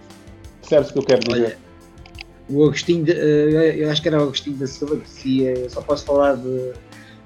Percebes 0.61 0.91
o 0.91 0.93
que 0.93 0.99
eu 1.01 1.03
quero 1.03 1.21
dizer? 1.21 1.45
Olha, 1.45 1.59
o 2.51 2.65
Agostinho, 2.65 3.05
de, 3.05 3.13
eh, 3.13 3.77
eu 3.79 3.91
acho 3.91 4.01
que 4.01 4.09
era 4.09 4.21
o 4.21 4.23
Agostinho 4.23 4.57
da 4.57 4.67
Silva 4.67 4.97
que 4.97 5.05
dizia, 5.05 5.59
eu 5.59 5.71
só 5.71 5.81
posso 5.81 6.05
falar 6.05 6.37
de, 6.37 6.73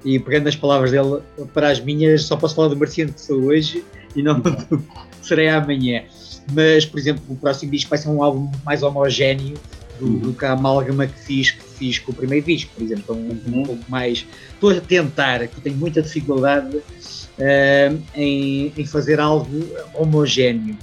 e 0.03 0.19
pegando 0.19 0.49
as 0.49 0.55
palavras 0.55 0.91
dele 0.91 1.21
para 1.53 1.69
as 1.69 1.79
minhas, 1.79 2.23
só 2.25 2.35
posso 2.35 2.55
falar 2.55 2.67
do 2.67 2.77
Marciano 2.77 3.13
que 3.13 3.21
sou 3.21 3.43
hoje 3.43 3.83
e 4.15 4.21
não 4.21 4.39
do 4.39 4.83
serei 5.21 5.49
amanhã. 5.49 6.03
Mas, 6.51 6.85
por 6.85 6.99
exemplo, 6.99 7.23
o 7.29 7.35
próximo 7.35 7.71
disco 7.71 7.89
vai 7.89 7.97
ser 7.97 8.09
um 8.09 8.21
álbum 8.21 8.51
mais 8.65 8.83
homogéneo 8.83 9.57
do, 9.99 10.17
do 10.19 10.33
que 10.33 10.45
a 10.45 10.51
amálgama 10.51 11.07
que 11.07 11.19
fiz, 11.19 11.51
que 11.51 11.63
fiz 11.63 11.99
com 11.99 12.11
o 12.11 12.15
primeiro 12.15 12.45
disco, 12.45 12.71
por 12.75 12.83
exemplo. 12.83 13.15
Então, 13.15 13.55
um, 13.55 13.61
um 13.61 13.63
pouco 13.63 13.83
mais. 13.89 14.25
Estou 14.53 14.71
a 14.71 14.81
tentar, 14.81 15.47
que 15.47 15.61
tenho 15.61 15.77
muita 15.77 16.01
dificuldade 16.01 16.77
uh, 16.77 18.03
em, 18.15 18.73
em, 18.75 18.85
fazer 18.85 19.19
algo 19.19 19.49
homogéneo. 19.93 20.77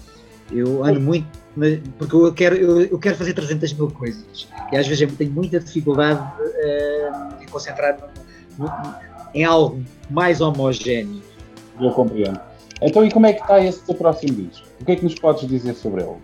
Eu 0.50 0.84
ando 0.84 1.00
muito, 1.00 1.26
mas, 1.54 1.78
porque 1.98 2.14
eu 2.14 2.32
quero, 2.32 2.56
eu, 2.56 2.80
eu, 2.82 2.98
quero 2.98 3.16
fazer 3.16 3.34
300 3.34 3.72
mil 3.74 3.90
coisas 3.90 4.48
e 4.72 4.76
às 4.76 4.86
vezes 4.86 5.02
eu 5.02 5.16
tenho 5.16 5.30
muita 5.30 5.60
dificuldade 5.60 6.20
uh, 6.20 7.42
em 7.42 7.46
concentrar 7.46 7.96
no, 8.58 8.66
no, 8.66 9.09
em 9.34 9.44
algo 9.44 9.82
mais 10.10 10.40
homogéneo. 10.40 11.22
Eu 11.80 11.90
compreendo. 11.92 12.40
Então, 12.82 13.04
e 13.04 13.10
como 13.10 13.26
é 13.26 13.32
que 13.32 13.42
está 13.42 13.62
esse 13.64 13.84
teu 13.84 13.94
próximo 13.94 14.34
disco? 14.34 14.66
O 14.80 14.84
que 14.84 14.92
é 14.92 14.96
que 14.96 15.04
nos 15.04 15.14
podes 15.14 15.46
dizer 15.48 15.74
sobre 15.74 16.02
ele? 16.02 16.16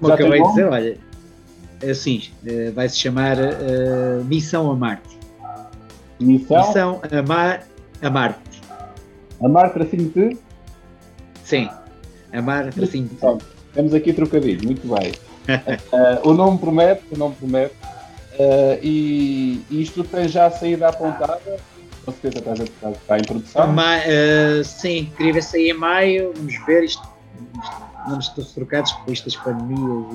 Como 0.00 0.12
acabei 0.12 0.42
de 0.42 0.48
dizer, 0.48 0.66
olha, 0.66 0.98
assim, 1.90 2.22
vai 2.74 2.88
se 2.88 2.98
chamar 2.98 3.36
uh, 3.38 4.24
Missão 4.24 4.70
a 4.70 4.76
Marte. 4.76 5.18
Missão? 6.20 6.66
Missão 6.66 7.00
a, 7.10 7.22
Mar 7.22 7.66
a 8.00 8.10
Marte. 8.10 8.62
A 9.40 9.48
Marte 9.48 9.74
tracinho 9.74 10.10
de? 10.10 10.38
Sim. 11.42 11.68
Amar 12.32 12.72
tracinho 12.72 13.08
de. 13.08 13.16
Temos 13.72 13.94
aqui 13.94 14.12
trocadilho, 14.12 14.64
muito 14.64 14.86
bem. 14.88 15.12
uh, 15.12 16.26
o 16.28 16.34
nome 16.34 16.58
promete, 16.58 17.02
o 17.12 17.16
nome 17.16 17.34
promete. 17.36 17.74
Uh, 18.38 18.78
e, 18.82 19.64
isto 19.70 20.04
tem 20.04 20.28
já 20.28 20.46
a 20.46 20.50
saída 20.50 20.88
apontada? 20.88 21.40
Com 22.04 22.12
certeza 22.12 22.38
estás 22.38 22.60
a 22.60 22.90
está 22.90 23.18
em 23.18 23.24
produção? 23.24 23.66
Ma, 23.68 23.96
uh, 23.96 24.64
sim, 24.64 25.10
queria 25.16 25.40
sair 25.40 25.70
em 25.70 25.74
maio, 25.74 26.32
vamos 26.36 26.54
ver 26.66 26.84
isto. 26.84 27.02
Vamos 28.08 28.28
todos 28.28 28.52
trocados 28.52 28.92
com 28.92 29.10
estas 29.10 29.34
pandemias 29.34 30.06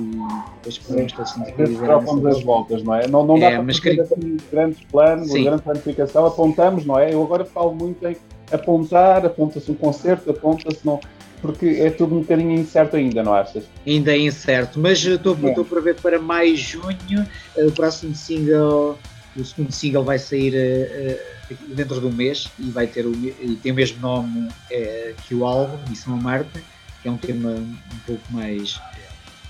e 0.63 0.69
as 0.69 0.77
problemas 0.77 1.11
todos 1.11 1.31
assim. 1.31 1.43
Trocamos 1.75 2.25
as 2.25 2.43
voltas, 2.43 2.83
não 2.83 2.95
é? 2.95 3.07
Não, 3.07 3.25
não 3.25 3.37
dá 3.37 3.47
é, 3.47 3.51
para 3.55 3.63
mas 3.63 3.79
fazer 3.79 4.07
queria... 4.07 4.37
grandes 4.49 4.81
planos, 4.85 5.29
sim. 5.29 5.43
grande 5.43 5.61
planificação, 5.63 6.25
apontamos, 6.25 6.85
não 6.85 6.97
é? 6.97 7.13
Eu 7.13 7.21
agora 7.21 7.43
falo 7.43 7.75
muito 7.75 8.07
em 8.07 8.15
apontar, 8.51 9.25
aponta-se 9.25 9.69
um 9.71 9.75
concerto, 9.75 10.29
aponta-se, 10.29 10.85
não 10.85 10.99
porque 11.41 11.65
é 11.65 11.89
tudo 11.89 12.15
um 12.15 12.19
bocadinho 12.19 12.51
incerto 12.51 12.95
ainda, 12.95 13.23
não 13.23 13.33
achas? 13.33 13.63
Ainda 13.85 14.13
é 14.13 14.19
incerto, 14.19 14.79
mas 14.79 15.03
estou 15.03 15.35
para 15.35 15.81
ver 15.81 15.95
para 15.95 16.19
mais 16.19 16.59
junho, 16.59 17.27
eh, 17.57 17.65
o 17.65 17.71
próximo 17.71 18.15
single, 18.15 18.97
o 19.35 19.43
segundo 19.43 19.71
single 19.71 20.03
vai 20.03 20.19
sair 20.19 20.53
uh, 20.53 21.55
dentro 21.69 21.99
de 21.99 22.05
um 22.05 22.11
mês 22.11 22.47
e 22.59 22.69
vai 22.69 22.85
ter 22.85 23.05
o, 23.05 23.11
e 23.13 23.57
tem 23.61 23.71
o 23.71 23.75
mesmo 23.75 23.99
nome 23.99 24.47
uh, 24.47 25.13
que 25.27 25.33
o 25.33 25.45
álbum, 25.45 25.77
Missão 25.89 26.13
a 26.13 26.17
Marta, 26.17 26.61
que 27.01 27.07
é 27.07 27.11
um 27.11 27.17
tema 27.17 27.49
um 27.49 27.99
pouco 28.05 28.23
mais 28.31 28.79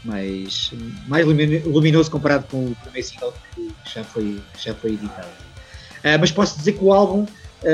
mais, 0.03 0.71
mais 1.07 1.27
luminoso 1.27 2.09
comparado 2.09 2.47
com 2.49 2.65
o 2.65 2.75
primeiro 2.81 3.07
single 3.07 3.33
que 3.53 3.71
já 3.85 4.03
foi, 4.03 4.41
já 4.57 4.73
foi 4.73 4.93
editado. 4.93 5.27
Uh, 5.99 6.17
mas 6.19 6.31
posso 6.31 6.57
dizer 6.57 6.71
que 6.73 6.83
o 6.83 6.91
álbum, 6.91 7.27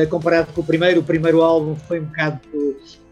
comparado 0.10 0.52
com 0.52 0.60
o 0.60 0.64
primeiro, 0.66 1.00
o 1.00 1.04
primeiro 1.04 1.42
álbum 1.42 1.74
foi 1.74 2.02
um 2.02 2.04
bocado 2.04 2.42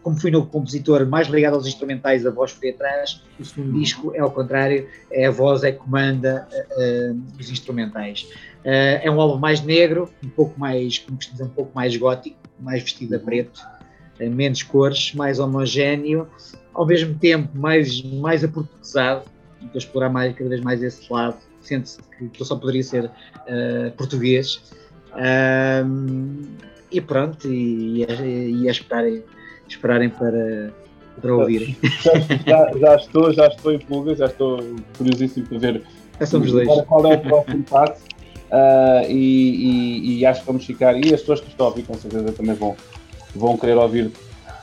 como 0.06 0.20
fui 0.20 0.30
no 0.30 0.46
compositor 0.46 1.04
mais 1.04 1.26
ligado 1.26 1.54
aos 1.54 1.66
instrumentais, 1.66 2.24
a 2.24 2.30
voz 2.30 2.52
foi 2.52 2.70
atrás, 2.70 3.20
o 3.40 3.44
segundo 3.44 3.72
uhum. 3.72 3.80
disco 3.80 4.12
é 4.14 4.20
ao 4.20 4.30
contrário, 4.30 4.86
é 5.10 5.26
a 5.26 5.32
voz 5.32 5.64
é 5.64 5.72
que 5.72 5.78
comanda 5.78 6.46
uh, 6.54 7.20
os 7.40 7.50
instrumentais. 7.50 8.22
Uh, 8.64 9.02
é 9.02 9.10
um 9.10 9.20
álbum 9.20 9.36
mais 9.36 9.60
negro, 9.62 10.08
um 10.22 10.28
pouco 10.28 10.60
mais, 10.60 11.00
como 11.00 11.18
dizer, 11.18 11.42
um 11.42 11.48
pouco 11.48 11.72
mais 11.74 11.96
gótico, 11.96 12.36
mais 12.60 12.84
vestido 12.84 13.16
a 13.16 13.18
preto, 13.18 13.60
uh, 14.20 14.30
menos 14.30 14.62
cores, 14.62 15.12
mais 15.12 15.40
homogéneo, 15.40 16.28
ao 16.72 16.86
mesmo 16.86 17.12
tempo 17.18 17.48
mais, 17.58 18.00
mais 18.00 18.44
aportuguesado, 18.44 19.24
para 19.58 19.76
explorar 19.76 20.08
mais, 20.08 20.32
cada 20.36 20.48
vez 20.48 20.60
mais 20.60 20.84
esse 20.84 21.12
lado, 21.12 21.36
sente-se 21.60 21.98
que 22.32 22.40
eu 22.40 22.46
só 22.46 22.54
poderia 22.54 22.84
ser 22.84 23.10
português. 23.96 24.72
e 26.92 27.00
pronto, 27.00 27.48
e, 27.48 28.04
e, 28.04 28.62
e 28.62 28.68
a 28.68 28.70
esperar 28.70 29.04
esperarem 29.68 30.08
para, 30.10 30.72
para 31.20 31.34
ouvirem. 31.34 31.76
Já, 32.46 32.72
já, 32.78 32.96
estou, 32.96 33.32
já 33.32 33.46
estou 33.48 33.72
em 33.72 33.78
pulga, 33.78 34.14
já 34.14 34.26
estou 34.26 34.60
curiosíssimo 34.96 35.46
para 35.46 35.58
ver 35.58 35.82
qual 36.86 37.06
é 37.12 37.16
o 37.16 37.20
próximo 37.20 37.62
passo. 37.64 38.02
Uh, 38.46 39.10
e, 39.10 39.14
e, 39.14 40.18
e, 40.18 40.26
acho 40.26 40.40
que 40.40 40.46
vamos 40.46 40.64
ficar, 40.64 40.96
e 40.96 41.12
as 41.12 41.20
pessoas 41.20 41.40
que 41.40 41.48
estão 41.48 41.66
a 41.66 41.68
ouvir 41.70 41.82
com 41.82 41.94
certeza 41.94 42.30
também 42.30 42.54
vão, 42.54 42.76
vão 43.34 43.56
querer 43.56 43.76
ouvir. 43.76 44.12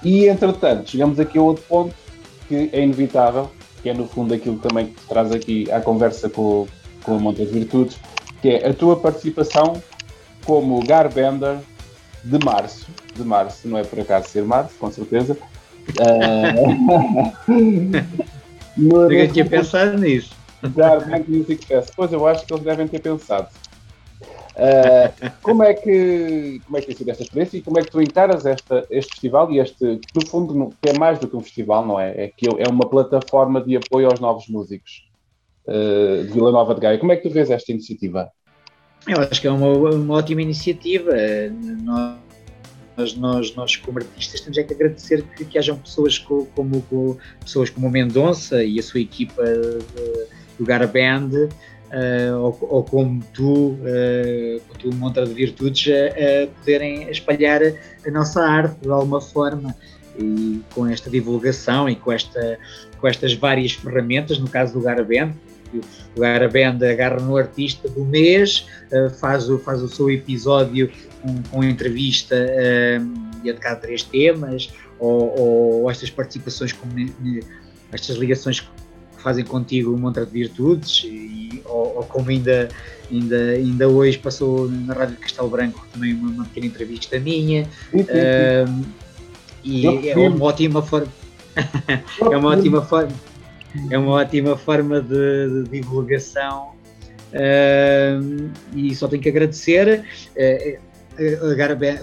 E 0.01 0.26
entretanto, 0.28 0.89
chegamos 0.89 1.20
aqui 1.20 1.38
a 1.38 1.41
outro 1.41 1.64
ponto 1.68 1.93
que 2.47 2.70
é 2.72 2.82
inevitável, 2.82 3.51
que 3.82 3.89
é 3.89 3.93
no 3.93 4.08
fundo 4.08 4.34
aquilo 4.34 4.58
também 4.58 4.88
que 4.88 5.08
traz 5.08 5.32
aqui 5.34 5.70
à 5.70 5.82
conversa 5.82 6.30
com, 6.30 6.66
com 7.04 7.16
a 7.16 7.20
Monte 7.20 7.43
das 7.43 7.51
Virtudes, 7.51 7.97
que 8.41 8.49
é 8.49 8.70
a 8.70 8.74
tua 8.74 8.95
participação 8.95 9.82
como 10.45 10.86
Garbender 10.86 11.58
de 12.24 12.43
março 12.43 12.88
de 13.16 13.24
março, 13.24 13.68
não 13.68 13.78
é 13.78 13.84
por 13.84 13.99
acaso 13.99 14.30
ser 14.30 14.43
março, 14.43 14.76
com 14.80 14.91
certeza. 14.91 15.38
Uh... 15.99 16.93
Ninguém 18.78 19.28
tinha 19.28 19.45
pensado 19.45 19.97
nisso. 19.97 20.36
Bank 20.70 21.30
Music 21.30 21.66
Fest. 21.66 21.91
Pois 21.95 22.11
eu 22.11 22.26
acho 22.28 22.45
que 22.45 22.53
eles 22.53 22.64
devem 22.64 22.88
ter 22.88 22.99
pensado. 22.99 23.47
Uh, 24.55 25.32
como, 25.41 25.64
é 25.64 25.74
que, 25.74 26.61
como 26.66 26.78
é 26.78 26.82
que 26.82 26.88
tem 26.88 26.95
sido 26.95 27.09
esta 27.09 27.24
experiência 27.24 27.57
e 27.57 27.61
como 27.61 27.80
é 27.80 27.82
que 27.82 27.89
tu 27.89 27.99
encaras 27.99 28.45
esta, 28.45 28.86
este 28.91 29.14
festival 29.14 29.51
e 29.51 29.59
este, 29.59 29.99
no 30.16 30.28
fundo, 30.28 30.72
que 30.80 30.89
é 30.89 30.97
mais 30.97 31.18
do 31.18 31.28
que 31.28 31.36
um 31.36 31.41
festival, 31.41 31.86
não 31.86 31.99
é? 31.99 32.26
É 32.26 32.28
que 32.28 32.47
é 32.47 32.70
uma 32.70 32.88
plataforma 32.88 33.59
de 33.61 33.76
apoio 33.76 34.09
aos 34.09 34.20
novos 34.20 34.47
músicos 34.47 35.09
uh, 35.68 36.24
de 36.24 36.32
Vila 36.32 36.51
Nova 36.51 36.76
de 36.76 36.82
Gaia. 36.82 36.99
Como 36.99 37.11
é 37.11 37.16
que 37.16 37.28
tu 37.28 37.34
vês 37.34 37.49
esta 37.49 37.72
iniciativa? 37.72 38.30
Eu 39.07 39.20
acho 39.20 39.41
que 39.41 39.47
é 39.47 39.51
uma, 39.51 39.68
uma 39.68 40.16
ótima 40.16 40.41
iniciativa. 40.41 41.11
Nós 41.84 42.16
nós, 42.98 43.16
nós, 43.16 43.56
nós 43.56 43.76
como 43.76 44.00
artistas 44.00 44.41
temos 44.41 44.58
é 44.58 44.64
que 44.64 44.74
agradecer 44.74 45.24
que, 45.36 45.46
que 45.46 45.58
hajam 45.58 45.78
pessoas 45.78 46.18
como, 46.18 46.86
pessoas 47.39 47.70
como 47.70 47.88
o 47.88 47.91
Mendonça 47.91 48.64
e 48.64 48.80
a 48.80 48.84
sua 48.84 49.00
equipa 49.00 49.44
do 50.58 50.66
Garaband 50.66 51.32
uh, 51.94 52.38
ou, 52.39 52.58
ou, 52.62 52.84
como 52.84 53.24
tu, 53.34 53.72
uh, 53.72 54.62
com 54.68 54.78
tu 54.78 54.96
Montra 54.96 55.26
de 55.26 55.34
Virtudes, 55.34 55.91
a, 55.94 56.44
a 56.44 56.48
poderem 56.48 57.10
espalhar 57.10 57.62
a 58.06 58.12
nossa 58.12 58.41
arte 58.41 58.76
de 58.82 58.89
alguma 58.89 59.22
forma. 59.22 59.76
E 60.20 60.62
com 60.76 60.86
esta 60.86 61.10
divulgação 61.10 61.89
e 61.89 61.96
com, 61.96 62.12
esta, 62.12 62.60
com 63.00 63.08
estas 63.08 63.34
várias 63.34 63.72
ferramentas, 63.72 64.38
no 64.38 64.48
caso 64.48 64.74
do 64.74 64.80
Garaband, 64.80 65.34
o 65.80 66.20
Garaband 66.20 66.84
agarra 66.84 67.20
no 67.20 67.38
artista 67.38 67.88
do 67.90 68.04
mês, 68.04 68.66
uh, 68.92 69.10
faz, 69.10 69.50
o, 69.50 69.58
faz 69.60 69.82
o 69.82 69.88
seu 69.88 70.10
episódio 70.10 70.90
com, 71.22 71.42
com 71.50 71.64
entrevista 71.64 72.36
um, 72.36 73.32
e 73.44 73.50
a 73.50 73.54
cada 73.54 73.78
três 73.78 74.04
temas, 74.04 74.70
ou, 75.00 75.40
ou, 75.40 75.92
estas 75.92 76.10
participações, 76.10 76.72
como 76.72 76.94
estas 77.92 78.16
ligações 78.18 78.60
que 78.60 78.68
fazem 79.18 79.44
contigo 79.44 79.94
um 79.94 79.98
monte 79.98 80.20
de 80.20 80.32
virtudes, 80.32 81.04
e, 81.06 81.62
ou, 81.66 81.98
ou, 81.98 82.04
como 82.04 82.30
ainda, 82.30 82.70
ainda, 83.12 83.38
ainda 83.38 83.88
hoje 83.88 84.18
passou 84.18 84.70
na 84.70 84.94
Rádio 84.94 85.18
Castelo 85.18 85.50
Branco 85.50 85.86
também 85.92 86.14
uma, 86.14 86.30
uma 86.30 86.46
pequena 86.46 86.68
entrevista 86.68 87.20
minha. 87.20 87.68
Um, 87.94 88.84
e 89.64 90.10
é 90.10 90.16
uma 90.18 90.46
ótima 90.46 90.82
forma. 90.82 91.08
é 92.20 92.38
uma 92.38 92.50
ótima 92.50 92.82
forma. 92.82 93.14
É 93.90 93.98
uma 93.98 94.14
ótima 94.14 94.58
forma 94.58 95.02
de, 95.02 95.64
de 95.64 95.82
divulgação 95.82 96.74
uh, 97.34 98.52
e 98.76 98.94
só 98.96 99.08
tenho 99.08 99.22
que 99.22 99.30
agradecer. 99.30 100.04
Uh, 100.36 100.94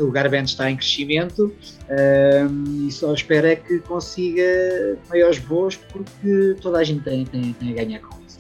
o 0.00 0.10
Garaband 0.10 0.44
está 0.44 0.70
em 0.70 0.76
crescimento 0.76 1.52
um, 1.90 2.86
e 2.86 2.92
só 2.92 3.12
espero 3.12 3.48
é 3.48 3.56
que 3.56 3.80
consiga 3.80 4.96
maiores 5.08 5.38
voos 5.38 5.74
porque 5.76 6.54
toda 6.60 6.78
a 6.78 6.84
gente 6.84 7.02
tem, 7.02 7.24
tem, 7.24 7.52
tem 7.54 7.72
a 7.72 7.84
ganhar 7.84 7.98
com 8.00 8.16
isso. 8.24 8.38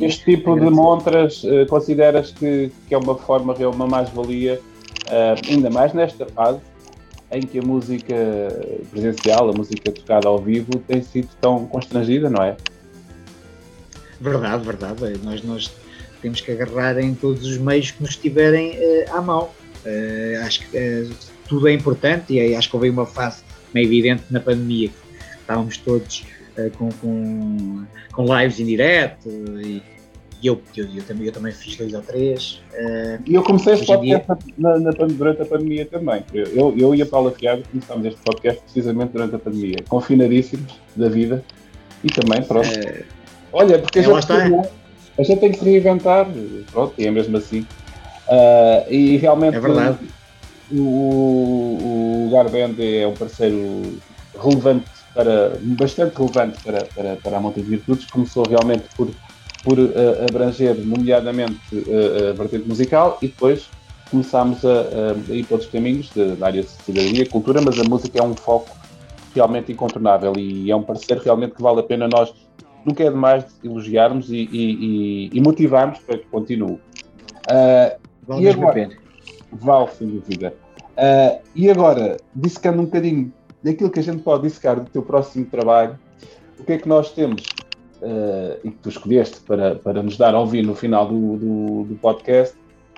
Este 0.00 0.24
tipo 0.24 0.58
de 0.58 0.68
montras 0.68 1.44
uh, 1.44 1.66
consideras 1.68 2.32
que, 2.32 2.72
que, 2.88 2.94
é 2.94 2.98
uma 2.98 3.16
forma, 3.16 3.54
uma 3.54 3.86
mais-valia, 3.86 4.60
uh, 5.06 5.48
ainda 5.48 5.70
mais 5.70 5.92
nesta 5.92 6.26
fase 6.26 6.60
em 7.34 7.42
que 7.42 7.58
a 7.58 7.62
música 7.62 8.14
presencial, 8.90 9.50
a 9.50 9.52
música 9.52 9.90
tocada 9.90 10.28
ao 10.28 10.38
vivo, 10.38 10.70
tem 10.86 11.02
sido 11.02 11.28
tão 11.40 11.66
constrangida, 11.66 12.30
não 12.30 12.42
é? 12.42 12.56
Verdade, 14.20 14.64
verdade. 14.64 15.20
Nós, 15.22 15.42
nós 15.42 15.70
temos 16.22 16.40
que 16.40 16.52
agarrar 16.52 16.98
em 16.98 17.14
todos 17.14 17.44
os 17.44 17.58
meios 17.58 17.90
que 17.90 18.02
nos 18.02 18.12
estiverem 18.12 18.70
uh, 18.70 19.16
à 19.16 19.20
mão. 19.20 19.50
Uh, 19.84 20.44
acho 20.44 20.68
que 20.68 20.76
uh, 20.76 21.10
tudo 21.48 21.68
é 21.68 21.72
importante 21.72 22.32
e 22.32 22.54
acho 22.54 22.70
que 22.70 22.76
houve 22.76 22.88
uma 22.88 23.04
fase 23.04 23.42
meio 23.74 23.86
evidente 23.86 24.24
na 24.30 24.40
pandemia 24.40 24.90
estávamos 25.40 25.76
todos 25.76 26.24
com, 26.78 26.88
com, 26.92 27.84
com, 28.12 28.38
lives 28.38 28.60
em 28.60 28.64
direto 28.64 29.28
e, 29.28 29.82
e 30.44 30.46
eu, 30.46 30.60
eu, 30.76 30.86
eu, 30.94 31.02
também, 31.02 31.26
eu 31.26 31.32
também 31.32 31.52
fiz 31.52 31.74
dois 31.76 31.94
ou 31.94 32.02
três. 32.02 32.60
e 33.26 33.34
eu 33.34 33.42
comecei 33.42 33.72
este 33.72 33.86
podcast 33.86 34.26
dia... 34.44 34.54
na, 34.58 34.78
na, 34.78 34.90
durante 34.90 35.40
a 35.40 35.46
pandemia 35.46 35.86
também. 35.86 36.22
Eu, 36.34 36.76
eu 36.76 36.94
e 36.94 37.00
a 37.00 37.06
Paula 37.06 37.32
Fiado 37.32 37.62
começámos 37.70 38.04
este 38.04 38.20
podcast 38.20 38.60
precisamente 38.62 39.12
durante 39.12 39.36
a 39.36 39.38
pandemia, 39.38 39.76
confinadíssimos 39.88 40.78
da 40.94 41.08
vida 41.08 41.42
e 42.04 42.08
também, 42.08 42.42
pronto. 42.42 42.68
Olha, 43.54 43.78
porque 43.78 44.00
a 44.00 44.02
gente, 44.02 44.32
a 45.18 45.22
gente 45.22 45.40
tem 45.40 45.50
que 45.50 45.58
se 45.58 45.64
reinventar, 45.64 46.28
pronto, 46.70 46.92
e 46.98 47.06
é 47.06 47.10
mesmo 47.10 47.38
assim. 47.38 47.60
Uh, 48.28 48.92
e 48.92 49.16
realmente 49.16 49.56
é 49.56 49.60
verdade. 49.60 49.98
o, 50.70 52.26
o 52.26 52.30
Garband 52.30 52.74
é 52.78 53.06
um 53.06 53.14
parceiro 53.14 53.98
relevante 54.38 54.84
para, 55.14 55.58
bastante 55.62 56.16
relevante 56.16 56.62
para, 56.62 56.84
para, 56.84 57.16
para 57.16 57.36
a 57.38 57.40
Monta 57.40 57.62
de 57.62 57.66
Virtudes. 57.66 58.04
Começou 58.10 58.46
realmente 58.46 58.84
por, 58.94 59.08
por 59.64 59.78
uh, 59.78 59.92
abranger, 60.28 60.76
nomeadamente, 60.84 61.74
uh, 61.74 62.30
a 62.30 62.32
vertente 62.34 62.68
musical 62.68 63.18
e 63.22 63.28
depois 63.28 63.68
começámos 64.10 64.64
a, 64.64 64.68
a, 64.68 65.32
a 65.32 65.34
ir 65.34 65.44
para 65.44 65.54
outros 65.54 65.70
caminhos 65.70 66.10
da 66.38 66.46
área 66.46 66.62
de 66.62 66.68
cidadania 66.68 67.22
e 67.22 67.28
cultura, 67.28 67.60
mas 67.60 67.80
a 67.80 67.84
música 67.84 68.18
é 68.18 68.22
um 68.22 68.34
foco 68.34 68.70
realmente 69.34 69.72
incontornável 69.72 70.34
e 70.36 70.70
é 70.70 70.76
um 70.76 70.82
parecer 70.82 71.18
realmente 71.18 71.54
que 71.54 71.62
vale 71.62 71.80
a 71.80 71.82
pena 71.82 72.06
nós 72.06 72.32
nunca 72.84 73.02
é 73.02 73.10
demais 73.10 73.44
elogiarmos 73.64 74.30
e, 74.30 74.48
e, 74.52 75.30
e, 75.32 75.40
motivarmos 75.40 75.98
para 76.00 76.18
que 76.18 76.26
continue. 76.26 76.72
Uh, 76.74 77.98
vale 78.26 78.42
e 78.42 78.48
agora, 78.48 78.72
pena. 78.74 78.94
Vale, 79.52 79.88
sem 79.98 80.08
dúvida. 80.08 80.54
Uh, 80.96 81.42
e 81.54 81.70
agora, 81.70 82.18
dissecando 82.34 82.82
um 82.82 82.84
bocadinho 82.84 83.32
daquilo 83.62 83.90
que 83.90 84.00
a 84.00 84.02
gente 84.02 84.22
pode 84.22 84.42
dissecar 84.42 84.78
do 84.78 84.90
teu 84.90 85.02
próximo 85.02 85.46
trabalho, 85.46 85.98
o 86.58 86.64
que 86.64 86.74
é 86.74 86.78
que 86.78 86.88
nós 86.88 87.10
temos 87.10 87.42
uh, 88.04 88.60
e 88.62 88.70
que 88.70 88.78
tu 88.78 88.88
escolheste 88.90 89.40
para, 89.40 89.74
para 89.76 90.02
nos 90.02 90.16
dar 90.16 90.34
a 90.34 90.40
ouvir 90.40 90.62
no 90.62 90.74
final 90.74 91.08
do, 91.08 91.36
do, 91.36 91.84
do 91.84 91.94
podcast 91.96 92.54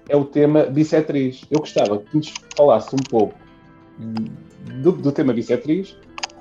é 0.09 0.17
o 0.17 0.25
tema 0.25 0.65
bissetriz. 0.65 1.45
Eu 1.51 1.61
gostava 1.61 1.99
que 1.99 2.17
nos 2.17 2.33
falasse 2.57 2.95
um 2.95 3.03
pouco 3.11 3.35
do, 4.83 4.93
do 4.93 5.13
tema 5.13 5.33
bissetriz. 5.33 5.97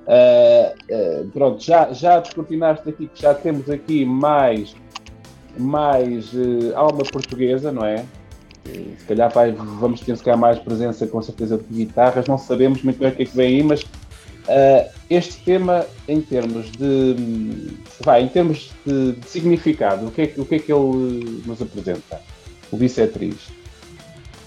Uh, 0.07 1.24
uh, 1.24 1.28
pronto, 1.32 1.63
já, 1.63 1.91
já 1.93 2.20
descortinaste 2.20 2.88
aqui 2.89 3.07
que 3.07 3.22
já 3.22 3.34
temos 3.34 3.70
aqui 3.70 4.05
mais, 4.05 4.76
mais 5.57 6.32
alma 6.76 7.03
portuguesa, 7.11 7.72
não 7.72 7.86
é? 7.86 8.05
Se 8.66 9.05
calhar 9.07 9.32
vai, 9.32 9.51
vamos 9.51 10.01
ter 10.01 10.18
se 10.18 10.24
calhar 10.24 10.39
mais 10.39 10.57
presença 10.57 11.05
com 11.05 11.22
certeza 11.22 11.57
de 11.57 11.86
guitarras, 11.86 12.28
não 12.28 12.38
sabemos 12.38 12.82
muito 12.82 12.97
bem 12.97 13.09
o 13.09 13.16
que 13.16 13.22
é 13.22 13.26
que 13.26 13.36
vem 13.36 13.57
aí, 13.57 13.63
mas 13.63 13.86
este 15.09 15.37
tema 15.43 15.85
em 16.07 16.21
termos 16.21 16.71
de 16.71 17.15
vai, 18.01 18.23
em 18.23 18.27
termos 18.27 18.71
de, 18.85 19.13
de 19.13 19.29
significado, 19.29 20.07
o 20.07 20.11
que, 20.11 20.21
é, 20.21 20.33
o 20.37 20.45
que 20.45 20.55
é 20.55 20.59
que 20.59 20.71
ele 20.71 21.41
nos 21.45 21.61
apresenta? 21.61 22.21
O 22.71 22.77
bissetriz? 22.77 23.35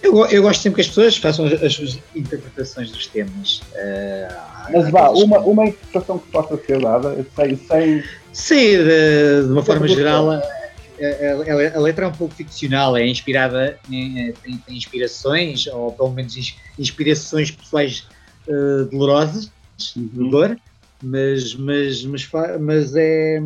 Eu, 0.03 0.24
eu 0.26 0.42
gosto 0.42 0.62
sempre 0.62 0.76
que 0.76 0.80
as 0.82 0.88
pessoas 0.88 1.16
façam 1.16 1.46
as, 1.46 1.62
as 1.62 1.74
suas 1.74 1.99
interpretações 2.14 2.90
dos 2.90 3.07
temas. 3.09 3.62
Uh, 3.72 4.72
Mas 4.72 4.90
vá, 4.90 5.11
uma, 5.11 5.38
uma 5.40 5.66
interpretação 5.66 6.18
que 6.18 6.30
possa 6.30 6.57
ser 6.57 6.80
dada, 6.80 7.26
sem. 7.36 7.57
sem... 7.57 8.05
Sim, 8.32 8.57
de, 8.57 9.46
de 9.46 9.53
uma 9.53 9.64
forma 9.64 9.88
geral, 9.88 10.30
a, 10.30 10.36
a, 10.36 11.76
a, 11.76 11.80
letra 11.80 12.05
é 12.05 12.09
um 12.09 12.12
pouco 12.12 12.34
ficcional, 12.34 12.96
é 12.96 13.07
inspirada, 13.07 13.78
em, 13.90 14.32
tem, 14.42 14.57
tem 14.59 14.76
inspirações, 14.76 15.66
ou 15.66 15.92
pelo 15.92 16.11
menos 16.11 16.55
inspirações 16.78 17.51
pessoais 17.51 18.07
uh, 18.46 18.84
dolorosas, 18.84 19.51
uhum. 19.97 20.31
dor, 20.31 20.59
mas, 21.03 21.55
mas, 21.55 22.05
mas, 22.05 22.31
mas, 22.61 22.97
é. 22.97 23.41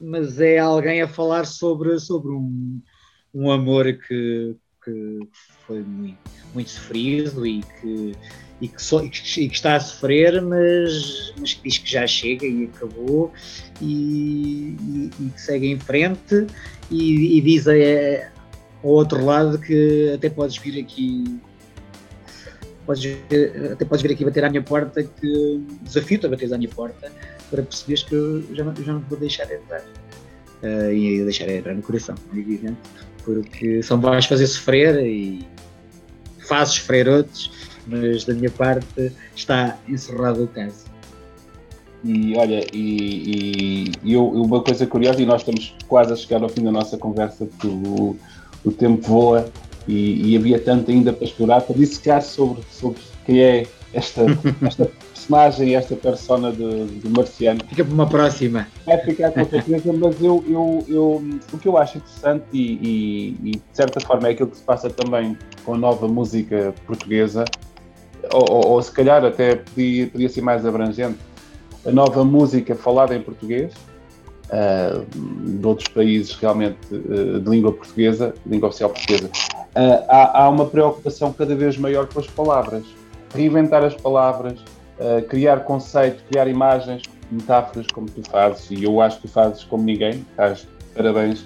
Mas 0.00 0.40
é 0.40 0.58
alguém 0.58 1.02
a 1.02 1.08
falar 1.08 1.44
sobre, 1.44 1.98
sobre 1.98 2.30
um, 2.30 2.80
um 3.34 3.50
amor 3.50 3.84
que, 4.06 4.54
que 4.84 5.18
foi 5.66 5.82
muito, 5.82 6.18
muito 6.54 6.70
sofrido 6.70 7.44
e 7.44 7.62
que, 7.62 8.12
e 8.60 8.68
que, 8.68 8.82
so, 8.82 9.04
e 9.04 9.10
que, 9.10 9.46
está 9.46 9.76
a 9.76 9.80
sofrer, 9.80 10.40
mas, 10.40 11.34
mas 11.38 11.54
que 11.54 11.68
diz 11.68 11.78
que 11.78 11.90
já 11.90 12.06
chega 12.06 12.46
e 12.46 12.64
acabou 12.64 13.32
e, 13.80 14.76
e, 14.80 15.10
e 15.20 15.30
que 15.30 15.40
segue 15.40 15.66
em 15.66 15.78
frente 15.78 16.46
e, 16.90 17.40
diz 17.40 17.66
é, 17.66 18.30
ao 18.82 18.90
outro 18.90 19.24
lado 19.24 19.58
que 19.58 20.12
até 20.14 20.30
podes 20.30 20.56
vir 20.58 20.80
aqui 20.80 21.40
podes, 22.88 23.18
até 23.70 23.84
podes 23.84 24.02
vir 24.02 24.12
aqui 24.12 24.24
bater 24.24 24.44
à 24.44 24.48
minha 24.48 24.62
porta 24.62 25.02
que 25.02 25.60
desafio-te 25.82 26.24
a 26.24 26.30
bater 26.30 26.52
à 26.54 26.56
minha 26.56 26.70
porta 26.70 27.12
para 27.50 27.62
perceberes 27.62 28.02
que 28.02 28.14
eu 28.14 28.42
já 28.54 28.64
não, 28.64 28.74
já 28.76 28.92
não 28.94 29.00
vou 29.00 29.18
deixar 29.18 29.44
entrar 29.52 29.82
uh, 30.62 30.90
e 30.90 31.22
deixar 31.22 31.50
entrar 31.50 31.74
no 31.74 31.82
coração, 31.82 32.14
é 32.34 32.38
evidente 32.38 32.78
porque 33.24 33.82
são 33.82 34.00
vais 34.00 34.24
fazer 34.24 34.46
sofrer 34.46 35.04
e 35.04 35.46
fazes 36.48 36.76
sofrer 36.76 37.06
outros, 37.06 37.50
mas 37.86 38.24
da 38.24 38.32
minha 38.32 38.50
parte 38.50 39.12
está 39.36 39.76
encerrado 39.86 40.44
o 40.44 40.48
caso. 40.48 40.86
E 42.02 42.34
olha, 42.38 42.64
e, 42.72 43.92
e, 44.02 44.12
eu, 44.14 44.26
uma 44.26 44.62
coisa 44.62 44.86
curiosa, 44.86 45.20
e 45.20 45.26
nós 45.26 45.42
estamos 45.42 45.76
quase 45.88 46.12
a 46.12 46.16
chegar 46.16 46.42
ao 46.42 46.48
fim 46.48 46.62
da 46.62 46.72
nossa 46.72 46.96
conversa, 46.96 47.44
porque 47.44 47.66
o, 47.66 48.16
o 48.64 48.72
tempo 48.72 49.02
voa 49.02 49.52
e, 49.88 50.32
e, 50.32 50.36
havia 50.36 50.60
tanto 50.60 50.90
ainda 50.90 51.12
para 51.12 51.24
explorar, 51.24 51.62
para 51.62 51.74
dissecar 51.74 52.22
sobre, 52.22 52.62
sobre 52.70 53.00
quem 53.24 53.40
é 53.40 53.66
esta, 53.92 54.22
esta 54.62 54.84
personagem, 54.84 55.74
esta 55.74 55.96
persona 55.96 56.52
de, 56.52 56.86
de 56.86 57.08
Marciano. 57.08 57.60
Fica 57.68 57.84
para 57.84 57.94
uma 57.94 58.06
próxima. 58.06 58.68
Vai 58.84 58.98
ficar 58.98 59.30
com 59.32 59.44
certeza, 59.46 59.92
mas 59.92 60.20
eu, 60.22 60.44
eu, 60.46 60.84
eu, 60.88 61.24
o 61.52 61.58
que 61.58 61.66
eu 61.66 61.78
acho 61.78 61.96
interessante 61.96 62.44
e, 62.52 62.72
e, 62.82 63.36
e, 63.42 63.50
de 63.52 63.62
certa 63.72 63.98
forma 64.00 64.28
é 64.28 64.32
aquilo 64.32 64.50
que 64.50 64.58
se 64.58 64.62
passa 64.62 64.90
também 64.90 65.36
com 65.64 65.74
a 65.74 65.78
nova 65.78 66.06
música 66.06 66.74
portuguesa, 66.86 67.44
ou, 68.32 68.44
ou, 68.50 68.66
ou 68.72 68.82
se 68.82 68.92
calhar 68.92 69.24
até 69.24 69.56
podia, 69.56 70.06
podia 70.06 70.28
ser 70.28 70.42
mais 70.42 70.66
abrangente, 70.66 71.18
a 71.86 71.90
nova 71.90 72.24
música 72.24 72.74
falada 72.74 73.16
em 73.16 73.22
português, 73.22 73.72
uh, 74.50 75.04
de 75.58 75.66
outros 75.66 75.88
países 75.88 76.34
realmente 76.34 76.78
uh, 76.92 77.40
de 77.40 77.50
língua 77.50 77.72
portuguesa, 77.72 78.34
língua 78.46 78.68
oficial 78.68 78.90
portuguesa, 78.90 79.26
uh, 79.26 80.04
há, 80.08 80.42
há 80.42 80.48
uma 80.48 80.66
preocupação 80.66 81.32
cada 81.32 81.54
vez 81.54 81.76
maior 81.76 82.06
com 82.06 82.20
as 82.20 82.26
palavras. 82.26 82.84
Reinventar 83.34 83.84
as 83.84 83.94
palavras, 83.94 84.58
criar 85.28 85.64
conceitos, 85.64 86.22
criar 86.30 86.48
imagens, 86.48 87.02
metáforas 87.30 87.86
como 87.88 88.08
tu 88.08 88.22
fazes, 88.30 88.70
e 88.70 88.84
eu 88.84 89.02
acho 89.02 89.16
que 89.16 89.28
tu 89.28 89.28
fazes 89.28 89.62
como 89.64 89.84
ninguém, 89.84 90.24
estás 90.30 90.66
parabéns. 90.96 91.44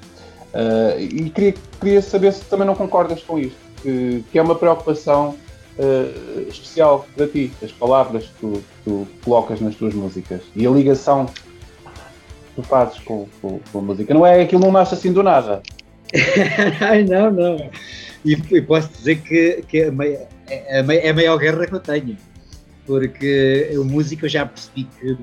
E 0.96 1.28
queria, 1.30 1.54
queria 1.80 2.00
saber 2.00 2.32
se 2.32 2.44
também 2.44 2.64
não 2.64 2.76
concordas 2.76 3.20
com 3.24 3.36
isto, 3.36 3.58
que, 3.82 4.24
que 4.30 4.38
é 4.38 4.42
uma 4.42 4.54
preocupação 4.54 5.34
uh, 5.78 6.40
especial 6.48 7.06
para 7.16 7.26
ti, 7.26 7.52
as 7.62 7.72
palavras 7.72 8.24
que 8.24 8.40
tu, 8.40 8.62
tu, 8.84 9.06
colocas 9.24 9.60
nas 9.60 9.74
tuas 9.76 9.94
músicas 9.94 10.42
e 10.54 10.66
a 10.66 10.70
ligação 10.70 11.26
tu 12.54 12.62
fazes 12.62 12.98
com, 13.00 13.26
com, 13.40 13.60
com 13.70 13.78
a 13.78 13.82
música. 13.82 14.12
Não 14.14 14.26
é 14.26 14.42
aquilo 14.42 14.60
não 14.60 14.72
nasce 14.72 14.94
assim 14.94 15.12
do 15.12 15.22
nada. 15.22 15.62
não, 17.08 17.30
não. 17.30 17.70
E, 18.24 18.32
e, 18.32 18.62
posso 18.62 18.88
dizer 18.92 19.20
que, 19.22 19.62
que 19.66 19.78
é, 19.78 19.88
a, 19.88 20.80
a, 20.80 20.94
é 20.94 21.08
a 21.08 21.14
maior 21.14 21.38
guerra 21.38 21.66
que 21.66 21.74
eu 21.74 21.80
tenho 21.80 22.16
porque 22.86 23.70
o 23.74 23.84
músico 23.84 24.26
eu 24.26 24.28
já 24.28 24.46
percebi 24.46 24.84
que 24.84 25.16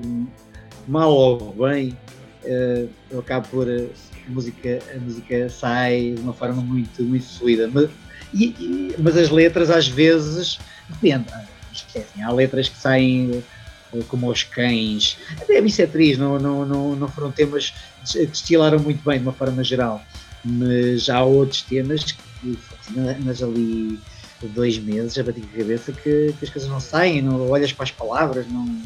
mal 0.88 1.12
ou 1.12 1.52
bem 1.52 1.96
uh, 2.44 2.88
eu 3.10 3.20
acabo 3.20 3.46
por 3.48 3.68
uh, 3.68 3.90
a 4.26 4.30
música, 4.30 4.78
a 4.94 4.98
música 4.98 5.48
sai 5.48 6.14
de 6.16 6.20
uma 6.20 6.32
forma 6.32 6.62
muito, 6.62 7.02
muito 7.02 7.26
fluida. 7.38 7.68
Mas, 7.72 7.90
e, 8.32 8.46
e, 8.58 8.94
mas 8.98 9.16
as 9.16 9.30
letras 9.30 9.70
às 9.70 9.88
vezes 9.88 10.58
depende. 10.88 11.26
Esquecem, 11.72 12.22
há 12.22 12.32
letras 12.32 12.68
que 12.68 12.76
saem 12.76 13.42
como 14.08 14.30
os 14.30 14.42
cães, 14.44 15.18
até 15.40 15.58
a 15.58 15.62
bissetriz 15.62 16.18
não, 16.18 16.38
não, 16.38 16.64
não, 16.64 16.96
não 16.96 17.08
foram 17.08 17.30
temas 17.30 17.72
que 18.10 18.26
destilaram 18.26 18.78
muito 18.78 19.04
bem 19.04 19.18
de 19.18 19.24
uma 19.24 19.32
forma 19.32 19.62
geral, 19.64 20.02
mas 20.44 21.08
há 21.08 21.22
outros 21.22 21.62
temas 21.62 22.12
que 22.12 22.30
mas 23.24 23.42
ali 23.42 23.98
dois 24.54 24.78
meses 24.78 25.18
a 25.18 25.22
bater 25.22 25.44
a 25.44 25.58
cabeça 25.58 25.92
que, 25.92 26.34
que, 26.38 26.44
as 26.44 26.50
coisas 26.50 26.68
não 26.68 26.80
saem, 26.80 27.20
não 27.20 27.50
olhas 27.50 27.72
para 27.72 27.84
as 27.84 27.90
palavras, 27.90 28.46
não, 28.48 28.82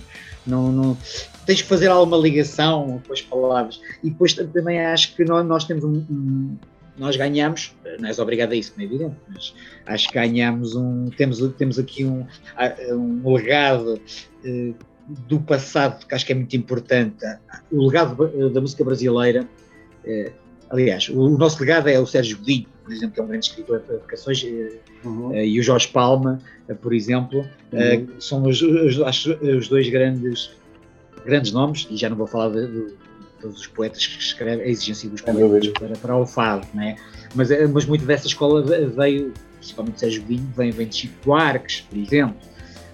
não, 0.46 0.72
não, 0.72 0.98
tens 1.46 1.62
que 1.62 1.68
fazer 1.68 1.88
alguma 1.88 2.16
ligação 2.16 3.00
com 3.06 3.12
as 3.12 3.22
palavras. 3.22 3.80
E 4.02 4.10
depois 4.10 4.34
também 4.34 4.80
acho 4.84 5.14
que 5.14 5.24
nós, 5.24 5.46
nós 5.46 5.64
temos 5.64 5.84
um, 5.84 6.04
um, 6.10 6.56
nós 6.98 7.16
ganhamos, 7.16 7.74
não 7.98 8.08
és 8.08 8.18
obrigado 8.18 8.52
a 8.52 8.56
isso, 8.56 8.72
não 8.76 8.82
é 8.82 8.86
evidente, 8.86 9.16
mas 9.28 9.54
acho 9.86 10.08
que 10.08 10.14
ganhamos 10.14 10.74
um, 10.74 11.08
temos, 11.10 11.38
temos 11.56 11.78
aqui 11.78 12.04
um, 12.04 12.26
um 12.92 13.32
legado 13.32 14.00
uh, 14.44 14.74
do 15.08 15.40
passado 15.40 16.06
que 16.06 16.14
acho 16.14 16.24
que 16.24 16.32
é 16.32 16.34
muito 16.34 16.56
importante, 16.56 17.24
o 17.70 17.86
legado 17.86 18.50
da 18.50 18.60
música 18.60 18.84
brasileira, 18.84 19.46
uh, 20.04 20.32
aliás, 20.70 21.08
o, 21.08 21.18
o 21.18 21.38
nosso 21.38 21.60
legado 21.60 21.88
é 21.88 21.98
o 21.98 22.06
Sérgio 22.06 22.38
Godinho, 22.38 22.66
por 22.84 22.92
exemplo, 22.92 23.14
que 23.14 23.20
é 23.20 23.24
um 23.24 23.26
grande 23.26 23.46
escritor 23.46 23.80
de 23.80 24.06
canções, 24.06 24.44
eh, 24.44 24.76
uhum. 25.04 25.28
uh, 25.28 25.36
e 25.36 25.58
o 25.58 25.62
Jorge 25.62 25.88
Palma, 25.88 26.38
uh, 26.68 26.76
por 26.76 26.92
exemplo, 26.92 27.40
uhum. 27.72 28.04
uh, 28.04 28.22
são 28.22 28.42
os, 28.44 28.60
os, 28.60 28.98
os, 28.98 29.68
dois 29.68 29.88
grandes, 29.88 30.50
grandes 31.24 31.50
nomes, 31.50 31.86
e 31.90 31.96
já 31.96 32.10
não 32.10 32.16
vou 32.16 32.26
falar 32.26 32.50
de, 32.50 32.66
de, 32.66 32.94
todos 33.40 33.60
os 33.60 33.66
poetas 33.66 34.06
que 34.06 34.18
escrevem, 34.18 34.66
a 34.66 34.68
exigência 34.68 35.08
dos 35.08 35.22
poetas 35.22 35.68
para, 35.68 35.96
para 35.96 36.16
o 36.16 36.26
fado, 36.26 36.66
né? 36.74 36.96
mas, 37.34 37.48
mas 37.72 37.86
muito 37.86 38.04
dessa 38.04 38.26
escola 38.26 38.62
veio, 38.62 39.32
principalmente 39.58 40.00
Sérgio 40.00 40.22
Godinho, 40.22 40.52
vem, 40.56 40.70
vem 40.70 40.86
de 40.86 40.96
Chico 40.96 41.14
Buarques, 41.24 41.80
por 41.82 41.98
exemplo, 41.98 42.36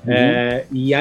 uhum. 0.06 0.66
e, 0.72 0.94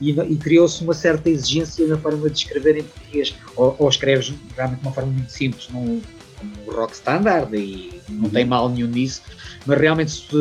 e, 0.00 0.10
e 0.10 0.36
criou-se 0.36 0.82
uma 0.82 0.94
certa 0.94 1.28
exigência 1.30 1.86
na 1.86 1.96
forma 1.98 2.28
de 2.28 2.38
escrever 2.38 2.78
em 2.78 2.82
português, 2.82 3.34
ou, 3.56 3.74
ou 3.78 3.88
escreves 3.88 4.32
realmente 4.56 4.80
de 4.80 4.86
uma 4.86 4.92
forma 4.92 5.12
muito 5.12 5.32
simples, 5.32 5.68
não 5.70 6.00
um 6.44 6.70
rock 6.70 6.94
standard 6.94 7.56
e 7.56 8.00
não 8.08 8.28
tem 8.28 8.44
mal 8.44 8.68
nenhum 8.68 8.88
nisso, 8.88 9.22
mas 9.66 9.80
realmente 9.80 10.10
se, 10.10 10.34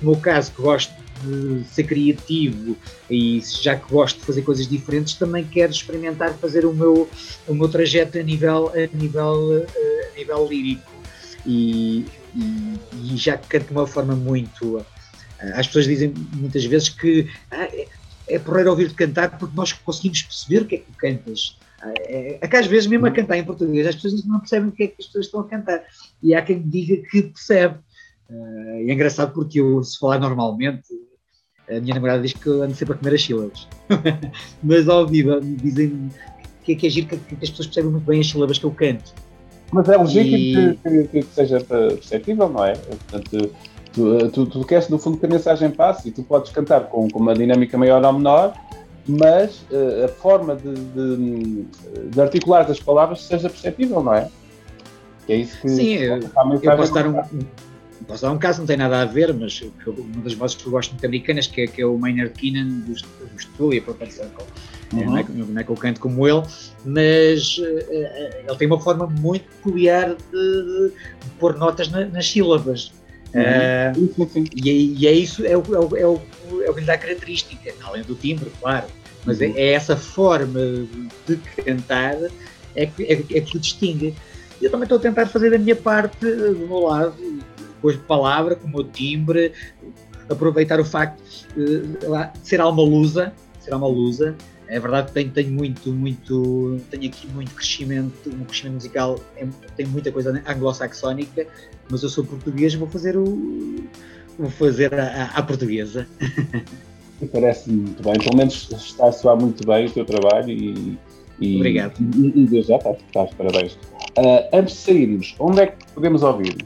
no 0.00 0.12
meu 0.12 0.16
caso 0.16 0.52
que 0.52 0.62
gosto 0.62 0.92
de 1.22 1.64
ser 1.64 1.84
criativo 1.84 2.76
e 3.10 3.42
já 3.60 3.76
que 3.76 3.90
gosto 3.92 4.20
de 4.20 4.26
fazer 4.26 4.42
coisas 4.42 4.66
diferentes, 4.66 5.14
também 5.14 5.44
quero 5.44 5.70
experimentar 5.70 6.32
fazer 6.34 6.64
o 6.64 6.72
meu, 6.72 7.08
o 7.46 7.54
meu 7.54 7.68
trajeto 7.68 8.18
a 8.18 8.22
nível, 8.22 8.72
a 8.74 8.96
nível, 8.96 9.66
a 10.14 10.18
nível 10.18 10.48
lírico. 10.48 10.90
E, 11.46 12.06
e, 12.34 12.78
e 13.12 13.16
já 13.16 13.36
que 13.36 13.48
canto 13.48 13.66
de 13.66 13.72
uma 13.72 13.86
forma 13.86 14.14
muito. 14.14 14.84
As 15.54 15.66
pessoas 15.66 15.86
dizem 15.86 16.12
muitas 16.34 16.64
vezes 16.64 16.90
que 16.90 17.28
ah, 17.50 17.68
é, 18.34 18.38
porreiro 18.38 18.70
ouvir-te 18.70 18.94
cantar 18.94 19.38
porque 19.38 19.56
nós 19.56 19.72
conseguimos 19.72 20.22
perceber 20.22 20.62
o 20.62 20.66
que 20.66 20.74
é 20.76 20.78
que 20.78 20.84
tu 20.86 20.98
cantas. 20.98 21.58
É, 21.82 22.38
é 22.40 22.48
que 22.48 22.56
às 22.56 22.66
vezes, 22.66 22.86
mesmo 22.86 23.06
a 23.06 23.10
cantar 23.10 23.38
em 23.38 23.44
português, 23.44 23.86
as 23.86 23.94
pessoas 23.94 24.24
não 24.26 24.38
percebem 24.38 24.68
o 24.68 24.72
que 24.72 24.82
é 24.84 24.86
que 24.88 24.96
as 24.98 25.06
pessoas 25.06 25.26
estão 25.26 25.40
a 25.40 25.48
cantar. 25.48 25.82
E 26.22 26.34
há 26.34 26.42
quem 26.42 26.60
diga 26.60 26.96
que 27.08 27.22
percebe. 27.22 27.78
Uh, 28.28 28.82
e 28.84 28.90
é 28.90 28.94
engraçado 28.94 29.32
porque 29.32 29.60
eu, 29.60 29.82
se 29.82 29.98
falar 29.98 30.18
normalmente, 30.18 30.88
a 31.68 31.80
minha 31.80 31.94
namorada 31.94 32.22
diz 32.22 32.32
que 32.32 32.46
eu 32.46 32.62
ando 32.62 32.74
sempre 32.74 32.94
a 32.94 32.96
comer 32.98 33.14
as 33.14 33.22
sílabas. 33.22 33.68
Mas 34.62 34.88
ao 34.88 35.06
vivo 35.06 35.40
dizem 35.40 36.10
que 36.64 36.72
é 36.72 36.74
que 36.74 36.86
é 36.86 36.90
giro 36.90 37.06
que, 37.06 37.16
que, 37.16 37.34
as 37.34 37.50
pessoas 37.50 37.66
percebem 37.66 37.90
muito 37.90 38.04
bem 38.04 38.20
as 38.20 38.28
sílabas 38.28 38.58
que 38.58 38.64
eu 38.64 38.70
canto. 38.70 39.14
Mas 39.72 39.88
é 39.88 39.96
legítimo 39.96 40.36
e... 40.36 40.76
que, 40.76 41.08
que, 41.08 41.22
que, 41.22 41.34
seja 41.34 41.60
perceptível, 41.60 42.48
não 42.48 42.64
é? 42.64 42.74
Portanto, 42.74 43.52
tu, 43.92 44.28
tu, 44.30 44.46
tu 44.46 44.64
queres, 44.64 44.88
no 44.88 44.98
fundo, 44.98 45.18
que 45.18 45.26
a 45.26 45.28
mensagem 45.28 45.70
passe 45.70 46.08
e 46.08 46.12
tu 46.12 46.22
podes 46.22 46.50
cantar 46.52 46.84
com, 46.84 47.08
com 47.08 47.18
uma 47.18 47.34
dinâmica 47.34 47.76
maior 47.76 48.04
ou 48.04 48.12
menor, 48.12 48.54
mas 49.06 49.62
uh, 49.70 50.04
a 50.04 50.08
forma 50.08 50.56
de, 50.56 50.74
de, 50.74 51.64
de, 52.10 52.20
articular 52.20 52.70
as 52.70 52.80
palavras 52.80 53.22
seja 53.22 53.48
perceptível, 53.48 54.02
não 54.02 54.14
é? 54.14 54.28
Que 55.26 55.32
é 55.32 55.36
isso 55.36 55.60
que 55.60 55.68
Sim, 55.68 55.94
eu, 55.94 56.18
eu 56.18 56.76
posso 56.76 56.94
dar 56.94 57.06
um, 57.06 57.22
posso 58.06 58.22
dar 58.22 58.32
um 58.32 58.38
caso, 58.38 58.60
não 58.60 58.66
tem 58.66 58.76
nada 58.76 59.02
a 59.02 59.04
ver, 59.04 59.32
mas 59.34 59.62
uma 59.86 60.22
das 60.22 60.34
vozes 60.34 60.56
que 60.56 60.66
eu 60.66 60.72
gosto 60.72 60.92
muito 60.92 61.04
americanas, 61.04 61.46
que 61.46 61.62
é, 61.62 61.66
que 61.66 61.82
é 61.82 61.86
o 61.86 61.98
Maynard 61.98 62.32
Keenan 62.32 62.66
dos, 62.86 63.02
dos 63.02 63.44
Tool 63.56 63.80
Purple 63.82 64.10
Circle. 64.10 64.44
Uhum. 64.92 65.04
Não, 65.06 65.18
é, 65.18 65.24
não 65.28 65.60
é 65.60 65.64
que 65.64 65.70
eu 65.70 65.76
canto 65.76 66.00
como 66.00 66.26
ele, 66.26 66.42
mas 66.84 67.58
uh, 67.58 67.62
ele 67.62 68.56
tem 68.58 68.66
uma 68.66 68.80
forma 68.80 69.06
muito 69.06 69.44
peculiar 69.56 70.14
de, 70.14 70.88
de 70.90 71.30
pôr 71.38 71.56
notas 71.56 71.88
na, 71.88 72.04
nas 72.06 72.28
sílabas. 72.28 72.92
Uhum. 73.34 74.04
Uh, 74.04 74.14
sim, 74.14 74.28
sim. 74.28 74.44
E, 74.54 74.94
e, 74.98 75.06
é 75.06 75.12
isso, 75.12 75.44
é 75.44 75.56
o, 75.56 75.62
é, 75.62 75.78
o, 75.78 75.96
é, 75.96 76.06
o, 76.06 76.20
é 76.62 76.70
o 76.70 76.74
que 76.74 76.80
lhe 76.80 76.86
dá 76.86 76.98
característica, 76.98 77.72
além 77.82 78.02
do 78.02 78.14
timbre, 78.14 78.50
claro. 78.60 78.86
Mas 79.24 79.40
é, 79.40 79.46
uhum. 79.46 79.54
é, 79.56 79.60
é, 79.60 79.72
essa 79.72 79.96
forma 79.96 80.60
de 81.26 81.36
cantar 81.64 82.16
é 82.74 82.86
que, 82.86 83.04
é, 83.04 83.12
é 83.12 83.40
que 83.40 83.56
o 83.56 83.60
distingue. 83.60 84.14
Eu 84.60 84.70
também 84.70 84.84
estou 84.84 84.98
a 84.98 85.00
tentar 85.00 85.26
fazer 85.26 85.54
a 85.54 85.58
minha 85.58 85.76
parte 85.76 86.26
do 86.26 86.66
meu 86.66 86.80
lado, 86.80 87.14
depois 87.74 87.96
de 87.96 88.02
palavra, 88.02 88.54
com 88.56 88.66
o 88.66 88.70
meu 88.70 88.84
timbre, 88.84 89.52
aproveitar 90.28 90.78
o 90.80 90.84
facto 90.84 91.22
de, 91.56 91.80
de 91.80 91.98
ser 92.42 92.60
alma 92.60 92.82
lusa, 92.82 93.32
ser 93.58 93.72
alma 93.72 93.88
lusa. 93.88 94.36
É 94.70 94.78
verdade 94.78 95.08
que 95.08 95.14
tenho, 95.14 95.30
tenho 95.30 95.50
muito, 95.50 95.92
muito, 95.92 96.80
tenho 96.90 97.08
aqui 97.08 97.26
muito 97.26 97.52
crescimento, 97.54 98.30
um 98.30 98.44
crescimento 98.44 98.74
musical, 98.74 99.18
é, 99.36 99.46
tem 99.76 99.84
muita 99.84 100.12
coisa 100.12 100.42
anglo-saxónica, 100.46 101.44
mas 101.90 102.04
eu 102.04 102.08
sou 102.08 102.24
português, 102.24 102.74
vou 102.74 102.88
fazer 102.88 103.16
o, 103.16 103.84
vou 104.38 104.48
fazer 104.48 104.94
a, 104.94 105.24
a, 105.24 105.24
a 105.38 105.42
portuguesa. 105.42 106.06
Parece-me 107.32 107.82
muito 107.82 108.02
bem, 108.02 108.14
pelo 108.14 108.36
menos 108.36 108.70
está 108.70 109.08
a 109.08 109.12
soar 109.12 109.36
muito 109.36 109.66
bem 109.66 109.86
o 109.86 109.90
teu 109.90 110.04
trabalho 110.04 110.48
e, 110.48 110.96
e 111.40 111.56
Obrigado. 111.56 111.94
E, 112.00 112.44
e 112.44 112.62
já 112.62 112.76
estás, 112.76 112.96
estás 112.96 113.34
parabéns. 113.34 113.72
Uh, 114.16 114.48
antes 114.52 114.74
de 114.74 114.80
sairmos, 114.80 115.34
onde 115.40 115.62
é 115.62 115.66
que 115.66 115.84
podemos 115.92 116.22
ouvir? 116.22 116.56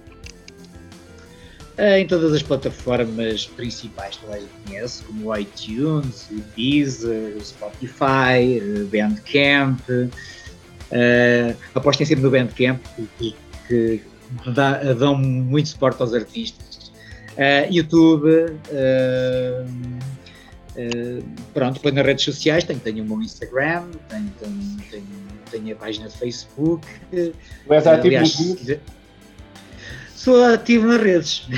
Uh, 1.76 1.98
em 1.98 2.06
todas 2.06 2.32
as 2.32 2.40
plataformas 2.40 3.46
principais 3.46 4.16
que 4.16 4.24
eu 4.24 4.48
conhece, 4.64 5.02
como 5.02 5.30
o 5.30 5.36
iTunes, 5.36 6.28
o 6.30 6.40
Deezer, 6.56 7.36
o 7.36 7.44
Spotify, 7.44 8.62
o 8.62 8.86
Bandcamp. 8.86 9.80
Uh, 9.90 11.56
apostem 11.74 12.06
sempre 12.06 12.22
no 12.22 12.30
Bandcamp, 12.30 12.80
que, 13.18 13.34
que 13.66 14.02
dá, 14.54 14.84
dão 14.94 15.16
muito 15.16 15.68
suporte 15.70 16.00
aos 16.00 16.14
artistas. 16.14 16.92
Uh, 17.32 17.66
YouTube, 17.68 18.28
uh, 18.70 19.66
pronto, 21.52 21.74
depois 21.74 21.92
nas 21.92 22.06
redes 22.06 22.24
sociais 22.24 22.62
tenho, 22.62 22.78
tenho 22.78 23.02
o 23.02 23.06
meu 23.08 23.20
Instagram, 23.20 23.88
tenho, 24.08 24.32
tenho, 24.38 24.76
tenho, 24.90 25.06
tenho 25.50 25.74
a 25.74 25.78
página 25.78 26.08
de 26.08 26.16
Facebook. 26.16 26.86
És 27.10 27.32
ativo 27.68 28.06
aliás, 28.06 28.36
Sou 30.24 30.42
ativo 30.42 30.86
nas 30.86 31.02
redes. 31.02 31.48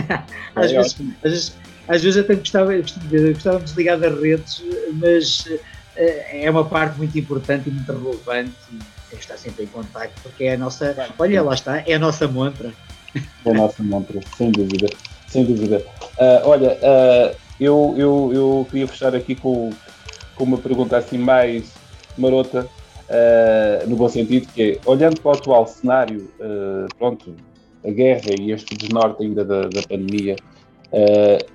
às, 0.56 0.72
é 0.72 0.76
vezes, 0.76 0.96
às, 1.22 1.30
vezes, 1.30 1.56
às 1.86 2.02
vezes 2.02 2.24
até 2.24 2.34
gostava, 2.34 2.72
gostava 2.74 3.58
de 3.58 3.64
desligar 3.64 3.98
das 3.98 4.20
redes, 4.20 4.62
mas 4.94 5.48
é 5.96 6.50
uma 6.50 6.64
parte 6.64 6.96
muito 6.96 7.18
importante 7.18 7.68
e 7.68 7.72
muito 7.72 7.92
relevante 7.92 8.52
tem 9.14 9.18
que 9.18 9.24
estar 9.24 9.36
sempre 9.36 9.64
em 9.64 9.68
contato, 9.68 10.12
porque 10.22 10.44
é 10.44 10.54
a 10.54 10.58
nossa. 10.58 10.94
Olha, 11.18 11.42
lá 11.42 11.54
está, 11.54 11.82
é 11.86 11.94
a 11.94 11.98
nossa 11.98 12.26
montra. 12.26 12.72
É 13.44 13.50
a 13.50 13.54
nossa 13.54 13.82
montra, 13.82 14.20
sem 14.36 14.50
dúvida. 14.50 14.88
Sem 15.28 15.44
dúvida. 15.44 15.84
Uh, 16.18 16.48
olha, 16.48 16.72
uh, 16.72 17.36
eu, 17.60 17.94
eu, 17.96 18.30
eu 18.34 18.66
queria 18.70 18.88
fechar 18.88 19.14
aqui 19.14 19.34
com, 19.34 19.70
com 20.34 20.44
uma 20.44 20.58
pergunta 20.58 20.96
assim 20.96 21.18
mais 21.18 21.72
marota, 22.18 22.68
uh, 23.08 23.88
no 23.88 23.96
bom 23.96 24.08
sentido, 24.08 24.48
que 24.52 24.62
é, 24.62 24.80
olhando 24.84 25.20
para 25.20 25.30
o 25.30 25.34
atual 25.34 25.66
cenário, 25.66 26.28
pronto, 26.98 27.34
a 27.84 27.90
guerra 27.90 28.30
e 28.40 28.52
este 28.52 28.76
desnorte 28.76 29.22
ainda 29.22 29.44
da, 29.44 29.68
da 29.68 29.82
pandemia, 29.82 30.36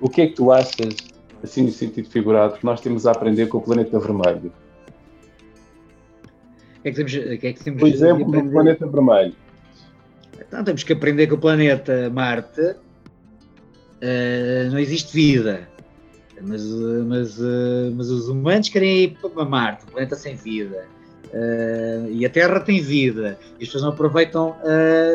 o 0.00 0.08
que 0.08 0.22
é 0.22 0.26
que 0.26 0.34
tu 0.34 0.52
achas, 0.52 0.96
assim 1.42 1.62
no 1.62 1.72
sentido 1.72 2.08
figurado, 2.08 2.58
que 2.58 2.64
nós 2.64 2.80
temos 2.80 3.06
a 3.06 3.12
aprender 3.12 3.46
com 3.46 3.58
o 3.58 3.60
planeta 3.60 3.98
vermelho? 3.98 4.52
que 6.82 6.88
é 6.88 6.90
que 6.90 6.96
temos, 6.96 7.12
que 7.12 7.46
é 7.46 7.52
que 7.52 7.64
temos 7.64 7.80
Por 7.80 7.88
exemplo, 7.88 8.30
no 8.30 8.50
planeta 8.50 8.86
vermelho. 8.86 9.34
Então 10.40 10.64
temos 10.64 10.82
que 10.82 10.92
aprender 10.92 11.26
que 11.26 11.34
o 11.34 11.38
planeta 11.38 12.10
Marte 12.10 12.60
uh, 12.60 12.76
não 14.70 14.78
existe 14.78 15.12
vida. 15.12 15.68
Mas, 16.40 16.64
mas, 16.64 17.38
uh, 17.38 17.92
mas 17.94 18.08
os 18.08 18.28
humanos 18.28 18.70
querem 18.70 19.04
ir 19.04 19.18
para 19.20 19.44
Marte, 19.44 19.84
o 19.84 19.92
planeta 19.92 20.16
sem 20.16 20.34
vida. 20.36 20.86
Uh, 21.32 22.10
e 22.10 22.26
a 22.26 22.30
Terra 22.30 22.60
tem 22.60 22.80
vida. 22.80 23.38
E 23.58 23.62
as 23.62 23.68
pessoas 23.68 23.82
não 23.84 23.90
aproveitam 23.90 24.56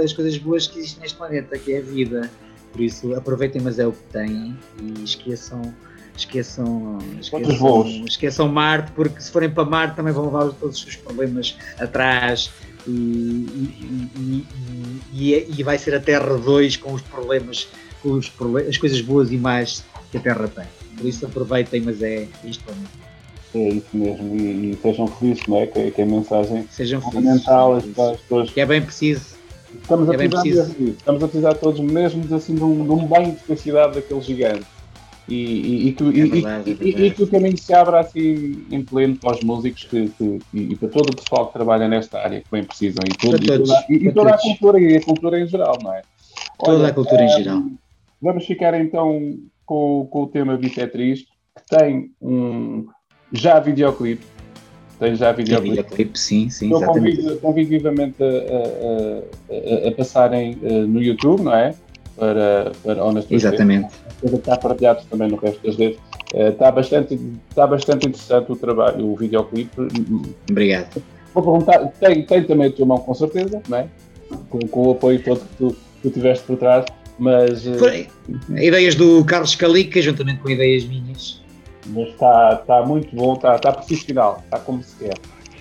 as 0.04 0.14
coisas 0.14 0.38
boas 0.38 0.68
que 0.68 0.80
existem 0.80 1.02
neste 1.02 1.18
planeta, 1.18 1.58
que 1.58 1.74
é 1.74 1.80
a 1.80 1.82
vida. 1.82 2.30
Por 2.72 2.82
isso, 2.82 3.14
aproveitem, 3.16 3.62
mas 3.62 3.80
é 3.80 3.88
o 3.88 3.92
que 3.92 4.04
têm 4.12 4.58
e 4.82 5.04
esqueçam 5.04 5.74
esqueçam, 6.18 7.00
esqueçam, 7.20 8.06
esqueçam 8.06 8.48
Marte, 8.48 8.92
porque 8.94 9.20
se 9.22 9.32
forem 9.32 9.50
para 9.50 9.66
Marte 9.66 9.96
também 9.96 10.14
vão 10.14 10.26
levar 10.26 10.50
todos 10.54 10.78
os 10.78 10.82
seus 10.82 10.96
problemas 10.96 11.58
atrás 11.78 12.52
e, 12.88 12.92
e, 14.16 14.46
e, 15.14 15.56
e 15.58 15.64
vai 15.64 15.78
ser 15.78 15.96
a 15.96 16.00
Terra 16.00 16.38
2 16.38 16.78
com 16.78 16.94
os 16.94 17.02
problemas, 17.02 17.68
com 18.02 18.12
os 18.14 18.30
problemas, 18.30 18.70
as 18.70 18.78
coisas 18.78 19.02
boas 19.02 19.32
e 19.32 19.38
más 19.38 19.84
que 20.12 20.18
a 20.18 20.22
Terra 20.22 20.48
tem. 20.48 20.66
Por 20.98 21.06
isso 21.06 21.26
aproveitem, 21.26 21.82
mas 21.82 22.02
é 22.02 22.28
isto 22.44 22.64
É 23.56 23.70
isso 23.70 23.88
mesmo, 23.94 24.36
e, 24.36 24.72
e 24.72 24.78
sejam 24.82 25.08
felizes, 25.08 25.48
não 25.48 25.58
é? 25.58 25.68
Que, 25.68 25.90
que 25.92 26.02
a 26.02 26.06
mensagem 26.06 26.68
sejam 26.70 27.00
fundamental 27.00 27.80
felizes, 27.80 28.00
as 28.00 28.20
pessoas. 28.20 28.50
Que 28.50 28.60
é 28.62 28.66
bem 28.66 28.82
preciso. 28.82 29.36
Estamos 29.82 30.10
a, 30.10 30.14
é 30.14 30.18
precisar, 30.28 30.68
estamos 30.80 31.24
a 31.24 31.28
precisar 31.28 31.54
todos 31.56 31.80
mesmo 31.80 32.36
assim 32.36 32.56
de 32.56 32.64
um, 32.64 32.84
de 32.84 32.92
um 32.92 33.06
banho 33.06 33.32
de 33.32 33.40
felicidade 33.40 33.96
daquele 33.96 34.22
gigante 34.22 34.66
e, 35.28 35.36
e, 35.36 35.88
e, 35.88 35.94
que, 35.94 36.04
é 36.04 36.26
verdade, 36.26 36.72
é 36.80 36.88
e, 36.88 37.12
que 37.12 37.24
o 37.24 37.28
caminho 37.28 37.58
se 37.58 37.74
abra 37.74 38.00
assim 38.00 38.66
em 38.70 38.84
pleno 38.84 39.18
para 39.18 39.36
os 39.36 39.42
músicos 39.42 39.84
que, 39.84 40.10
que, 40.10 40.40
e, 40.54 40.76
para 40.76 40.90
todo 40.90 41.10
o 41.10 41.16
pessoal 41.16 41.48
que 41.48 41.54
trabalha 41.54 41.88
nesta 41.88 42.20
área 42.20 42.42
que 42.42 42.48
bem 42.52 42.64
precisam 42.64 43.04
e, 43.06 43.10
tudo, 43.18 43.44
todos, 43.44 43.70
toda, 43.70 43.86
e, 43.90 44.12
toda 44.12 44.30
a 44.32 44.38
cultura 44.38 44.80
e 44.80 44.96
a 44.96 45.02
cultura 45.02 45.40
em 45.40 45.48
geral, 45.48 45.78
não 45.82 45.94
é? 45.94 46.02
Toda 46.60 46.78
Olha, 46.78 46.88
a 46.90 46.94
cultura 46.94 47.24
em 47.24 47.30
geral. 47.30 47.64
Vamos 48.22 48.46
ficar 48.46 48.80
então 48.80 49.38
com, 49.66 50.08
com 50.10 50.24
o 50.24 50.28
tema 50.28 50.58
Bitetriz, 50.58 51.22
que 51.22 51.78
tem 51.78 52.12
um 52.22 52.88
já 53.36 53.60
videoclipe. 53.60 54.26
Tem 55.00 55.16
já 55.16 55.32
videoclipe. 55.32 55.76
videoclipe 55.76 56.20
sim, 56.20 56.50
sim. 56.50 56.72
Eu 56.72 56.82
convido, 56.82 57.36
convido 57.38 57.70
vivamente 57.70 58.16
a, 58.24 58.26
a, 58.26 59.86
a, 59.86 59.90
a 59.90 59.92
passarem 59.92 60.58
uh, 60.62 60.88
no 60.88 61.02
YouTube, 61.02 61.44
não 61.44 61.56
é? 61.56 61.76
Para, 62.16 62.72
para, 62.82 63.12
nas 63.12 63.30
Exatamente. 63.30 63.94
Redes 64.24 64.40
está 64.40 64.58
partilhado 64.58 65.02
também 65.10 65.28
no 65.28 65.36
resto 65.36 65.62
das 65.66 65.76
redes. 65.76 66.00
Está, 66.34 66.72
bastante, 66.72 67.20
está 67.50 67.68
bastante 67.68 68.08
interessante 68.08 68.52
o 68.52 68.56
trabalho, 68.56 69.06
o 69.06 69.16
videoclipe. 69.16 69.70
Obrigado. 70.50 71.04
Vou 71.34 71.44
perguntar, 71.44 71.86
tem, 72.00 72.24
tem 72.24 72.44
também 72.44 72.68
a 72.68 72.72
tua 72.72 72.86
mão, 72.86 72.98
com 73.00 73.14
certeza, 73.14 73.62
não 73.68 73.78
é? 73.78 73.88
com, 74.50 74.60
com 74.60 74.88
o 74.88 74.92
apoio 74.92 75.22
todo 75.24 75.40
que 75.40 75.56
tu, 75.58 75.76
tu 76.02 76.10
tiveste 76.10 76.46
por 76.46 76.58
trás, 76.58 76.86
mas... 77.18 77.66
Uh, 77.66 77.78
Foi, 77.78 78.08
ideias 78.50 78.96
do 78.96 79.24
Carlos 79.26 79.56
Calica, 79.56 80.02
juntamente 80.02 80.40
com 80.42 80.50
ideias 80.50 80.86
minhas. 80.86 81.42
Mas 81.88 82.10
está, 82.10 82.60
está 82.62 82.84
muito 82.84 83.16
bom, 83.16 83.34
está, 83.34 83.56
está 83.56 83.72
profissional, 83.72 84.42
está 84.46 84.60
como 84.60 84.82
se 84.84 84.96
quer. 84.96 85.18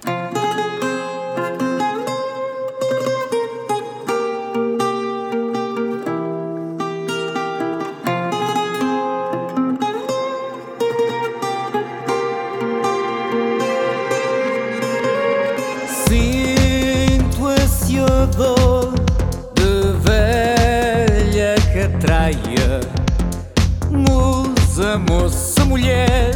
Musa, 24.79 24.97
moça, 25.11 25.65
mulher 25.65 26.31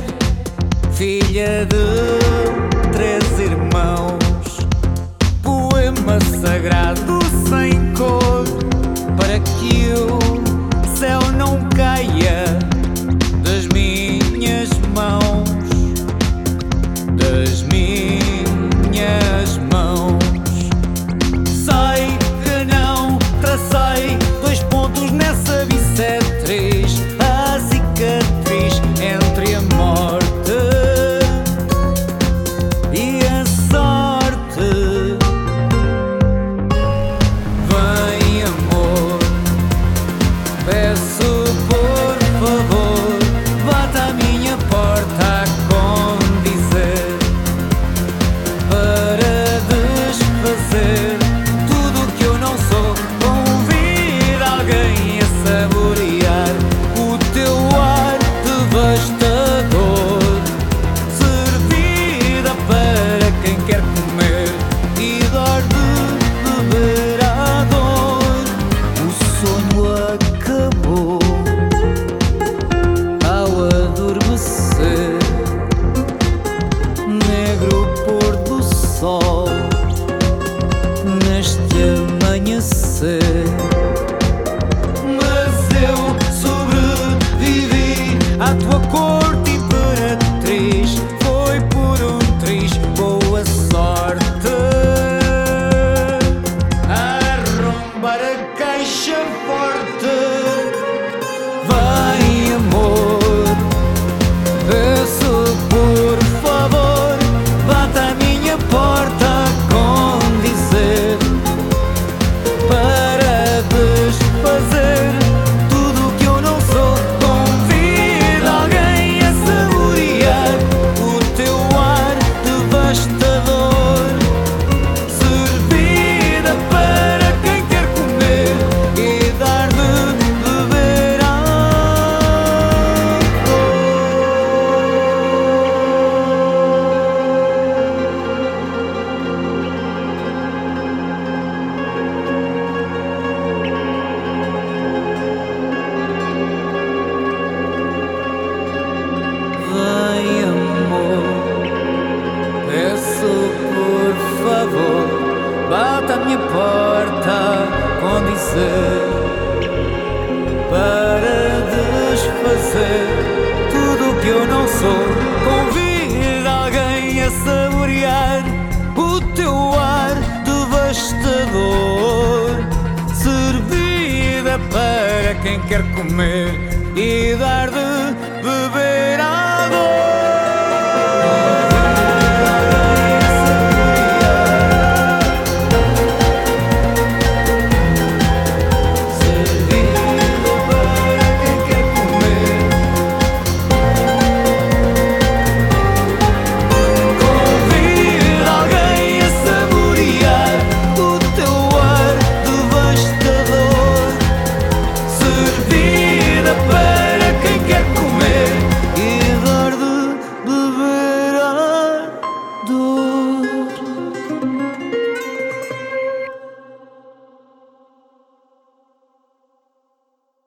Filha 0.91 1.65
de 1.65 2.91
três 2.91 3.39
irmãos. 3.39 4.67
Poema 5.41 6.19
sagrado 6.41 7.21
sem 7.49 7.95
cor 7.95 8.45
Para 9.17 9.39
que 9.39 9.93
o 9.95 10.97
céu 10.97 11.21
não 11.37 11.69
caia 11.69 12.59